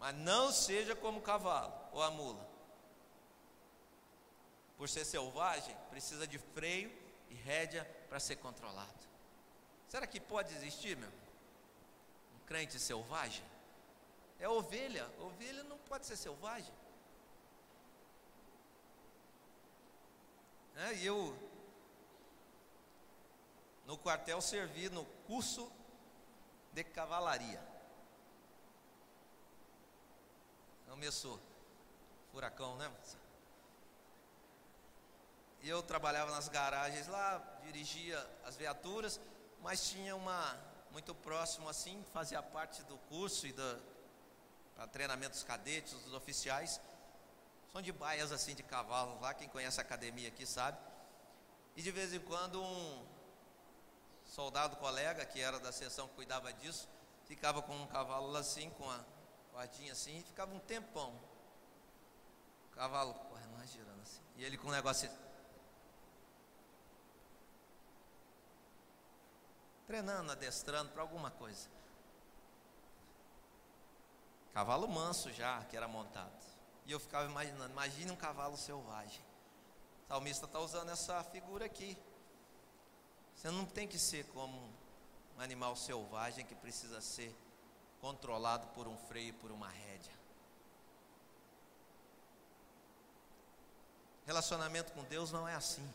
Mas 0.00 0.16
não 0.16 0.50
seja 0.50 0.96
como 0.96 1.20
o 1.20 1.22
cavalo 1.22 1.72
ou 1.92 2.02
a 2.02 2.10
mula 2.10 2.44
por 4.76 4.88
ser 4.88 5.04
selvagem, 5.04 5.76
precisa 5.90 6.26
de 6.26 6.38
freio 6.38 6.92
e 7.30 7.34
rédea 7.34 7.84
para 8.08 8.18
ser 8.18 8.34
controlado. 8.36 8.92
Será 9.88 10.08
que 10.08 10.18
pode 10.18 10.52
existir, 10.56 10.96
meu? 10.96 11.08
Um 11.08 12.46
crente 12.46 12.80
selvagem? 12.80 13.44
É 14.40 14.48
ovelha. 14.48 15.08
Ovelha 15.20 15.62
não 15.62 15.78
pode 15.78 16.04
ser 16.04 16.16
selvagem. 16.16 16.74
É, 20.76 20.94
e 20.94 21.06
eu, 21.06 21.36
no 23.86 23.96
quartel, 23.96 24.40
servi 24.40 24.88
no 24.88 25.04
curso 25.26 25.70
de 26.72 26.82
cavalaria. 26.82 27.62
Começou. 30.88 31.40
Furacão, 32.32 32.76
né? 32.76 32.90
eu 35.62 35.82
trabalhava 35.82 36.30
nas 36.30 36.48
garagens 36.48 37.06
lá, 37.06 37.38
dirigia 37.62 38.18
as 38.44 38.56
viaturas, 38.56 39.18
mas 39.62 39.88
tinha 39.88 40.14
uma 40.14 40.58
muito 40.90 41.14
próximo 41.14 41.68
assim, 41.68 42.04
fazia 42.12 42.42
parte 42.42 42.82
do 42.84 42.96
curso 43.08 43.46
e 43.46 43.52
do 43.52 43.82
treinamento 44.92 45.30
dos 45.32 45.42
cadetes, 45.42 45.94
dos 45.94 46.12
oficiais. 46.12 46.80
São 47.74 47.82
de 47.82 47.90
baias 47.90 48.30
assim 48.30 48.54
de 48.54 48.62
cavalos 48.62 49.20
lá, 49.20 49.34
quem 49.34 49.48
conhece 49.48 49.80
a 49.80 49.82
academia 49.82 50.28
aqui 50.28 50.46
sabe. 50.46 50.78
E 51.74 51.82
de 51.82 51.90
vez 51.90 52.14
em 52.14 52.20
quando 52.20 52.62
um 52.62 53.04
soldado 54.24 54.76
colega, 54.76 55.26
que 55.26 55.40
era 55.40 55.58
da 55.58 55.72
seção 55.72 56.06
que 56.06 56.14
cuidava 56.14 56.52
disso, 56.52 56.88
ficava 57.24 57.60
com 57.60 57.74
um 57.74 57.88
cavalo 57.88 58.36
assim, 58.36 58.70
com 58.70 58.88
a 58.88 59.04
cordinha 59.50 59.90
assim, 59.90 60.18
e 60.18 60.22
ficava 60.22 60.54
um 60.54 60.60
tempão. 60.60 61.18
O 62.70 62.76
cavalo 62.76 63.12
correndo, 63.12 63.66
girando 63.66 64.02
assim. 64.02 64.22
E 64.36 64.44
ele 64.44 64.56
com 64.56 64.68
um 64.68 64.70
negócio 64.70 65.08
assim, 65.08 65.18
treinando, 69.84 70.30
adestrando 70.30 70.92
para 70.92 71.02
alguma 71.02 71.32
coisa. 71.32 71.68
Cavalo 74.52 74.86
manso 74.86 75.32
já, 75.32 75.64
que 75.64 75.76
era 75.76 75.88
montado. 75.88 76.53
E 76.86 76.92
eu 76.92 77.00
ficava 77.00 77.28
imaginando, 77.28 77.72
imagine 77.72 78.10
um 78.10 78.16
cavalo 78.16 78.56
selvagem. 78.56 79.22
O 80.04 80.08
salmista 80.08 80.46
está 80.46 80.58
usando 80.58 80.90
essa 80.90 81.22
figura 81.24 81.64
aqui. 81.64 81.96
Você 83.34 83.50
não 83.50 83.64
tem 83.64 83.88
que 83.88 83.98
ser 83.98 84.24
como 84.26 84.56
um 85.36 85.40
animal 85.40 85.74
selvagem 85.76 86.44
que 86.44 86.54
precisa 86.54 87.00
ser 87.00 87.34
controlado 88.00 88.66
por 88.68 88.86
um 88.86 88.96
freio, 88.96 89.34
por 89.34 89.50
uma 89.50 89.68
rédea. 89.68 90.12
Relacionamento 94.26 94.92
com 94.92 95.02
Deus 95.04 95.32
não 95.32 95.48
é 95.48 95.54
assim. 95.54 95.86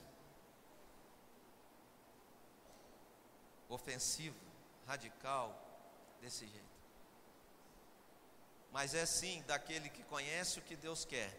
ofensivo, 3.69 4.35
radical, 4.87 5.55
desse 6.19 6.47
jeito. 6.47 6.68
Mas 8.71 8.93
é 8.93 9.05
sim 9.05 9.43
daquele 9.47 9.89
que 9.89 10.03
conhece 10.03 10.59
o 10.59 10.61
que 10.61 10.75
Deus 10.75 11.05
quer, 11.05 11.35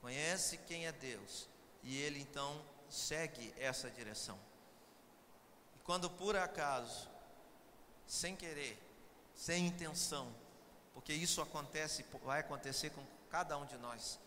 conhece 0.00 0.58
quem 0.58 0.86
é 0.86 0.92
Deus, 0.92 1.48
e 1.82 1.96
ele 1.96 2.20
então 2.20 2.60
segue 2.88 3.54
essa 3.56 3.90
direção. 3.90 4.38
E 5.76 5.78
quando 5.80 6.10
por 6.10 6.36
acaso, 6.36 7.08
sem 8.06 8.34
querer, 8.34 8.76
sem 9.34 9.66
intenção, 9.66 10.34
porque 10.92 11.12
isso 11.12 11.40
acontece, 11.40 12.04
vai 12.24 12.40
acontecer 12.40 12.90
com 12.90 13.04
cada 13.30 13.56
um 13.56 13.64
de 13.64 13.78
nós, 13.78 14.18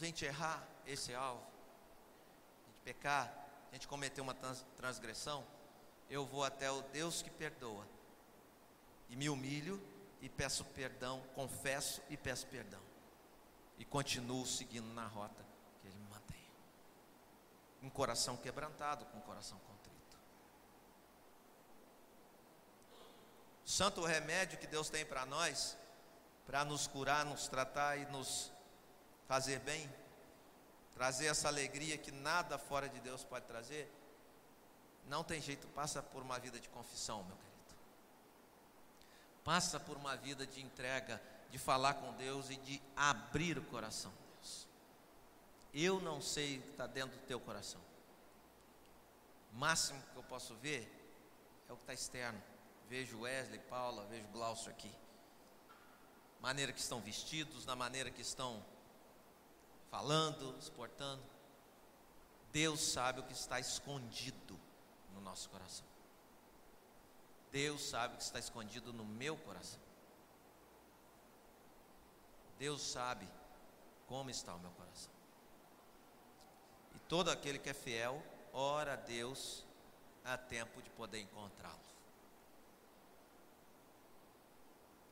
a 0.00 0.04
gente 0.04 0.24
errar, 0.24 0.66
esse 0.86 1.14
alvo. 1.14 1.42
A 1.42 2.66
gente 2.66 2.80
pecar, 2.84 3.32
a 3.70 3.74
gente 3.74 3.88
cometer 3.88 4.20
uma 4.20 4.34
transgressão, 4.76 5.44
eu 6.08 6.24
vou 6.24 6.44
até 6.44 6.70
o 6.70 6.82
Deus 6.82 7.20
que 7.20 7.30
perdoa. 7.30 7.86
E 9.10 9.16
me 9.16 9.28
humilho 9.28 9.80
e 10.20 10.28
peço 10.28 10.64
perdão, 10.64 11.22
confesso 11.34 12.02
e 12.08 12.16
peço 12.16 12.46
perdão. 12.46 12.80
E 13.78 13.84
continuo 13.84 14.44
seguindo 14.46 14.92
na 14.92 15.06
rota 15.06 15.44
que 15.80 15.86
Ele 15.86 15.96
me 15.96 16.06
mantém. 16.10 16.44
Um 17.82 17.90
coração 17.90 18.36
quebrantado, 18.36 19.04
com 19.06 19.18
um 19.18 19.22
coração 19.22 19.58
contrito. 19.58 20.18
Santo 23.64 24.04
remédio 24.04 24.58
que 24.58 24.66
Deus 24.66 24.88
tem 24.88 25.04
para 25.04 25.24
nós, 25.26 25.76
para 26.46 26.64
nos 26.64 26.86
curar, 26.86 27.24
nos 27.24 27.46
tratar 27.46 27.98
e 27.98 28.06
nos 28.06 28.50
fazer 29.28 29.60
bem, 29.60 29.88
trazer 30.94 31.26
essa 31.26 31.48
alegria 31.48 31.98
que 31.98 32.10
nada 32.10 32.58
fora 32.58 32.88
de 32.88 32.98
Deus 33.00 33.22
pode 33.22 33.44
trazer, 33.44 33.92
não 35.04 35.22
tem 35.22 35.40
jeito, 35.40 35.68
passa 35.68 36.02
por 36.02 36.22
uma 36.22 36.38
vida 36.38 36.58
de 36.58 36.68
confissão, 36.70 37.22
meu 37.24 37.36
querido. 37.36 37.47
Passa 39.48 39.80
por 39.80 39.96
uma 39.96 40.14
vida 40.14 40.46
de 40.46 40.60
entrega, 40.60 41.18
de 41.50 41.56
falar 41.56 41.94
com 41.94 42.12
Deus 42.12 42.50
e 42.50 42.56
de 42.56 42.82
abrir 42.94 43.56
o 43.56 43.64
coração 43.64 44.10
de 44.12 44.34
Deus. 44.34 44.68
Eu 45.72 46.02
não 46.02 46.20
sei 46.20 46.58
o 46.58 46.62
que 46.64 46.68
está 46.72 46.86
dentro 46.86 47.18
do 47.18 47.24
teu 47.24 47.40
coração. 47.40 47.80
O 49.50 49.56
máximo 49.56 50.02
que 50.12 50.16
eu 50.18 50.22
posso 50.24 50.54
ver 50.56 50.86
é 51.66 51.72
o 51.72 51.76
que 51.76 51.82
está 51.82 51.94
externo. 51.94 52.38
Vejo 52.90 53.20
Wesley, 53.20 53.58
Paula, 53.70 54.04
vejo 54.04 54.28
Glaucio 54.34 54.70
aqui. 54.70 54.94
Maneira 56.42 56.70
que 56.70 56.80
estão 56.80 57.00
vestidos, 57.00 57.64
na 57.64 57.74
maneira 57.74 58.10
que 58.10 58.20
estão 58.20 58.62
falando, 59.90 60.60
se. 60.60 61.18
Deus 62.52 62.80
sabe 62.82 63.20
o 63.20 63.24
que 63.24 63.32
está 63.32 63.58
escondido 63.58 64.60
no 65.14 65.22
nosso 65.22 65.48
coração. 65.48 65.87
Deus 67.50 67.82
sabe 67.82 68.14
o 68.14 68.16
que 68.18 68.22
está 68.22 68.38
escondido 68.38 68.92
no 68.92 69.04
meu 69.04 69.36
coração. 69.36 69.80
Deus 72.58 72.82
sabe 72.82 73.28
como 74.06 74.30
está 74.30 74.54
o 74.54 74.58
meu 74.58 74.70
coração. 74.72 75.12
E 76.94 76.98
todo 77.00 77.30
aquele 77.30 77.58
que 77.58 77.70
é 77.70 77.74
fiel, 77.74 78.22
ora 78.52 78.94
a 78.94 78.96
Deus 78.96 79.64
a 80.24 80.36
tempo 80.36 80.82
de 80.82 80.90
poder 80.90 81.20
encontrá-lo. 81.20 81.78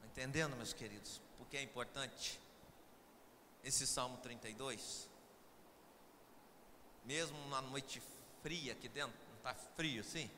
Entendendo, 0.05 0.57
meus 0.57 0.73
queridos, 0.73 1.21
porque 1.39 1.57
é 1.57 1.63
importante 1.63 2.41
esse 3.63 3.87
Salmo 3.87 4.17
32? 4.19 5.09
Mesmo 7.05 7.39
na 7.49 7.61
noite 7.63 8.03
fria 8.43 8.73
aqui 8.73 8.89
dentro, 8.89 9.17
não 9.29 9.37
está 9.37 9.55
frio 9.55 10.01
assim? 10.01 10.31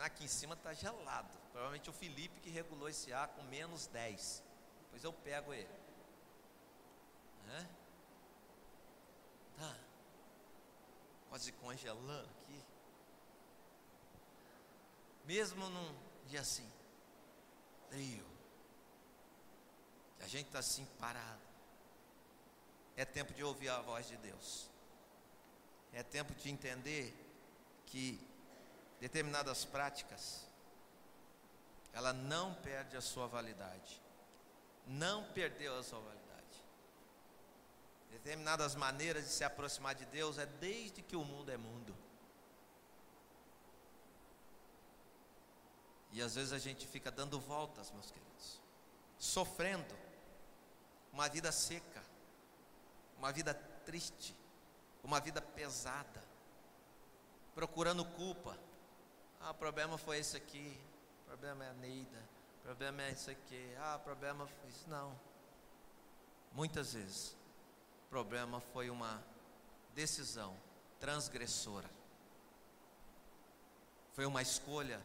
Aqui 0.00 0.24
em 0.24 0.28
cima 0.28 0.54
está 0.54 0.72
gelado. 0.72 1.28
Provavelmente 1.52 1.90
o 1.90 1.92
Felipe 1.92 2.40
que 2.40 2.50
regulou 2.50 2.88
esse 2.88 3.12
ar 3.12 3.28
com 3.28 3.42
menos 3.44 3.86
10. 3.88 4.42
Depois 4.84 5.04
eu 5.04 5.12
pego 5.12 5.52
ele. 5.52 5.68
Né? 7.46 7.68
Tá. 9.58 9.76
Quase 11.28 11.52
congelando 11.52 12.28
aqui. 12.30 12.64
Mesmo 15.24 15.68
num 15.68 15.94
dia 16.26 16.40
assim, 16.40 16.68
frio, 17.88 18.26
que 20.18 20.24
a 20.24 20.28
gente 20.28 20.46
está 20.46 20.60
assim 20.60 20.84
parado, 20.98 21.40
é 22.96 23.04
tempo 23.04 23.32
de 23.32 23.44
ouvir 23.44 23.68
a 23.68 23.80
voz 23.80 24.08
de 24.08 24.16
Deus. 24.16 24.68
É 25.92 26.02
tempo 26.02 26.34
de 26.34 26.50
entender 26.50 27.14
que 27.86 28.29
determinadas 29.00 29.64
práticas 29.64 30.50
ela 31.92 32.12
não 32.12 32.54
perde 32.54 32.96
a 32.96 33.00
sua 33.00 33.26
validade. 33.26 34.00
Não 34.86 35.24
perdeu 35.32 35.76
a 35.78 35.82
sua 35.82 36.00
validade. 36.00 36.20
Determinadas 38.10 38.74
maneiras 38.74 39.24
de 39.24 39.30
se 39.30 39.44
aproximar 39.44 39.94
de 39.94 40.04
Deus 40.06 40.38
é 40.38 40.46
desde 40.46 41.02
que 41.02 41.16
o 41.16 41.24
mundo 41.24 41.50
é 41.50 41.56
mundo. 41.56 41.96
E 46.12 46.20
às 46.20 46.34
vezes 46.34 46.52
a 46.52 46.58
gente 46.58 46.86
fica 46.86 47.10
dando 47.10 47.38
voltas, 47.38 47.90
meus 47.92 48.10
queridos, 48.10 48.60
sofrendo 49.16 49.94
uma 51.12 51.28
vida 51.28 51.52
seca, 51.52 52.02
uma 53.16 53.30
vida 53.30 53.54
triste, 53.84 54.34
uma 55.04 55.20
vida 55.20 55.40
pesada, 55.40 56.22
procurando 57.54 58.04
culpa. 58.04 58.58
Ah, 59.40 59.50
o 59.50 59.54
problema 59.54 59.96
foi 59.96 60.18
esse 60.18 60.36
aqui, 60.36 60.78
o 61.22 61.28
problema 61.28 61.64
é 61.64 61.70
a 61.70 61.72
Neida, 61.74 62.22
o 62.58 62.62
problema 62.62 63.02
é 63.02 63.10
isso 63.10 63.30
aqui, 63.30 63.74
ah, 63.78 63.96
o 63.96 64.04
problema 64.04 64.46
foi 64.46 64.68
isso. 64.68 64.88
Não. 64.88 65.18
Muitas 66.52 66.92
vezes, 66.92 67.36
o 68.06 68.10
problema 68.10 68.60
foi 68.60 68.90
uma 68.90 69.22
decisão 69.94 70.56
transgressora, 70.98 71.88
foi 74.12 74.26
uma 74.26 74.42
escolha 74.42 75.00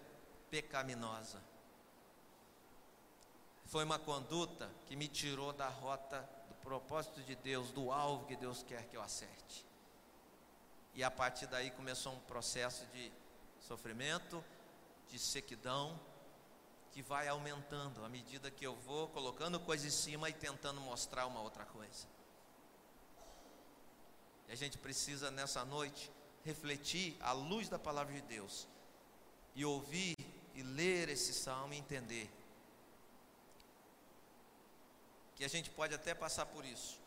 pecaminosa, 0.49 1.41
foi 3.65 3.83
uma 3.83 3.97
conduta 3.97 4.69
que 4.86 4.95
me 4.95 5.07
tirou 5.07 5.53
da 5.53 5.69
rota 5.69 6.27
propósito 6.65 7.21
de 7.21 7.36
Deus, 7.36 7.71
do 7.71 7.91
alvo 7.91 8.25
que 8.25 8.36
Deus 8.36 8.63
quer 8.63 8.88
que 8.88 8.97
eu 8.97 9.01
acerte. 9.01 9.63
E 10.95 11.03
a 11.03 11.11
partir 11.11 11.45
daí 11.45 11.69
começou 11.69 12.13
um 12.13 12.19
processo 12.21 12.88
de 12.88 13.11
sofrimento, 13.68 14.43
de 15.09 15.18
sequidão, 15.18 15.99
que 16.91 17.01
vai 17.01 17.28
aumentando 17.28 18.05
à 18.05 18.09
medida 18.09 18.49
que 18.49 18.66
eu 18.66 18.76
vou 18.76 19.09
colocando 19.09 19.59
coisa 19.59 19.86
em 19.86 19.91
cima 19.91 20.30
e 20.30 20.34
tentando 20.34 20.80
mostrar 20.80 21.26
uma 21.26 21.41
outra 21.41 21.66
coisa. 21.66 22.07
E 24.47 24.51
a 24.51 24.55
gente 24.55 24.78
precisa 24.78 25.32
nessa 25.32 25.66
noite 25.66 26.11
refletir 26.43 27.18
à 27.20 27.32
luz 27.32 27.68
da 27.68 27.80
palavra 27.80 28.13
de 28.13 28.22
Deus 28.22 28.68
e 29.55 29.66
ouvir 29.66 30.16
e 30.53 30.61
ler 30.61 31.09
esse 31.09 31.34
salmo 31.34 31.74
e 31.74 31.78
entender 31.78 32.30
que 35.36 35.43
a 35.43 35.49
gente 35.49 35.70
pode 35.70 35.93
até 35.93 36.13
passar 36.13 36.45
por 36.45 36.63
isso, 36.63 36.97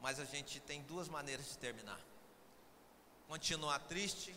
mas 0.00 0.18
a 0.18 0.24
gente 0.24 0.58
tem 0.60 0.82
duas 0.84 1.08
maneiras 1.08 1.48
de 1.48 1.58
terminar: 1.58 2.00
continuar 3.28 3.78
triste, 3.80 4.34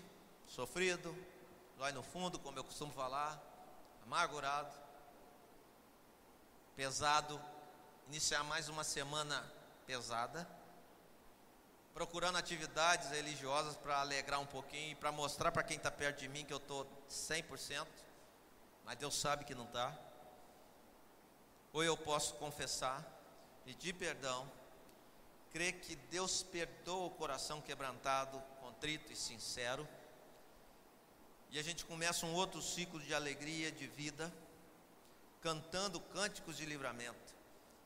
sofrido, 0.47 1.15
lá 1.77 1.91
no 1.91 2.03
fundo, 2.03 2.39
como 2.39 2.57
eu 2.57 2.63
costumo 2.63 2.91
falar, 2.93 3.41
amargurado, 4.03 4.73
pesado, 6.75 7.41
iniciar 8.07 8.43
mais 8.43 8.69
uma 8.69 8.83
semana 8.83 9.45
pesada, 9.85 10.47
procurando 11.93 12.37
atividades 12.37 13.09
religiosas 13.09 13.75
para 13.77 13.99
alegrar 13.99 14.39
um 14.39 14.45
pouquinho 14.45 14.91
e 14.91 14.95
para 14.95 15.11
mostrar 15.11 15.51
para 15.51 15.63
quem 15.63 15.77
está 15.77 15.91
perto 15.91 16.19
de 16.19 16.27
mim 16.27 16.45
que 16.45 16.53
eu 16.53 16.57
estou 16.57 16.85
100%, 17.09 17.85
mas 18.83 18.97
Deus 18.97 19.15
sabe 19.15 19.45
que 19.45 19.55
não 19.55 19.65
está 19.65 19.97
ou 21.75 21.83
eu 21.83 21.97
posso 21.97 22.35
confessar, 22.35 23.05
pedir 23.65 23.91
perdão, 23.91 24.49
crer 25.51 25.73
que 25.81 25.93
Deus 25.93 26.41
perdoa 26.41 27.07
o 27.07 27.11
coração 27.11 27.59
quebrantado, 27.59 28.41
contrito 28.61 29.11
e 29.11 29.15
sincero, 29.15 29.85
e 31.55 31.59
a 31.59 31.63
gente 31.63 31.85
começa 31.85 32.25
um 32.25 32.33
outro 32.33 32.61
ciclo 32.61 32.99
de 32.99 33.13
alegria, 33.13 33.71
de 33.71 33.87
vida, 33.87 34.29
cantando 35.39 36.01
cânticos 36.01 36.57
de 36.57 36.65
livramento. 36.65 37.33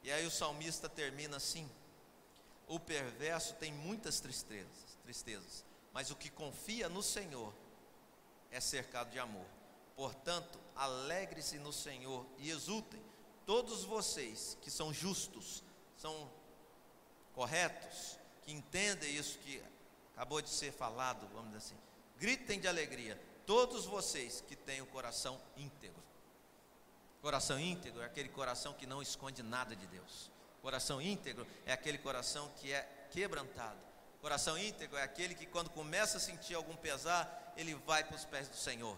E 0.02 0.12
aí 0.12 0.26
o 0.26 0.32
salmista 0.32 0.90
termina 0.90 1.38
assim: 1.38 1.70
O 2.68 2.80
perverso 2.80 3.54
tem 3.60 3.72
muitas 3.72 4.20
tristezas, 4.20 4.98
tristezas, 5.04 5.64
mas 5.94 6.10
o 6.10 6.16
que 6.16 6.32
confia 6.32 6.90
no 6.90 7.04
Senhor 7.04 7.54
é 8.50 8.60
cercado 8.60 9.12
de 9.12 9.20
amor. 9.20 9.46
Portanto, 9.96 10.58
alegre-se 10.76 11.60
no 11.60 11.72
Senhor 11.72 12.26
e 12.40 12.50
exultem 12.50 13.00
todos 13.46 13.84
vocês 13.84 14.58
que 14.64 14.72
são 14.72 14.92
justos, 14.92 15.64
são 15.96 16.28
corretos, 17.36 18.18
que 18.42 18.52
entendem 18.52 19.16
isso 19.16 19.38
que 19.38 19.62
acabou 20.16 20.42
de 20.42 20.50
ser 20.50 20.72
falado, 20.72 21.28
vamos 21.28 21.52
dizer 21.52 21.58
assim, 21.58 21.78
gritem 22.18 22.60
de 22.60 22.68
alegria, 22.68 23.29
todos 23.50 23.88
vocês 23.88 24.44
que 24.48 24.56
têm 24.56 24.80
o 24.80 24.86
coração 24.86 25.42
íntegro. 25.58 26.04
Coração 27.20 27.60
íntegro 27.60 28.04
é 28.04 28.06
aquele 28.06 28.30
coração 28.30 28.74
que 28.74 28.86
não 28.86 29.02
esconde 29.02 29.42
nada 29.42 29.76
de 29.76 29.88
Deus. 29.88 30.30
Coração 30.62 31.02
íntegro 31.02 31.48
é 31.66 31.74
aquele 31.74 31.98
coração 31.98 32.52
que 32.58 32.72
é 32.72 32.88
quebrantado. 33.10 33.80
Coração 34.22 34.56
íntegro 34.56 35.00
é 35.00 35.02
aquele 35.02 35.34
que, 35.34 35.48
quando 35.48 35.72
começa 35.72 36.18
a 36.18 36.20
sentir 36.20 36.54
algum 36.54 36.76
pesar, 36.76 37.52
ele 37.58 37.74
vai 37.74 38.04
para 38.04 38.18
os 38.18 38.24
pés 38.24 38.48
do 38.48 38.56
Senhor. 38.56 38.96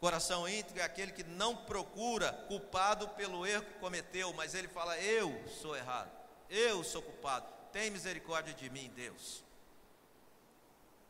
Coração 0.00 0.48
íntegro 0.48 0.80
é 0.80 0.84
aquele 0.84 1.12
que 1.12 1.22
não 1.22 1.56
procura 1.56 2.32
culpado 2.48 3.06
pelo 3.10 3.46
erro 3.46 3.66
que 3.66 3.78
cometeu, 3.78 4.32
mas 4.32 4.52
ele 4.52 4.66
fala: 4.66 4.98
Eu 4.98 5.48
sou 5.60 5.76
errado, 5.76 6.10
eu 6.50 6.82
sou 6.82 7.02
culpado, 7.02 7.46
tem 7.70 7.88
misericórdia 7.88 8.52
de 8.52 8.68
mim, 8.68 8.90
Deus. 8.96 9.44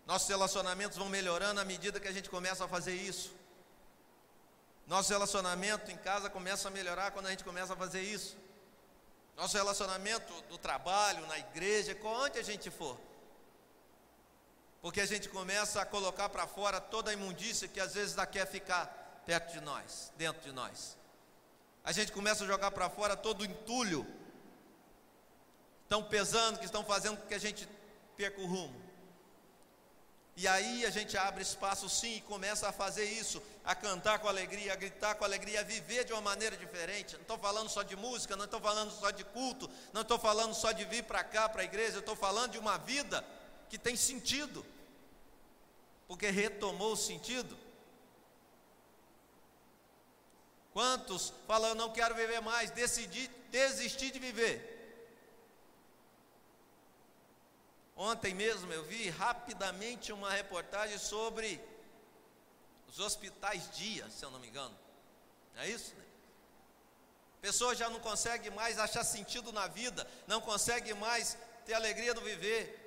Nossos 0.06 0.28
relacionamentos 0.28 0.98
vão 0.98 1.08
melhorando 1.08 1.60
à 1.60 1.64
medida 1.64 2.00
que 2.00 2.08
a 2.08 2.12
gente 2.12 2.28
começa 2.28 2.64
a 2.64 2.68
fazer 2.68 2.94
isso. 2.94 3.34
Nosso 4.86 5.10
relacionamento 5.10 5.90
em 5.90 5.96
casa 5.96 6.28
começa 6.28 6.68
a 6.68 6.70
melhorar 6.70 7.12
quando 7.12 7.26
a 7.26 7.30
gente 7.30 7.44
começa 7.44 7.72
a 7.72 7.76
fazer 7.76 8.02
isso. 8.02 8.36
Nosso 9.36 9.56
relacionamento 9.56 10.32
do 10.42 10.58
trabalho, 10.58 11.26
na 11.26 11.38
igreja, 11.38 11.96
onde 12.02 12.38
a 12.38 12.42
gente 12.42 12.70
for. 12.70 12.98
Porque 14.80 15.00
a 15.00 15.06
gente 15.06 15.28
começa 15.28 15.80
a 15.80 15.86
colocar 15.86 16.28
para 16.28 16.46
fora 16.46 16.80
toda 16.80 17.10
a 17.10 17.14
imundícia 17.14 17.68
que 17.68 17.80
às 17.80 17.94
vezes 17.94 18.16
quer 18.30 18.46
ficar 18.46 19.22
perto 19.24 19.52
de 19.52 19.60
nós, 19.60 20.12
dentro 20.16 20.42
de 20.42 20.52
nós. 20.52 20.98
A 21.84 21.92
gente 21.92 22.12
começa 22.12 22.44
a 22.44 22.46
jogar 22.46 22.72
para 22.72 22.90
fora 22.90 23.16
todo 23.16 23.42
o 23.42 23.44
entulho 23.44 24.06
estão 25.92 26.02
pesando, 26.02 26.58
que 26.58 26.64
estão 26.64 26.82
fazendo 26.82 27.18
com 27.18 27.26
que 27.26 27.34
a 27.34 27.38
gente 27.38 27.68
perca 28.16 28.40
o 28.40 28.46
rumo. 28.46 28.74
E 30.34 30.48
aí 30.48 30.86
a 30.86 30.90
gente 30.90 31.16
abre 31.16 31.42
espaço 31.42 31.88
sim 31.90 32.16
e 32.16 32.20
começa 32.22 32.66
a 32.68 32.72
fazer 32.72 33.04
isso, 33.04 33.42
a 33.64 33.74
cantar 33.74 34.18
com 34.18 34.28
alegria, 34.28 34.72
a 34.72 34.76
gritar 34.76 35.14
com 35.14 35.24
alegria, 35.24 35.60
a 35.60 35.62
viver 35.62 36.04
de 36.04 36.12
uma 36.12 36.22
maneira 36.22 36.56
diferente. 36.56 37.14
Não 37.14 37.22
estou 37.22 37.38
falando 37.38 37.68
só 37.68 37.82
de 37.82 37.94
música, 37.94 38.34
não 38.34 38.46
estou 38.46 38.60
falando 38.60 38.90
só 38.90 39.10
de 39.10 39.24
culto, 39.24 39.70
não 39.92 40.00
estou 40.00 40.18
falando 40.18 40.54
só 40.54 40.72
de 40.72 40.84
vir 40.86 41.04
para 41.04 41.22
cá, 41.22 41.48
para 41.48 41.62
a 41.62 41.64
igreja, 41.64 41.98
estou 41.98 42.16
falando 42.16 42.52
de 42.52 42.58
uma 42.58 42.78
vida 42.78 43.24
que 43.68 43.76
tem 43.76 43.94
sentido, 43.94 44.64
porque 46.08 46.30
retomou 46.30 46.92
o 46.92 46.96
sentido. 46.96 47.56
Quantos 50.72 51.34
falam, 51.46 51.74
não 51.74 51.92
quero 51.92 52.14
viver 52.14 52.40
mais, 52.40 52.70
decidi 52.70 53.30
desistir 53.50 54.10
de 54.10 54.18
viver. 54.18 54.71
Ontem 57.96 58.34
mesmo 58.34 58.72
eu 58.72 58.82
vi 58.84 59.10
rapidamente 59.10 60.12
uma 60.12 60.30
reportagem 60.30 60.98
sobre 60.98 61.60
os 62.88 62.98
hospitais 62.98 63.70
dia, 63.72 64.08
se 64.10 64.24
eu 64.24 64.30
não 64.30 64.38
me 64.38 64.48
engano. 64.48 64.76
É 65.56 65.68
isso? 65.68 65.94
Né? 65.94 66.04
Pessoa 67.40 67.74
já 67.74 67.90
não 67.90 68.00
consegue 68.00 68.50
mais 68.50 68.78
achar 68.78 69.04
sentido 69.04 69.52
na 69.52 69.66
vida, 69.66 70.06
não 70.26 70.40
consegue 70.40 70.94
mais 70.94 71.36
ter 71.66 71.74
alegria 71.74 72.14
do 72.14 72.20
viver. 72.20 72.78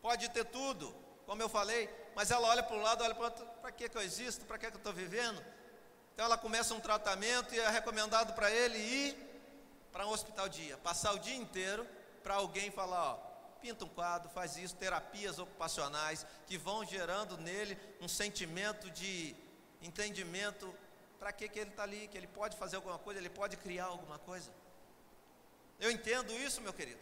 Pode 0.00 0.28
ter 0.30 0.44
tudo, 0.46 0.94
como 1.26 1.42
eu 1.42 1.48
falei, 1.48 1.88
mas 2.14 2.30
ela 2.30 2.48
olha 2.48 2.62
para 2.62 2.76
um 2.76 2.82
lado, 2.82 3.04
olha 3.04 3.14
para 3.14 3.22
o 3.22 3.24
outro, 3.24 3.46
para 3.60 3.72
que, 3.72 3.90
eu 3.92 4.02
existo, 4.02 4.44
para 4.46 4.58
que 4.58 4.66
eu 4.66 4.70
estou 4.70 4.92
vivendo? 4.92 5.42
Então 6.12 6.24
ela 6.24 6.38
começa 6.38 6.74
um 6.74 6.80
tratamento 6.80 7.54
e 7.54 7.58
é 7.58 7.68
recomendado 7.68 8.34
para 8.34 8.50
ele 8.50 8.78
ir 8.78 9.16
para 9.92 10.06
um 10.06 10.10
hospital 10.10 10.48
dia, 10.48 10.76
passar 10.78 11.12
o 11.12 11.18
dia 11.18 11.36
inteiro 11.36 11.86
para 12.22 12.34
alguém 12.34 12.70
falar, 12.70 13.14
ó, 13.14 13.33
pinta 13.64 13.86
um 13.86 13.88
quadro, 13.88 14.28
faz 14.28 14.58
isso, 14.58 14.76
terapias 14.76 15.38
ocupacionais 15.38 16.26
que 16.46 16.58
vão 16.58 16.84
gerando 16.84 17.38
nele 17.38 17.78
um 17.98 18.06
sentimento 18.06 18.90
de 18.90 19.34
entendimento 19.80 20.66
para 21.18 21.32
que, 21.32 21.48
que 21.48 21.60
ele 21.60 21.70
está 21.70 21.82
ali, 21.82 22.06
que 22.08 22.18
ele 22.18 22.26
pode 22.26 22.58
fazer 22.58 22.76
alguma 22.76 22.98
coisa, 22.98 23.18
ele 23.18 23.30
pode 23.30 23.56
criar 23.56 23.86
alguma 23.86 24.18
coisa. 24.18 24.50
Eu 25.80 25.90
entendo 25.90 26.30
isso, 26.34 26.60
meu 26.60 26.74
querido. 26.74 27.00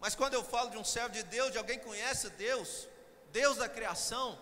Mas 0.00 0.14
quando 0.14 0.32
eu 0.32 0.42
falo 0.42 0.70
de 0.70 0.78
um 0.78 0.84
servo 0.84 1.10
de 1.10 1.22
Deus, 1.22 1.52
de 1.52 1.58
alguém 1.58 1.78
que 1.78 1.84
conhece 1.84 2.30
Deus, 2.30 2.88
Deus 3.30 3.58
da 3.58 3.68
criação, 3.68 4.38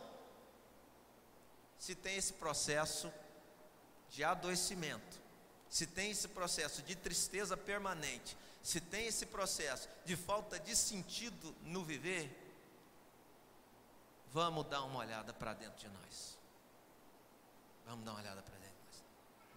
se 1.77 1.97
tem 1.97 2.17
esse 2.17 2.35
processo 2.35 3.13
de 4.11 4.23
adoecimento, 4.23 5.21
se 5.69 5.89
tem 5.89 6.13
esse 6.13 6.29
processo 6.29 6.83
de 6.83 6.95
tristeza 6.95 7.57
permanente, 7.57 8.37
se 8.63 8.81
tem 8.81 9.07
esse 9.07 9.27
processo 9.27 9.89
de 10.05 10.17
falta 10.17 10.59
de 10.59 10.77
sentido 10.77 11.55
no 11.63 11.85
viver, 11.85 12.31
vamos 14.31 14.67
dar 14.67 14.83
uma 14.85 15.01
olhada 15.01 15.33
para 15.33 15.53
dentro 15.53 15.79
de 15.79 15.89
nós. 15.89 16.39
Vamos 17.85 18.05
dar 18.05 18.13
uma 18.13 18.21
olhada 18.21 18.41
para 18.41 18.55
dentro 18.55 18.77
de 18.77 18.87
nós. 18.87 19.05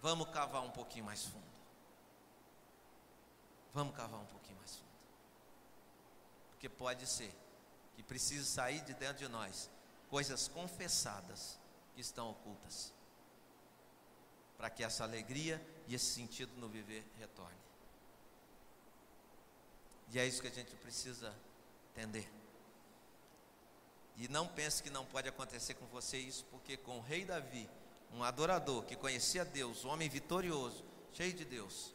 Vamos 0.02 0.28
cavar 0.30 0.62
um 0.62 0.70
pouquinho 0.70 1.04
mais 1.04 1.24
fundo. 1.24 1.46
Vamos 3.72 3.94
cavar 3.94 4.20
um 4.20 4.26
pouquinho 4.26 4.58
mais 4.58 4.74
fundo. 4.74 4.90
Porque 6.50 6.68
pode 6.68 7.06
ser 7.06 7.32
que 7.94 8.02
precise 8.02 8.44
sair 8.44 8.80
de 8.80 8.92
dentro 8.92 9.18
de 9.18 9.28
nós 9.28 9.70
coisas 10.10 10.48
confessadas 10.48 11.60
que 11.94 12.00
estão 12.00 12.30
ocultas. 12.30 12.92
Para 14.56 14.68
que 14.68 14.82
essa 14.82 15.04
alegria 15.04 15.64
e 15.86 15.94
esse 15.94 16.12
sentido 16.12 16.56
no 16.56 16.68
viver 16.68 17.06
retorne. 17.18 17.65
E 20.12 20.18
é 20.18 20.26
isso 20.26 20.40
que 20.40 20.48
a 20.48 20.52
gente 20.52 20.74
precisa 20.76 21.34
entender. 21.92 22.30
E 24.16 24.28
não 24.28 24.46
pense 24.46 24.82
que 24.82 24.90
não 24.90 25.04
pode 25.04 25.28
acontecer 25.28 25.74
com 25.74 25.86
você 25.86 26.16
isso, 26.16 26.44
porque 26.50 26.76
com 26.76 26.98
o 26.98 27.02
rei 27.02 27.24
Davi, 27.24 27.68
um 28.12 28.22
adorador 28.22 28.84
que 28.84 28.96
conhecia 28.96 29.44
Deus, 29.44 29.84
um 29.84 29.90
homem 29.90 30.08
vitorioso, 30.08 30.84
cheio 31.12 31.34
de 31.34 31.44
Deus, 31.44 31.94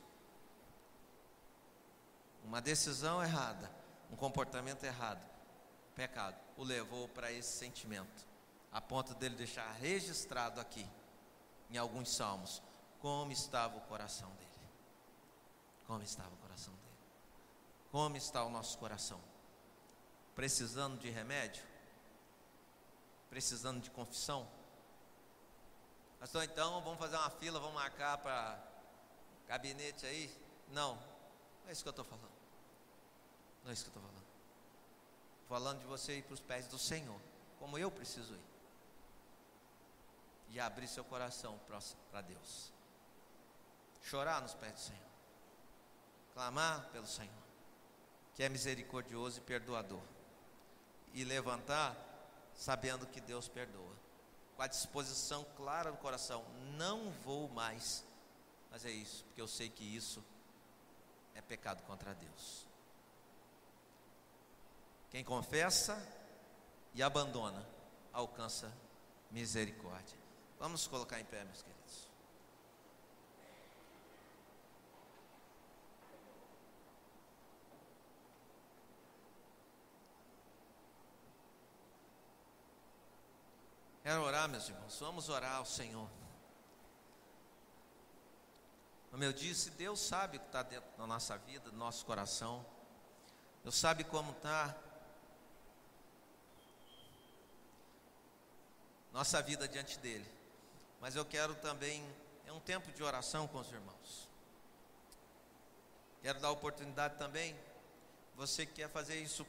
uma 2.44 2.62
decisão 2.62 3.24
errada, 3.24 3.72
um 4.12 4.16
comportamento 4.16 4.84
errado, 4.84 5.22
pecado, 5.96 6.36
o 6.58 6.64
levou 6.64 7.08
para 7.08 7.32
esse 7.32 7.58
sentimento, 7.58 8.28
a 8.72 8.80
ponto 8.80 9.16
dele 9.16 9.36
deixar 9.36 9.72
registrado 9.74 10.60
aqui, 10.60 10.88
em 11.72 11.78
alguns 11.78 12.12
salmos, 12.12 12.62
como 13.00 13.32
estava 13.32 13.78
o 13.78 13.82
coração 13.82 14.30
dele. 14.32 14.52
Como 15.88 16.04
estava 16.04 16.30
o. 16.30 16.41
Como 17.92 18.16
está 18.16 18.44
o 18.46 18.50
nosso 18.50 18.78
coração? 18.78 19.20
Precisando 20.34 20.98
de 20.98 21.10
remédio? 21.10 21.62
Precisando 23.30 23.82
de 23.82 23.92
confissão? 23.92 24.48
Pastor, 26.18 26.44
então 26.44 26.82
vamos 26.82 27.00
fazer 27.00 27.18
uma 27.18 27.30
fila, 27.32 27.60
vamos 27.60 27.76
marcar 27.76 28.18
para 28.20 28.58
gabinete 29.46 30.06
aí? 30.06 30.34
Não, 30.70 30.96
não 30.96 31.70
é 31.70 31.74
isso 31.74 31.84
que 31.84 31.90
eu 31.90 31.92
estou 31.92 32.06
falando. 32.06 32.32
Não 33.64 33.72
é 33.72 33.74
isso 33.74 33.84
que 33.84 33.90
eu 33.90 34.00
estou 34.00 34.10
falando. 34.10 34.26
Falando 35.50 35.80
de 35.82 35.86
você 35.86 36.18
ir 36.20 36.24
para 36.24 36.34
os 36.34 36.40
pés 36.40 36.68
do 36.68 36.80
Senhor, 36.80 37.20
como 37.60 37.78
eu 37.78 37.92
preciso 37.92 38.34
ir. 38.34 38.52
E 40.50 40.60
abrir 40.60 40.88
seu 40.88 41.04
coração 41.04 41.60
para 42.10 42.22
Deus. 42.22 42.72
Chorar 44.04 44.42
nos 44.42 44.54
pés 44.54 44.74
do 44.74 44.80
Senhor. 44.80 45.12
Clamar 46.34 46.90
pelo 46.92 47.08
Senhor 47.08 47.41
que 48.42 48.46
é 48.46 48.50
misericordioso 48.50 49.38
e 49.38 49.42
perdoador. 49.42 50.02
E 51.14 51.24
levantar 51.24 51.96
sabendo 52.56 53.06
que 53.06 53.22
Deus 53.22 53.48
perdoa. 53.48 53.96
Com 54.56 54.64
a 54.64 54.68
disposição 54.68 55.46
clara 55.56 55.92
no 55.92 55.98
coração, 55.98 56.44
não 56.76 57.12
vou 57.24 57.48
mais. 57.50 58.04
Mas 58.72 58.84
é 58.84 58.90
isso, 58.90 59.24
porque 59.26 59.40
eu 59.40 59.48
sei 59.48 59.70
que 59.70 59.84
isso 59.84 60.26
é 61.36 61.42
pecado 61.44 61.84
contra 61.84 62.16
Deus. 62.16 62.66
Quem 65.12 65.24
confessa 65.24 66.04
e 66.96 67.04
abandona, 67.04 67.64
alcança 68.12 68.74
misericórdia. 69.30 70.18
Vamos 70.58 70.88
colocar 70.88 71.20
em 71.20 71.26
pé, 71.26 71.44
meus 71.44 71.62
queridos. 71.62 72.11
Quero 84.04 84.24
orar, 84.24 84.50
meus 84.50 84.68
irmãos. 84.68 85.00
Vamos 85.00 85.30
orar 85.30 85.58
ao 85.58 85.66
Senhor. 85.66 86.10
Como 89.12 89.24
eu 89.24 89.32
disse, 89.32 89.70
Deus 89.72 90.00
sabe 90.00 90.38
o 90.38 90.40
que 90.40 90.48
está 90.48 90.64
dentro 90.64 90.90
da 90.98 91.06
nossa 91.06 91.38
vida, 91.38 91.70
do 91.70 91.78
nosso 91.78 92.04
coração. 92.04 92.66
Deus 93.62 93.76
sabe 93.76 94.04
como 94.04 94.32
está 94.32 94.76
nossa 99.12 99.40
vida 99.40 99.68
diante 99.68 100.00
dEle. 100.00 100.28
Mas 101.00 101.16
eu 101.16 101.24
quero 101.24 101.54
também, 101.56 102.04
é 102.48 102.52
um 102.52 102.60
tempo 102.60 102.92
de 102.92 103.04
oração 103.04 103.48
com 103.48 103.60
os 103.60 103.72
irmãos. 103.72 104.28
Quero 106.24 106.40
dar 106.40 106.50
oportunidade 106.50 107.18
também, 107.20 107.56
você 108.36 108.66
que 108.66 108.74
quer 108.74 108.90
fazer 108.90 109.22
isso 109.22 109.46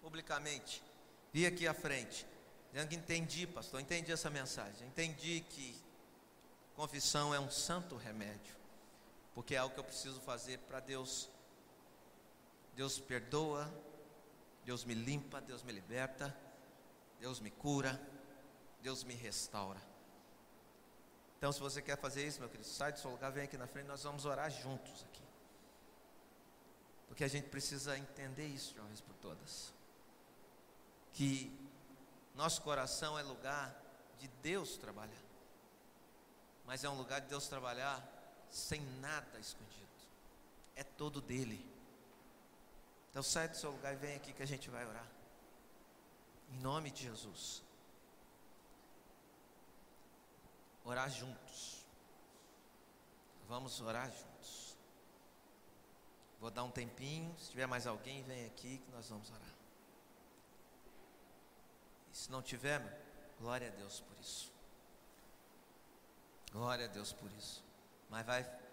publicamente, 0.00 0.82
vir 1.32 1.46
aqui 1.46 1.66
à 1.66 1.74
frente 1.74 2.26
Dizendo 2.74 2.88
que 2.88 2.96
entendi, 2.96 3.46
pastor, 3.46 3.80
entendi 3.80 4.10
essa 4.10 4.28
mensagem. 4.28 4.88
Entendi 4.88 5.42
que 5.48 5.80
confissão 6.74 7.32
é 7.32 7.38
um 7.38 7.48
santo 7.48 7.94
remédio. 7.94 8.52
Porque 9.32 9.54
é 9.54 9.58
algo 9.58 9.72
que 9.72 9.78
eu 9.78 9.84
preciso 9.84 10.20
fazer 10.22 10.58
para 10.58 10.80
Deus. 10.80 11.30
Deus 12.74 12.98
perdoa, 12.98 13.72
Deus 14.64 14.84
me 14.84 14.92
limpa, 14.92 15.40
Deus 15.40 15.62
me 15.62 15.70
liberta, 15.70 16.36
Deus 17.20 17.38
me 17.38 17.52
cura, 17.52 18.00
Deus 18.82 19.04
me 19.04 19.14
restaura. 19.14 19.80
Então, 21.38 21.52
se 21.52 21.60
você 21.60 21.80
quer 21.80 21.96
fazer 21.96 22.26
isso, 22.26 22.40
meu 22.40 22.48
querido, 22.48 22.68
sai 22.68 22.90
do 22.90 22.98
seu 22.98 23.12
lugar, 23.12 23.30
vem 23.30 23.44
aqui 23.44 23.56
na 23.56 23.68
frente, 23.68 23.86
nós 23.86 24.02
vamos 24.02 24.24
orar 24.24 24.50
juntos 24.50 25.04
aqui. 25.04 25.22
Porque 27.06 27.22
a 27.22 27.28
gente 27.28 27.48
precisa 27.50 27.96
entender 27.96 28.48
isso 28.48 28.74
de 28.74 28.80
uma 28.80 28.88
vez 28.88 29.00
por 29.00 29.14
todas. 29.14 29.72
Que 31.12 31.63
nosso 32.34 32.62
coração 32.62 33.18
é 33.18 33.22
lugar 33.22 33.74
de 34.18 34.28
Deus 34.42 34.76
trabalhar. 34.76 35.22
Mas 36.64 36.82
é 36.82 36.88
um 36.88 36.96
lugar 36.96 37.20
de 37.20 37.28
Deus 37.28 37.46
trabalhar 37.46 38.02
sem 38.50 38.80
nada 39.00 39.38
escondido. 39.38 39.84
É 40.74 40.82
todo 40.82 41.20
dele. 41.20 41.64
Então 43.10 43.22
sai 43.22 43.48
do 43.48 43.56
seu 43.56 43.70
lugar 43.70 43.94
e 43.94 43.96
vem 43.96 44.16
aqui 44.16 44.32
que 44.32 44.42
a 44.42 44.46
gente 44.46 44.68
vai 44.68 44.84
orar. 44.84 45.06
Em 46.50 46.58
nome 46.58 46.90
de 46.90 47.04
Jesus. 47.04 47.62
Orar 50.84 51.08
juntos. 51.10 51.84
Vamos 53.46 53.80
orar 53.80 54.10
juntos. 54.10 54.76
Vou 56.40 56.50
dar 56.50 56.64
um 56.64 56.70
tempinho. 56.70 57.34
Se 57.38 57.50
tiver 57.50 57.66
mais 57.66 57.86
alguém, 57.86 58.22
vem 58.24 58.46
aqui 58.46 58.78
que 58.78 58.90
nós 58.90 59.08
vamos 59.08 59.30
orar. 59.30 59.53
E 62.14 62.16
se 62.16 62.30
não 62.30 62.40
tiver, 62.40 62.80
glória 63.40 63.66
a 63.66 63.70
Deus 63.72 63.98
por 63.98 64.16
isso. 64.20 64.52
Glória 66.52 66.84
a 66.84 66.88
Deus 66.88 67.12
por 67.12 67.28
isso. 67.32 67.60
Mas 68.08 68.24
vai 68.24 68.64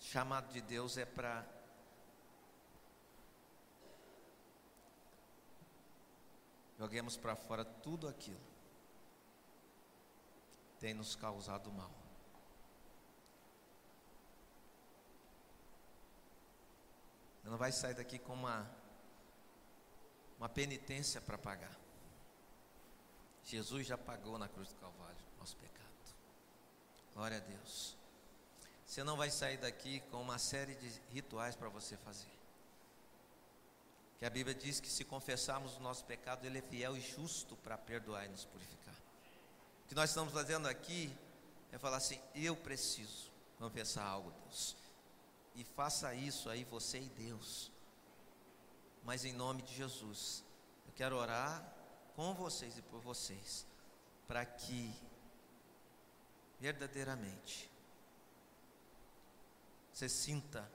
chamado 0.00 0.52
de 0.52 0.60
Deus 0.60 0.98
é 0.98 1.06
para 1.06 1.46
joguemos 6.76 7.16
para 7.16 7.36
fora 7.36 7.64
tudo 7.64 8.08
aquilo 8.08 8.49
tem 10.80 10.94
nos 10.94 11.14
causado 11.14 11.70
mal. 11.70 11.90
Não 17.44 17.56
vai 17.56 17.70
sair 17.72 17.94
daqui 17.94 18.18
com 18.18 18.32
uma 18.32 18.68
uma 20.38 20.48
penitência 20.48 21.20
para 21.20 21.36
pagar. 21.36 21.76
Jesus 23.44 23.86
já 23.86 23.98
pagou 23.98 24.38
na 24.38 24.48
cruz 24.48 24.70
do 24.70 24.76
Calvário 24.76 25.20
nosso 25.38 25.56
pecado. 25.56 25.80
Glória 27.14 27.38
a 27.38 27.40
Deus. 27.40 27.96
Você 28.86 29.02
não 29.04 29.16
vai 29.16 29.30
sair 29.30 29.56
daqui 29.56 30.00
com 30.10 30.20
uma 30.20 30.38
série 30.38 30.74
de 30.74 30.88
rituais 31.10 31.56
para 31.56 31.68
você 31.68 31.96
fazer. 31.96 32.30
Que 34.18 34.24
a 34.24 34.30
Bíblia 34.30 34.54
diz 34.54 34.80
que 34.80 34.88
se 34.88 35.04
confessarmos 35.04 35.76
o 35.76 35.80
nosso 35.80 36.04
pecado, 36.04 36.44
Ele 36.44 36.58
é 36.58 36.62
fiel 36.62 36.96
e 36.96 37.00
justo 37.00 37.56
para 37.56 37.78
perdoar 37.78 38.26
e 38.26 38.28
nos 38.28 38.44
purificar. 38.44 38.94
Que 39.90 39.94
nós 39.96 40.10
estamos 40.10 40.32
fazendo 40.32 40.68
aqui 40.68 41.12
é 41.72 41.76
falar 41.76 41.96
assim: 41.96 42.20
eu 42.32 42.54
preciso 42.54 43.28
confessar 43.58 44.04
algo, 44.04 44.30
Deus. 44.44 44.76
E 45.56 45.64
faça 45.64 46.14
isso 46.14 46.48
aí, 46.48 46.62
você 46.62 47.00
e 47.00 47.08
Deus. 47.08 47.72
Mas 49.02 49.24
em 49.24 49.32
nome 49.32 49.62
de 49.62 49.74
Jesus, 49.74 50.44
eu 50.86 50.92
quero 50.92 51.16
orar 51.16 51.74
com 52.14 52.32
vocês 52.34 52.78
e 52.78 52.82
por 52.82 53.00
vocês, 53.00 53.66
para 54.28 54.46
que 54.46 54.94
verdadeiramente 56.60 57.68
você 59.92 60.08
sinta 60.08 60.70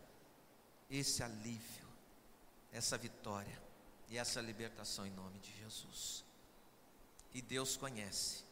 esse 0.89 1.24
alívio, 1.24 1.88
essa 2.70 2.97
vitória 2.97 3.61
e 4.09 4.18
essa 4.18 4.41
libertação 4.41 5.07
em 5.07 5.11
nome 5.11 5.39
de 5.39 5.55
Jesus. 5.55 6.26
E 7.34 7.41
Deus 7.41 7.78
conhece, 7.78 8.43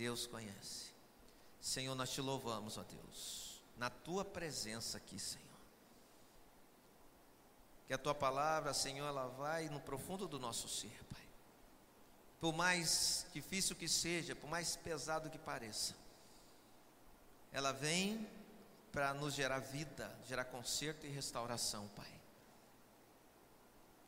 Deus 0.00 0.26
conhece. 0.26 0.94
Senhor, 1.60 1.94
nós 1.94 2.08
te 2.08 2.22
louvamos, 2.22 2.78
ó 2.78 2.82
Deus, 2.82 3.62
na 3.76 3.90
tua 3.90 4.24
presença 4.24 4.96
aqui, 4.96 5.18
Senhor. 5.18 5.46
Que 7.86 7.92
a 7.92 7.98
tua 7.98 8.14
palavra, 8.14 8.72
Senhor, 8.72 9.06
ela 9.06 9.26
vai 9.26 9.68
no 9.68 9.78
profundo 9.78 10.26
do 10.26 10.38
nosso 10.38 10.70
ser, 10.70 11.04
Pai. 11.04 11.22
Por 12.40 12.54
mais 12.54 13.26
difícil 13.34 13.76
que 13.76 13.86
seja, 13.86 14.34
por 14.34 14.48
mais 14.48 14.74
pesado 14.74 15.28
que 15.28 15.38
pareça, 15.38 15.94
ela 17.52 17.70
vem 17.70 18.26
para 18.90 19.12
nos 19.12 19.34
gerar 19.34 19.58
vida, 19.58 20.10
gerar 20.26 20.46
conserto 20.46 21.04
e 21.04 21.10
restauração, 21.10 21.86
Pai. 21.88 22.20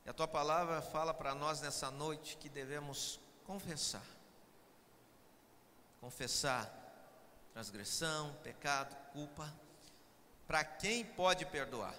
E 0.07 0.09
a 0.09 0.14
tua 0.14 0.26
palavra 0.26 0.80
fala 0.80 1.12
para 1.12 1.34
nós 1.34 1.61
nessa 1.61 1.90
noite 1.90 2.38
que 2.38 2.49
devemos 2.49 3.20
confessar. 3.45 4.21
Confessar 6.03 6.68
transgressão, 7.53 8.34
pecado, 8.42 8.92
culpa. 9.12 9.55
Para 10.48 10.64
quem 10.64 11.05
pode 11.05 11.46
perdoar? 11.46 11.94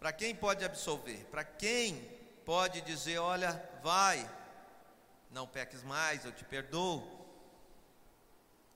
Para 0.00 0.12
quem 0.12 0.34
pode 0.34 0.64
absolver? 0.64 1.24
Para 1.26 1.44
quem 1.44 2.02
pode 2.44 2.80
dizer: 2.80 3.18
olha, 3.18 3.52
vai, 3.84 4.28
não 5.30 5.46
peques 5.46 5.84
mais, 5.84 6.24
eu 6.24 6.32
te 6.32 6.44
perdoo. 6.44 7.08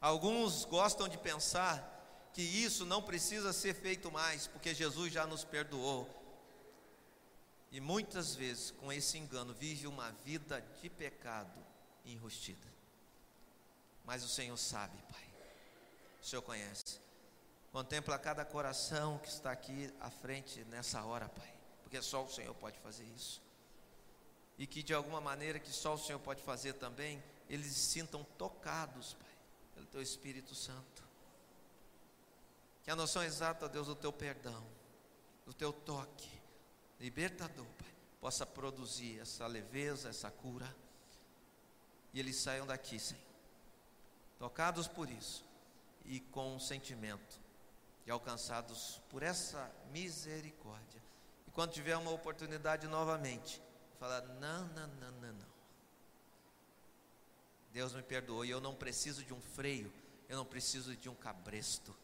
Alguns 0.01 0.65
gostam 0.65 1.09
de 1.09 1.19
pensar 1.19 2.31
que 2.33 2.41
isso 2.41 2.87
não 2.87 3.03
precisa 3.03 3.53
ser 3.53 3.75
feito 3.75 4.09
mais, 4.13 4.47
porque 4.47 4.73
Jesus 4.73 5.13
já 5.13 5.27
nos 5.27 5.43
perdoou. 5.43 6.09
E 7.73 7.81
muitas 7.81 8.37
vezes, 8.37 8.71
com 8.71 8.93
esse 8.93 9.19
engano, 9.19 9.53
vive 9.53 9.89
uma 9.89 10.13
vida 10.25 10.65
de 10.81 10.89
pecado 10.89 11.59
enrustida. 12.05 12.78
Mas 14.09 14.25
o 14.25 14.29
Senhor 14.29 14.57
sabe, 14.57 14.97
Pai. 15.13 15.23
O 16.23 16.25
Senhor 16.25 16.41
conhece. 16.41 16.99
Contempla 17.71 18.19
cada 18.19 18.43
coração 18.43 19.19
que 19.19 19.29
está 19.29 19.53
aqui 19.53 19.93
à 20.01 20.09
frente 20.09 20.65
nessa 20.65 21.05
hora, 21.05 21.29
Pai. 21.29 21.53
Porque 21.83 22.01
só 22.01 22.25
o 22.25 22.29
Senhor 22.31 22.55
pode 22.55 22.79
fazer 22.79 23.05
isso. 23.15 23.43
E 24.57 24.67
que 24.67 24.83
de 24.83 24.95
alguma 24.95 25.21
maneira 25.21 25.59
que 25.59 25.71
só 25.71 25.93
o 25.93 25.99
Senhor 25.99 26.19
pode 26.21 26.43
fazer 26.43 26.73
também, 26.73 27.23
eles 27.51 27.67
se 27.67 27.81
sintam 27.81 28.25
tocados, 28.39 29.13
Pai, 29.13 29.35
pelo 29.75 29.87
Teu 29.89 30.01
Espírito 30.01 30.55
Santo. 30.55 31.05
Que 32.85 32.91
a 32.91 32.97
noção 32.97 33.23
exata, 33.23 33.69
Deus, 33.69 33.89
do 33.89 33.95
teu 33.95 34.11
perdão, 34.11 34.67
do 35.45 35.53
teu 35.53 35.71
toque, 35.71 36.31
libertador, 36.99 37.67
Pai, 37.79 37.95
possa 38.23 38.47
produzir 38.47 39.21
essa 39.21 39.47
leveza, 39.47 40.09
essa 40.09 40.31
cura. 40.31 40.75
E 42.15 42.19
eles 42.19 42.37
saiam 42.37 42.67
daqui, 42.67 42.99
Senhor, 42.99 43.28
tocados 44.39 44.87
por 44.87 45.11
isso 45.11 45.45
e 46.05 46.21
com 46.21 46.55
um 46.55 46.61
sentimento 46.61 47.41
e 48.07 48.11
alcançados 48.11 49.01
por 49.11 49.23
essa 49.23 49.71
misericórdia. 49.91 51.03
E 51.47 51.51
quando 51.51 51.73
tiver 51.73 51.97
uma 51.97 52.11
oportunidade 52.11 52.87
novamente, 52.87 53.61
falar: 53.99 54.23
não, 54.23 54.67
não, 54.69 54.87
não, 54.87 55.13
não, 55.13 55.33
não. 55.33 55.49
Deus 57.73 57.93
me 57.95 58.03
perdoou 58.03 58.45
e 58.45 58.51
eu 58.51 58.61
não 58.61 58.75
preciso 58.75 59.23
de 59.25 59.35
um 59.35 59.41
freio, 59.41 59.93
eu 60.29 60.37
não 60.37 60.45
preciso 60.45 60.97
de 60.97 61.09
um 61.09 61.15
cabresto 61.15 61.95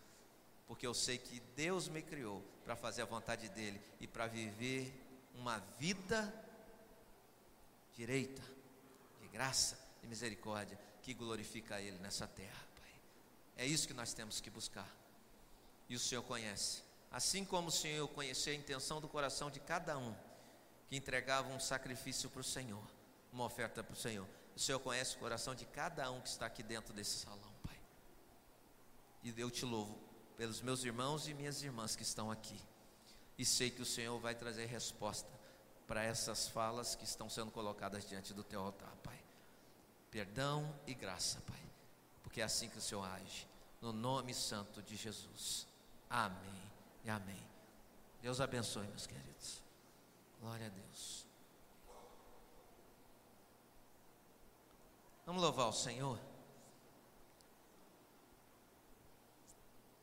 porque 0.66 0.87
eu 0.87 0.95
sei 0.95 1.18
que 1.18 1.41
Deus 1.55 1.89
me 1.89 2.03
criou 2.03 2.43
para 2.64 2.76
fazer 2.76 3.03
a 3.03 3.07
vontade 3.07 3.49
dEle 3.51 3.80
e 4.01 4.07
para 4.07 4.26
viver 4.26 4.93
uma 5.35 5.59
vida 5.78 6.32
direita, 7.95 8.43
de 9.20 9.28
graça, 9.28 9.78
de 10.01 10.09
misericórdia, 10.09 10.78
que 11.05 11.12
glorifica 11.12 11.76
a 11.76 11.82
Ele 11.82 11.98
nessa 11.98 12.26
terra, 12.26 12.66
Pai. 12.74 12.90
É 13.59 13.66
isso 13.66 13.86
que 13.86 13.92
nós 13.92 14.14
temos 14.14 14.40
que 14.40 14.48
buscar. 14.48 14.88
E 15.86 15.94
o 15.94 15.98
Senhor 15.98 16.22
conhece. 16.22 16.82
Assim 17.11 17.44
como 17.44 17.68
o 17.68 17.72
Senhor 17.72 18.09
conhecia 18.09 18.55
a 18.55 18.57
intenção 18.57 19.02
do 19.02 19.09
coração 19.09 19.50
de 19.50 19.61
cada 19.61 19.98
um 19.98 20.16
que 20.88 20.96
entregava 20.96 21.48
um 21.50 21.61
sacrifício 21.61 22.30
para 22.30 22.40
o 22.40 22.44
Senhor, 22.44 22.82
uma 23.30 23.44
oferta 23.44 23.84
para 23.84 23.92
o 23.92 23.96
Senhor. 23.96 24.26
O 24.57 24.59
Senhor 24.59 24.80
conhece 24.80 25.16
o 25.16 25.18
coração 25.18 25.55
de 25.55 25.66
cada 25.66 26.11
um 26.11 26.22
que 26.22 26.28
está 26.28 26.46
aqui 26.46 26.62
dentro 26.62 26.94
desse 26.94 27.18
salão, 27.18 27.52
Pai. 27.62 27.78
E 29.22 29.38
eu 29.38 29.50
te 29.50 29.66
louvo 29.66 29.98
pelos 30.38 30.62
meus 30.62 30.84
irmãos 30.84 31.28
e 31.28 31.34
minhas 31.34 31.62
irmãs 31.62 31.94
que 31.94 32.02
estão 32.02 32.30
aqui. 32.30 32.59
E 33.36 33.44
sei 33.44 33.70
que 33.70 33.82
o 33.82 33.86
Senhor 33.86 34.18
vai 34.18 34.34
trazer 34.34 34.64
resposta 34.64 35.28
para 35.86 36.02
essas 36.02 36.48
falas 36.48 36.94
que 36.94 37.05
estão 37.05 37.28
sendo 37.28 37.50
colocadas 37.50 38.09
diante 38.09 38.32
do 38.32 38.42
teu 38.42 38.62
altar, 38.62 38.96
Pai. 39.02 39.24
Perdão 40.15 40.73
e 40.87 40.95
graça, 40.95 41.41
Pai. 41.41 41.61
Porque 42.23 42.41
é 42.41 42.45
assim 42.45 42.69
que 42.69 42.79
o 42.79 42.81
Senhor 42.81 43.05
age. 43.05 43.49
No 43.81 43.93
nome 43.93 44.33
santo 44.33 44.81
de 44.81 44.95
Jesus. 44.95 45.67
Amém 46.09 46.62
e 47.03 47.11
amém. 47.11 47.45
Deus 48.23 48.41
abençoe, 48.41 48.87
meus 48.87 49.09
queridos. 49.09 49.61
Glória 50.41 50.67
a 50.67 50.69
Deus. 50.69 51.27
Vamos 55.27 55.43
louvar 55.43 55.67
o 55.67 55.73
Senhor. 55.73 56.21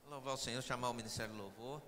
Louvar 0.09 0.33
o 0.33 0.37
Senhor, 0.37 0.61
chamar 0.61 0.89
o 0.89 0.93
Ministério 0.93 1.33
do 1.33 1.41
Louvor. 1.41 1.81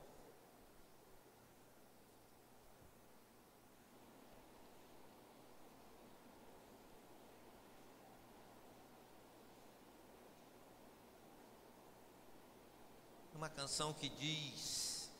uma 13.43 13.49
canção 13.49 13.91
que 13.91 14.07
diz, 14.07 15.11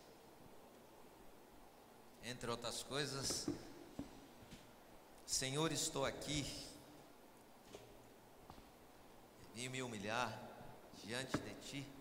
entre 2.23 2.49
outras 2.49 2.81
coisas, 2.81 3.49
Senhor, 5.25 5.73
estou 5.73 6.05
aqui, 6.05 6.45
vim 9.53 9.67
me 9.67 9.83
humilhar 9.83 10.31
diante 11.03 11.37
de 11.37 11.53
Ti. 11.55 11.93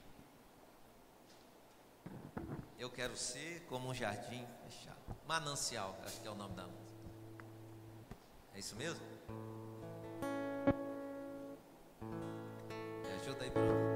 Eu 2.79 2.89
quero 2.89 3.17
ser 3.17 3.67
como 3.67 3.89
um 3.89 3.95
jardim 3.95 4.47
fechado. 4.63 5.17
Manancial, 5.27 5.99
acho 6.05 6.21
que 6.21 6.29
é 6.29 6.31
o 6.31 6.37
nome 6.37 6.55
da 6.55 6.69
música. 6.69 7.03
É 8.55 8.61
isso 8.61 8.77
mesmo? 8.77 9.05
Me 13.03 13.13
ajuda 13.21 13.43
aí, 13.43 13.51
Bruno. 13.51 13.92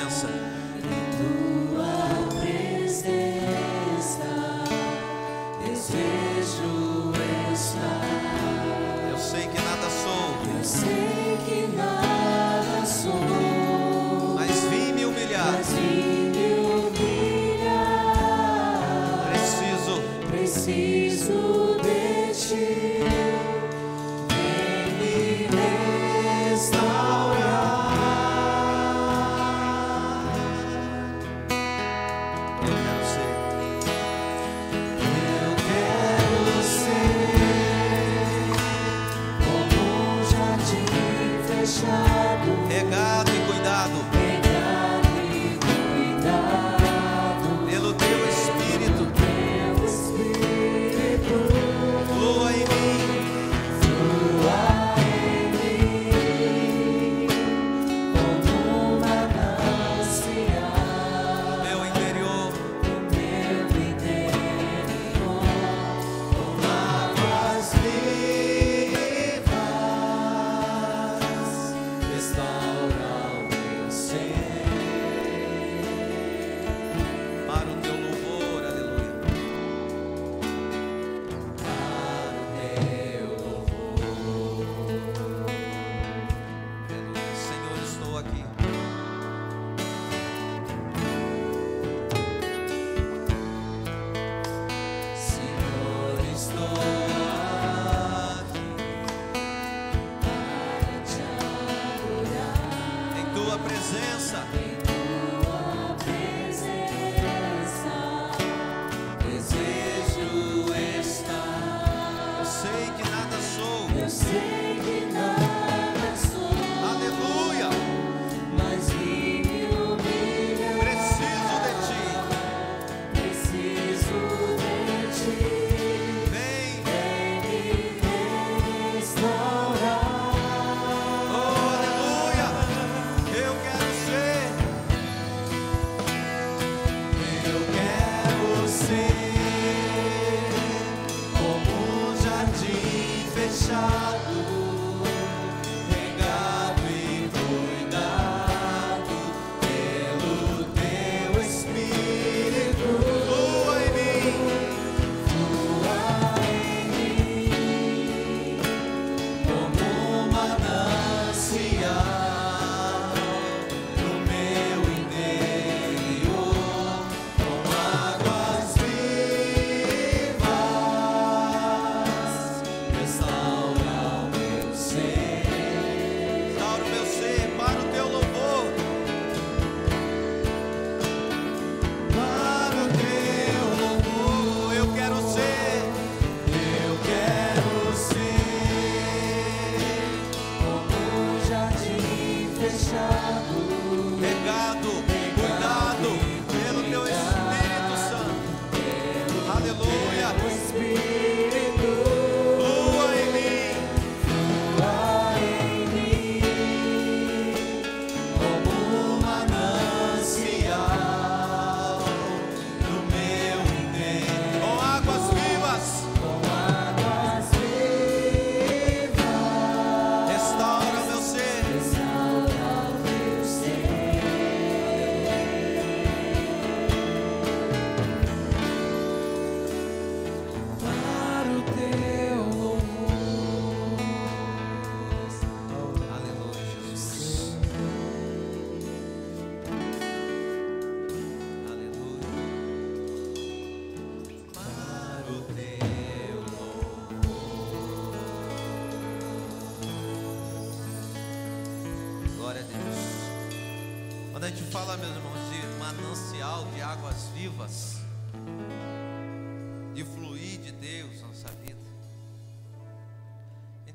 presença. 0.00 0.28
Tua 1.18 2.40
presença 2.40 3.12
desejo 5.64 7.12
estar. 7.52 9.10
Eu 9.10 9.18
sei 9.18 9.46
que 9.48 9.60
nada 11.76 12.86
sou. 12.86 13.16
Mas 14.36 14.64
vim 14.64 14.92
me 14.92 15.04
humilhar. 15.04 15.52
Mas 15.52 15.72
vim 15.72 16.30
me 16.30 16.48
humilhar. 16.60 18.00
Preciso. 19.30 20.02
Preciso. 20.30 21.69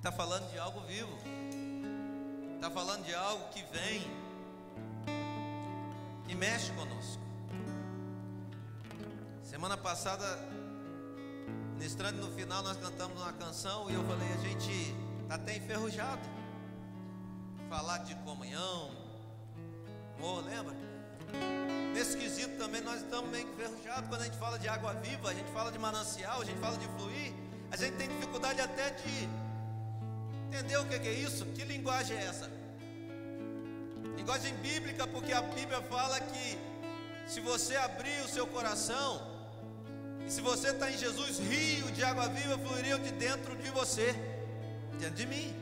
Está 0.07 0.15
falando 0.15 0.47
de 0.51 0.59
algo 0.59 0.81
vivo, 0.81 1.17
está 2.53 2.69
falando 2.69 3.03
de 3.05 3.15
algo 3.15 3.49
que 3.49 3.63
vem 3.75 4.05
e 6.29 6.35
mexe 6.35 6.71
conosco. 6.73 7.23
Semana 9.41 9.75
passada, 9.75 10.23
ministrando 11.73 12.21
no 12.21 12.31
final, 12.35 12.61
nós 12.61 12.77
cantamos 12.77 13.19
uma 13.19 13.33
canção 13.33 13.89
e 13.89 13.95
eu 13.95 14.03
falei: 14.03 14.31
a 14.31 14.47
gente 14.47 14.95
está 15.23 15.33
até 15.33 15.57
enferrujado 15.57 16.21
falar 17.67 17.97
de 18.03 18.13
comunhão, 18.17 18.91
amor, 20.19 20.45
lembra? 20.45 20.75
Nesse 21.95 22.15
quesito 22.15 22.59
também 22.59 22.81
nós 22.81 23.01
estamos 23.01 23.31
meio 23.31 23.47
enferrujados. 23.51 24.07
Quando 24.07 24.21
a 24.21 24.25
gente 24.25 24.37
fala 24.37 24.59
de 24.59 24.67
água 24.67 24.93
viva, 24.93 25.31
a 25.31 25.33
gente 25.33 25.51
fala 25.51 25.71
de 25.71 25.79
manancial, 25.79 26.41
a 26.41 26.45
gente 26.45 26.59
fala 26.59 26.77
de 26.77 26.85
fluir, 26.89 27.33
a 27.71 27.75
gente 27.75 27.97
tem 27.97 28.07
dificuldade 28.07 28.61
até 28.61 28.91
de 28.91 29.44
entender 30.55 30.77
o 30.77 30.85
que 30.85 30.95
é 30.95 31.13
isso, 31.13 31.45
que 31.47 31.63
linguagem 31.65 32.17
é 32.17 32.23
essa? 32.23 32.49
Linguagem 34.15 34.55
bíblica, 34.55 35.05
porque 35.05 35.33
a 35.33 35.41
Bíblia 35.41 35.81
fala 35.81 36.19
que 36.19 36.57
se 37.27 37.41
você 37.41 37.75
abrir 37.75 38.21
o 38.23 38.29
seu 38.29 38.47
coração, 38.47 39.09
e 40.25 40.31
se 40.31 40.41
você 40.41 40.69
está 40.69 40.89
em 40.89 40.97
Jesus, 40.97 41.39
rio 41.39 41.91
de 41.91 42.03
água 42.03 42.27
viva 42.29 42.57
fluiriam 42.57 42.99
de 42.99 43.11
dentro 43.11 43.55
de 43.57 43.69
você, 43.71 44.13
dentro 44.99 45.15
de 45.15 45.25
mim. 45.27 45.53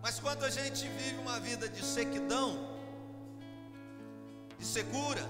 Mas 0.00 0.20
quando 0.20 0.44
a 0.44 0.50
gente 0.50 0.86
vive 0.86 1.18
uma 1.20 1.40
vida 1.40 1.68
de 1.68 1.84
sequidão, 1.84 2.48
de 4.58 4.64
segura, 4.64 5.28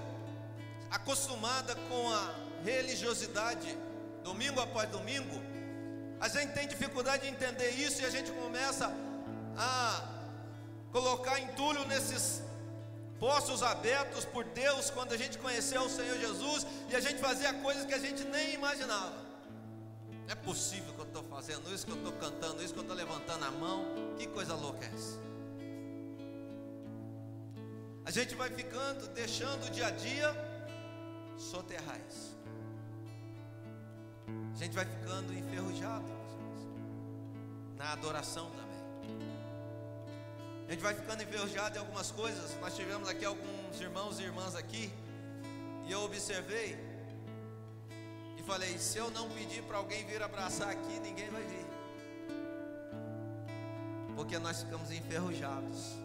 acostumada 0.91 1.75
com 1.89 2.09
a 2.09 2.35
religiosidade, 2.63 3.75
domingo 4.23 4.59
após 4.61 4.87
domingo, 4.89 5.52
a 6.23 6.29
gente 6.29 6.53
tem 6.53 6.65
dificuldade 6.65 7.23
de 7.23 7.29
entender 7.33 7.71
isso 7.71 8.01
e 8.01 8.05
a 8.05 8.09
gente 8.09 8.31
começa 8.31 8.89
a 9.57 10.07
colocar 10.89 11.37
entulho 11.37 11.85
nesses 11.85 12.41
poços 13.19 13.61
abertos 13.61 14.23
por 14.23 14.45
Deus 14.45 14.89
quando 14.89 15.11
a 15.11 15.17
gente 15.17 15.37
conheceu 15.37 15.81
o 15.81 15.89
Senhor 15.89 16.17
Jesus 16.17 16.65
e 16.89 16.95
a 16.95 17.01
gente 17.01 17.19
fazia 17.19 17.53
coisas 17.55 17.85
que 17.85 17.93
a 17.93 17.99
gente 17.99 18.23
nem 18.23 18.53
imaginava. 18.53 19.17
É 20.29 20.35
possível 20.35 20.93
que 20.93 21.01
eu 21.01 21.09
estou 21.11 21.23
fazendo 21.23 21.73
isso, 21.75 21.85
que 21.85 21.91
eu 21.91 21.97
estou 21.97 22.13
cantando 22.13 22.63
isso, 22.63 22.71
que 22.71 22.79
eu 22.79 22.83
estou 22.83 22.95
levantando 22.95 23.43
a 23.43 23.51
mão. 23.51 23.85
Que 24.17 24.25
coisa 24.27 24.55
louca 24.55 24.85
é 24.85 24.91
essa? 24.95 25.19
A 28.05 28.11
gente 28.11 28.33
vai 28.33 28.49
ficando, 28.49 29.09
deixando 29.09 29.65
o 29.65 29.69
dia 29.69 29.87
a 29.87 29.91
dia 29.91 30.33
soterrais. 31.37 32.32
A 34.53 34.57
gente 34.57 34.75
vai 34.75 34.85
ficando 34.85 35.33
enferrujado 35.33 36.05
na 37.77 37.91
adoração 37.93 38.49
também. 38.51 38.63
A 40.67 40.71
gente 40.71 40.81
vai 40.81 40.93
ficando 40.93 41.23
enferrujado 41.23 41.75
em 41.75 41.79
algumas 41.79 42.11
coisas. 42.11 42.57
Nós 42.61 42.75
tivemos 42.75 43.09
aqui 43.09 43.25
alguns 43.25 43.79
irmãos 43.81 44.19
e 44.19 44.23
irmãs 44.23 44.55
aqui, 44.55 44.91
e 45.85 45.91
eu 45.91 46.01
observei 46.01 46.77
e 48.37 48.43
falei: 48.43 48.77
se 48.77 48.97
eu 48.97 49.11
não 49.11 49.29
pedir 49.29 49.63
para 49.63 49.77
alguém 49.77 50.05
vir 50.05 50.21
abraçar 50.21 50.69
aqui, 50.69 50.99
ninguém 50.99 51.29
vai 51.29 51.43
vir. 51.43 51.65
Porque 54.15 54.37
nós 54.39 54.61
ficamos 54.61 54.91
enferrujados. 54.91 55.97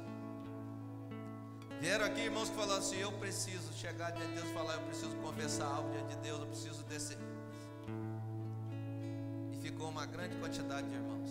Vieram 1.81 2.07
aqui 2.07 2.23
irmãos 2.23 2.49
que 2.49 2.57
falaram 2.57 2.81
assim: 2.81 2.97
eu 2.97 3.13
preciso 3.13 3.73
chegar 3.75 4.11
diante 4.11 4.29
de 4.31 4.35
Deus 4.35 4.51
e 4.51 4.55
falar, 4.55 4.75
eu 4.75 4.83
preciso 4.83 5.15
confessar 5.17 5.67
algo 5.67 5.91
diante 5.93 6.17
de 6.17 6.23
Deus, 6.23 6.41
eu 6.41 6.47
preciso 6.47 6.83
descer. 6.85 7.19
Ficou 9.69 9.91
uma 9.91 10.07
grande 10.07 10.35
quantidade 10.37 10.89
de 10.89 10.95
irmãos. 10.95 11.31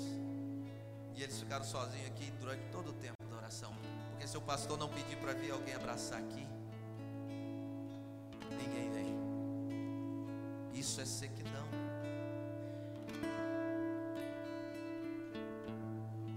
E 1.15 1.23
eles 1.23 1.39
ficaram 1.39 1.65
sozinhos 1.65 2.05
aqui 2.05 2.29
durante 2.39 2.61
todo 2.71 2.91
o 2.91 2.93
tempo 2.93 3.15
da 3.27 3.35
oração. 3.35 3.73
Porque 4.11 4.27
se 4.27 4.38
o 4.38 4.41
pastor 4.41 4.77
não 4.77 4.88
pedir 4.89 5.17
para 5.17 5.33
vir 5.33 5.49
alguém 5.49 5.73
abraçar 5.73 6.19
aqui, 6.19 6.47
ninguém 8.51 8.91
vem. 8.91 9.15
Isso 10.71 11.01
é 11.01 11.05
sequidão. 11.05 11.67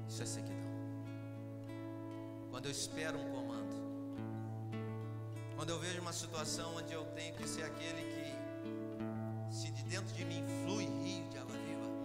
Isso 0.09 0.22
é 0.22 0.26
sequidão. 0.26 0.72
Quando 2.51 2.64
eu 2.64 2.70
espero 2.70 3.18
um 3.18 3.30
comando. 3.30 3.76
Quando 5.55 5.68
eu 5.68 5.78
vejo 5.78 6.01
uma 6.01 6.14
situação 6.14 6.76
onde 6.76 6.94
eu 6.94 7.05
tenho 7.14 7.34
que 7.34 7.46
ser 7.46 7.62
aquele 7.62 8.03
que, 8.14 9.55
se 9.55 9.70
de 9.70 9.82
dentro 9.82 10.14
de 10.14 10.24
mim 10.24 10.42
flui 10.64 10.86
rio 11.05 11.28
de 11.28 11.39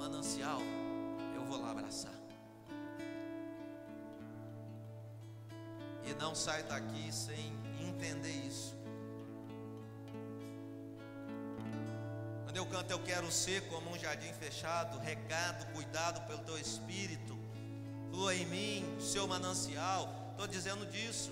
manancial, 0.05 0.61
eu 1.35 1.43
vou 1.45 1.59
lá 1.59 1.71
abraçar. 1.71 2.13
E 6.03 6.13
não 6.13 6.35
saio 6.35 6.63
daqui 6.65 7.11
sem 7.11 7.51
entender 7.81 8.29
isso. 8.47 8.75
Quando 12.43 12.57
eu 12.57 12.65
canto, 12.67 12.91
eu 12.91 12.99
quero 12.99 13.31
ser 13.31 13.67
como 13.67 13.89
um 13.89 13.97
jardim 13.97 14.31
fechado, 14.33 14.99
regado, 14.99 15.65
cuidado 15.73 16.25
pelo 16.27 16.43
teu 16.43 16.57
espírito. 16.59 17.35
Flua 18.11 18.35
em 18.35 18.45
mim, 18.45 18.97
seu 18.99 19.27
manancial. 19.27 20.07
Estou 20.33 20.45
dizendo 20.45 20.85
disso. 20.85 21.31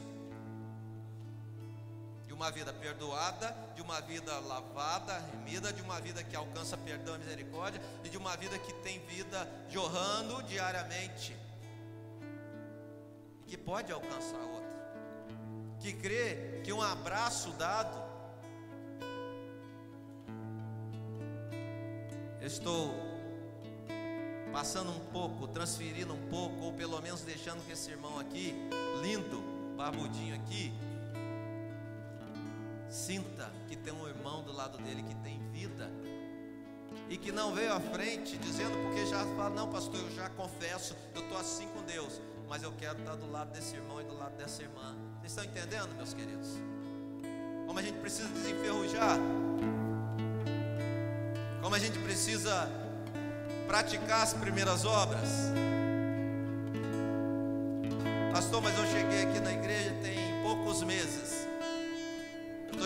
De 2.33 2.35
uma 2.35 2.49
vida 2.49 2.73
perdoada, 2.73 3.55
de 3.75 3.81
uma 3.83 4.01
vida 4.01 4.39
lavada, 4.39 5.19
remida, 5.19 5.71
de 5.71 5.83
uma 5.83 6.01
vida 6.01 6.23
que 6.23 6.35
alcança 6.35 6.75
perdão 6.75 7.13
e 7.13 7.19
misericórdia, 7.19 7.79
e 8.03 8.09
de 8.09 8.17
uma 8.17 8.35
vida 8.35 8.57
que 8.57 8.73
tem 8.73 8.97
vida 9.05 9.47
jorrando 9.69 10.41
diariamente. 10.41 11.37
E 13.45 13.51
que 13.51 13.55
pode 13.55 13.91
alcançar 13.91 14.39
outra. 14.39 15.77
Que 15.79 15.93
crê 15.93 16.59
que 16.63 16.73
um 16.73 16.81
abraço 16.81 17.51
dado 17.51 18.01
estou 22.41 22.95
passando 24.51 24.89
um 24.89 25.05
pouco, 25.11 25.47
transferindo 25.49 26.15
um 26.15 26.29
pouco, 26.29 26.65
ou 26.65 26.73
pelo 26.73 26.99
menos 26.99 27.21
deixando 27.21 27.63
que 27.63 27.73
esse 27.73 27.91
irmão 27.91 28.17
aqui, 28.17 28.55
lindo, 29.03 29.39
barbudinho 29.77 30.33
aqui, 30.33 30.73
sinta 32.93 33.51
que 33.67 33.75
tem 33.75 33.93
um 33.93 34.07
irmão 34.07 34.43
do 34.43 34.51
lado 34.51 34.77
dele 34.77 35.03
que 35.03 35.15
tem 35.15 35.39
vida 35.51 35.89
e 37.09 37.17
que 37.17 37.31
não 37.31 37.53
veio 37.53 37.73
à 37.73 37.79
frente 37.79 38.37
dizendo 38.37 38.77
porque 38.83 39.05
já 39.05 39.25
fala, 39.35 39.49
não, 39.49 39.69
pastor, 39.69 39.99
eu 39.99 40.11
já 40.11 40.29
confesso, 40.29 40.95
eu 41.15 41.21
estou 41.21 41.37
assim 41.37 41.67
com 41.67 41.81
Deus, 41.83 42.21
mas 42.47 42.63
eu 42.63 42.71
quero 42.73 42.99
estar 42.99 43.15
do 43.15 43.29
lado 43.31 43.51
desse 43.51 43.75
irmão 43.75 43.99
e 43.99 44.03
do 44.03 44.15
lado 44.15 44.35
dessa 44.37 44.61
irmã. 44.61 44.95
Vocês 45.19 45.31
estão 45.31 45.43
entendendo, 45.43 45.95
meus 45.95 46.13
queridos? 46.13 46.49
Como 47.65 47.79
a 47.79 47.81
gente 47.81 47.97
precisa 47.99 48.27
desenferrujar 48.29 49.17
como 51.63 51.75
a 51.75 51.79
gente 51.79 51.97
precisa 51.99 52.69
praticar 53.65 54.21
as 54.21 54.33
primeiras 54.33 54.83
obras. 54.83 55.29
Pastor, 58.33 58.61
mas 58.61 58.77
eu 58.77 58.85
cheguei 58.87 59.23
aqui 59.23 59.39
na 59.39 59.53
igreja 59.53 59.91
tem 60.03 60.43
poucos 60.43 60.83
meses. 60.83 61.22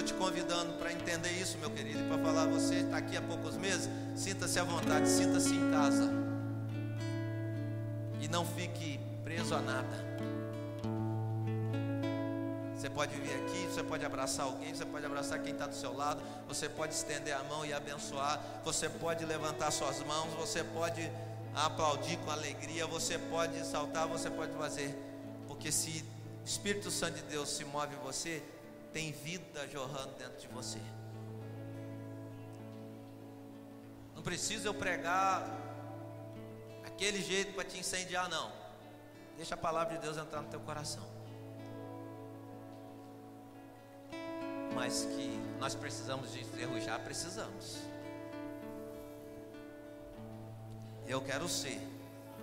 Te 0.08 0.14
convidando 0.14 0.72
para 0.76 0.94
entender 0.94 1.32
isso, 1.32 1.58
meu 1.58 1.70
querido, 1.70 2.02
para 2.08 2.18
falar, 2.24 2.46
você 2.48 2.76
está 2.76 2.96
aqui 2.96 3.18
há 3.18 3.22
poucos 3.22 3.58
meses, 3.58 3.90
sinta-se 4.16 4.58
à 4.58 4.64
vontade, 4.64 5.06
sinta-se 5.10 5.54
em 5.54 5.70
casa. 5.70 6.10
E 8.22 8.30
não 8.30 8.46
fique 8.46 9.02
preso 9.26 9.54
a 9.54 9.60
nada. 9.60 10.08
Você 12.74 12.90
pode 12.90 13.18
vir 13.18 13.34
aqui, 13.34 13.66
você 13.66 13.84
pode 13.84 14.06
abraçar 14.06 14.46
alguém, 14.46 14.74
você 14.74 14.86
pode 14.86 15.06
abraçar 15.06 15.40
quem 15.40 15.52
está 15.52 15.68
do 15.68 15.76
seu 15.76 15.94
lado, 15.94 16.24
você 16.48 16.70
pode 16.70 16.94
estender 16.94 17.36
a 17.36 17.44
mão 17.44 17.66
e 17.66 17.74
abençoar, 17.74 18.42
você 18.64 18.88
pode 18.88 19.26
levantar 19.26 19.72
suas 19.72 20.02
mãos, 20.04 20.34
você 20.36 20.64
pode 20.64 21.12
aplaudir 21.54 22.16
com 22.20 22.32
alegria, 22.32 22.88
você 22.88 23.20
pode 23.20 23.62
saltar, 23.66 24.08
você 24.08 24.30
pode 24.30 24.54
fazer, 24.54 24.98
porque 25.50 25.70
se 25.70 26.06
Espírito 26.46 26.90
Santo 26.90 27.16
de 27.16 27.24
Deus 27.24 27.50
se 27.50 27.66
move 27.66 27.94
em 27.94 28.00
você, 28.00 28.42
tem 28.98 29.12
vida 29.12 29.68
jorrando 29.68 30.16
dentro 30.18 30.40
de 30.40 30.48
você. 30.48 30.82
Não 34.16 34.24
precisa 34.24 34.68
eu 34.68 34.74
pregar 34.74 35.48
aquele 36.84 37.22
jeito 37.22 37.54
para 37.54 37.64
te 37.64 37.78
incendiar, 37.78 38.28
não. 38.28 38.52
Deixa 39.36 39.54
a 39.54 39.58
palavra 39.58 39.94
de 39.94 40.02
Deus 40.02 40.18
entrar 40.18 40.42
no 40.42 40.50
teu 40.50 40.60
coração. 40.62 41.16
mas 44.74 45.06
que 45.06 45.28
nós 45.60 45.74
precisamos 45.74 46.34
de 46.34 46.42
enferrujar, 46.42 47.00
precisamos. 47.00 47.80
Eu 51.08 51.20
quero 51.22 51.50
ser 51.50 51.82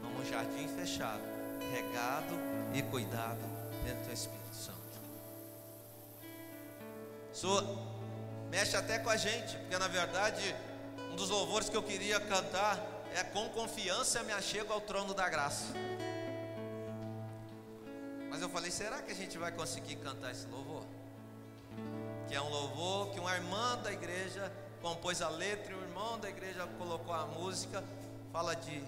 como 0.02 0.18
um 0.18 0.24
jardim 0.24 0.66
fechado, 0.66 1.22
regado 1.72 2.35
e 2.74 2.82
cuidado 2.82 3.39
pelo 3.85 4.02
teu 4.02 4.12
Espírito. 4.12 4.44
Isso 7.35 7.48
mexe 8.48 8.77
até 8.77 9.01
com 9.01 9.11
a 9.11 9.16
gente, 9.16 9.56
porque 9.59 9.77
na 9.77 9.89
verdade 9.89 10.55
um 11.11 11.16
dos 11.16 11.31
louvores 11.31 11.69
que 11.69 11.77
eu 11.77 11.82
queria 11.82 12.20
cantar 12.20 12.78
é 13.12 13.24
com 13.24 13.48
confiança 13.48 14.23
me 14.23 14.32
achego 14.32 14.73
ao 14.73 14.81
trono 14.81 15.12
da 15.12 15.28
graça. 15.28 15.74
Mas 18.31 18.40
eu 18.40 18.48
falei, 18.48 18.70
será 18.70 19.02
que 19.02 19.11
a 19.11 19.15
gente 19.15 19.36
vai 19.36 19.51
conseguir 19.51 19.97
cantar 19.97 20.31
esse 20.31 20.47
louvor? 20.47 20.85
Que 22.28 22.35
é 22.35 22.40
um 22.40 22.48
louvor 22.48 23.11
que 23.11 23.19
uma 23.19 23.35
irmã 23.35 23.78
da 23.78 23.93
igreja 23.93 24.52
compôs 24.81 25.20
a 25.20 25.28
letra 25.28 25.73
e 25.73 25.77
o 25.77 25.82
irmão 25.82 26.19
da 26.19 26.28
igreja 26.28 26.66
colocou 26.78 27.15
a 27.15 27.27
música. 27.27 27.82
Fala 28.32 28.55
de 28.55 28.82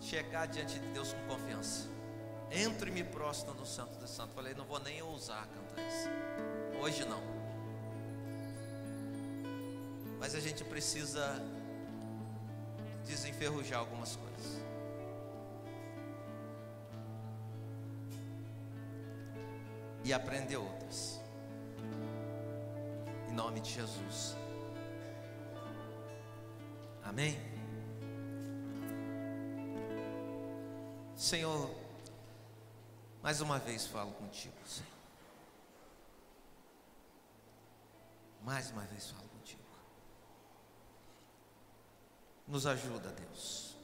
chegar 0.00 0.46
diante 0.46 0.78
de 0.78 0.88
Deus 0.88 1.12
com 1.12 1.36
confiança. 1.36 1.88
Entro 2.50 2.88
e 2.88 2.92
me 2.92 3.04
prostro 3.04 3.52
no 3.54 3.66
Santo 3.66 3.98
do 3.98 4.06
Santo. 4.06 4.34
Falei, 4.34 4.54
não 4.54 4.64
vou 4.64 4.80
nem 4.80 5.02
ousar 5.02 5.46
cantar 5.48 5.86
isso. 5.86 6.08
Hoje 6.80 7.04
não. 7.04 7.22
Mas 10.18 10.34
a 10.34 10.40
gente 10.40 10.64
precisa 10.64 11.40
desenferrujar 13.04 13.80
algumas 13.80 14.16
coisas. 14.16 14.60
E 20.04 20.12
aprender 20.12 20.56
outras. 20.56 21.20
Em 23.28 23.32
nome 23.32 23.60
de 23.60 23.70
Jesus. 23.70 24.36
Amém? 27.02 27.38
Senhor, 31.16 31.70
mais 33.22 33.40
uma 33.40 33.58
vez 33.58 33.86
falo 33.86 34.12
contigo, 34.12 34.54
Senhor. 34.66 34.95
Mais 38.46 38.70
uma 38.70 38.82
vez 38.82 39.10
falo 39.10 39.28
contigo. 39.28 39.60
Nos 42.46 42.64
ajuda, 42.64 43.10
Deus. 43.10 43.74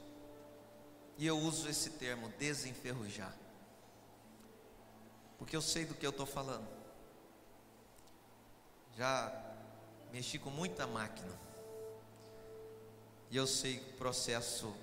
E 1.17 1.27
eu 1.27 1.37
uso 1.37 1.67
esse 1.67 1.89
termo 1.89 2.29
desenferrujar. 2.39 3.35
Porque 5.37 5.53
eu 5.53 5.61
sei 5.61 5.83
do 5.83 5.93
que 5.93 6.05
eu 6.05 6.11
estou 6.11 6.25
falando. 6.25 6.65
Já 8.95 9.33
mexi 10.13 10.39
com 10.39 10.49
muita 10.49 10.87
máquina. 10.87 11.37
E 13.29 13.35
eu 13.35 13.45
sei 13.45 13.79
o 13.79 13.97
processo 13.97 14.73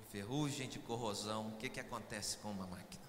de 0.00 0.06
ferrugem, 0.12 0.66
de 0.66 0.78
corrosão, 0.78 1.48
o 1.48 1.56
que, 1.58 1.68
que 1.68 1.78
acontece 1.78 2.38
com 2.38 2.50
uma 2.50 2.66
máquina. 2.66 3.03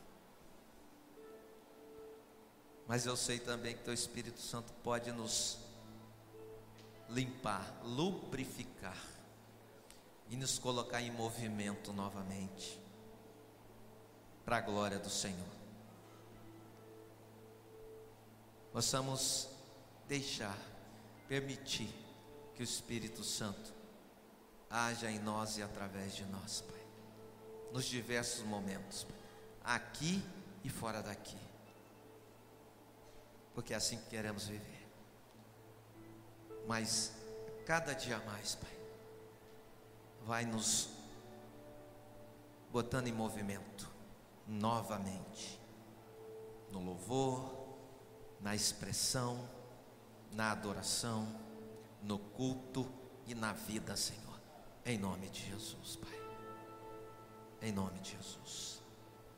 Mas 2.87 3.05
eu 3.05 3.17
sei 3.17 3.39
também 3.39 3.75
que 3.75 3.83
Teu 3.83 3.93
Espírito 3.93 4.39
Santo 4.39 4.71
pode 4.83 5.11
nos 5.11 5.57
limpar, 7.09 7.81
lubrificar 7.83 8.97
e 10.29 10.35
nos 10.35 10.57
colocar 10.57 11.01
em 11.01 11.11
movimento 11.11 11.93
novamente, 11.93 12.79
para 14.43 14.57
a 14.57 14.61
glória 14.61 14.99
do 14.99 15.09
Senhor. 15.09 15.55
Possamos 18.71 19.47
deixar, 20.07 20.57
permitir 21.27 21.89
que 22.55 22.61
o 22.61 22.63
Espírito 22.63 23.23
Santo 23.23 23.73
haja 24.69 25.09
em 25.09 25.19
nós 25.19 25.57
e 25.57 25.63
através 25.63 26.15
de 26.15 26.25
nós, 26.25 26.61
Pai, 26.61 26.85
nos 27.71 27.85
diversos 27.85 28.43
momentos, 28.43 29.07
aqui 29.63 30.23
e 30.63 30.69
fora 30.69 31.01
daqui, 31.01 31.37
porque 33.55 33.73
é 33.73 33.77
assim 33.77 33.97
que 33.97 34.09
queremos 34.09 34.47
viver. 34.47 34.85
Mas 36.67 37.13
cada 37.65 37.93
dia 37.93 38.19
mais, 38.19 38.53
Pai, 38.53 38.77
vai 40.25 40.45
nos 40.45 40.89
botando 42.71 43.07
em 43.07 43.13
movimento 43.13 43.89
novamente, 44.45 45.59
no 46.71 46.83
louvor, 46.83 47.65
na 48.41 48.53
expressão, 48.53 49.49
na 50.31 50.51
adoração, 50.51 51.25
no 52.03 52.19
culto 52.19 52.91
e 53.25 53.33
na 53.33 53.53
vida, 53.53 53.95
Senhor, 53.95 54.39
em 54.85 54.97
nome 54.97 55.29
de 55.29 55.49
Jesus, 55.49 55.95
Pai, 55.95 56.21
em 57.61 57.71
nome 57.71 57.99
de 58.01 58.11
Jesus. 58.11 58.74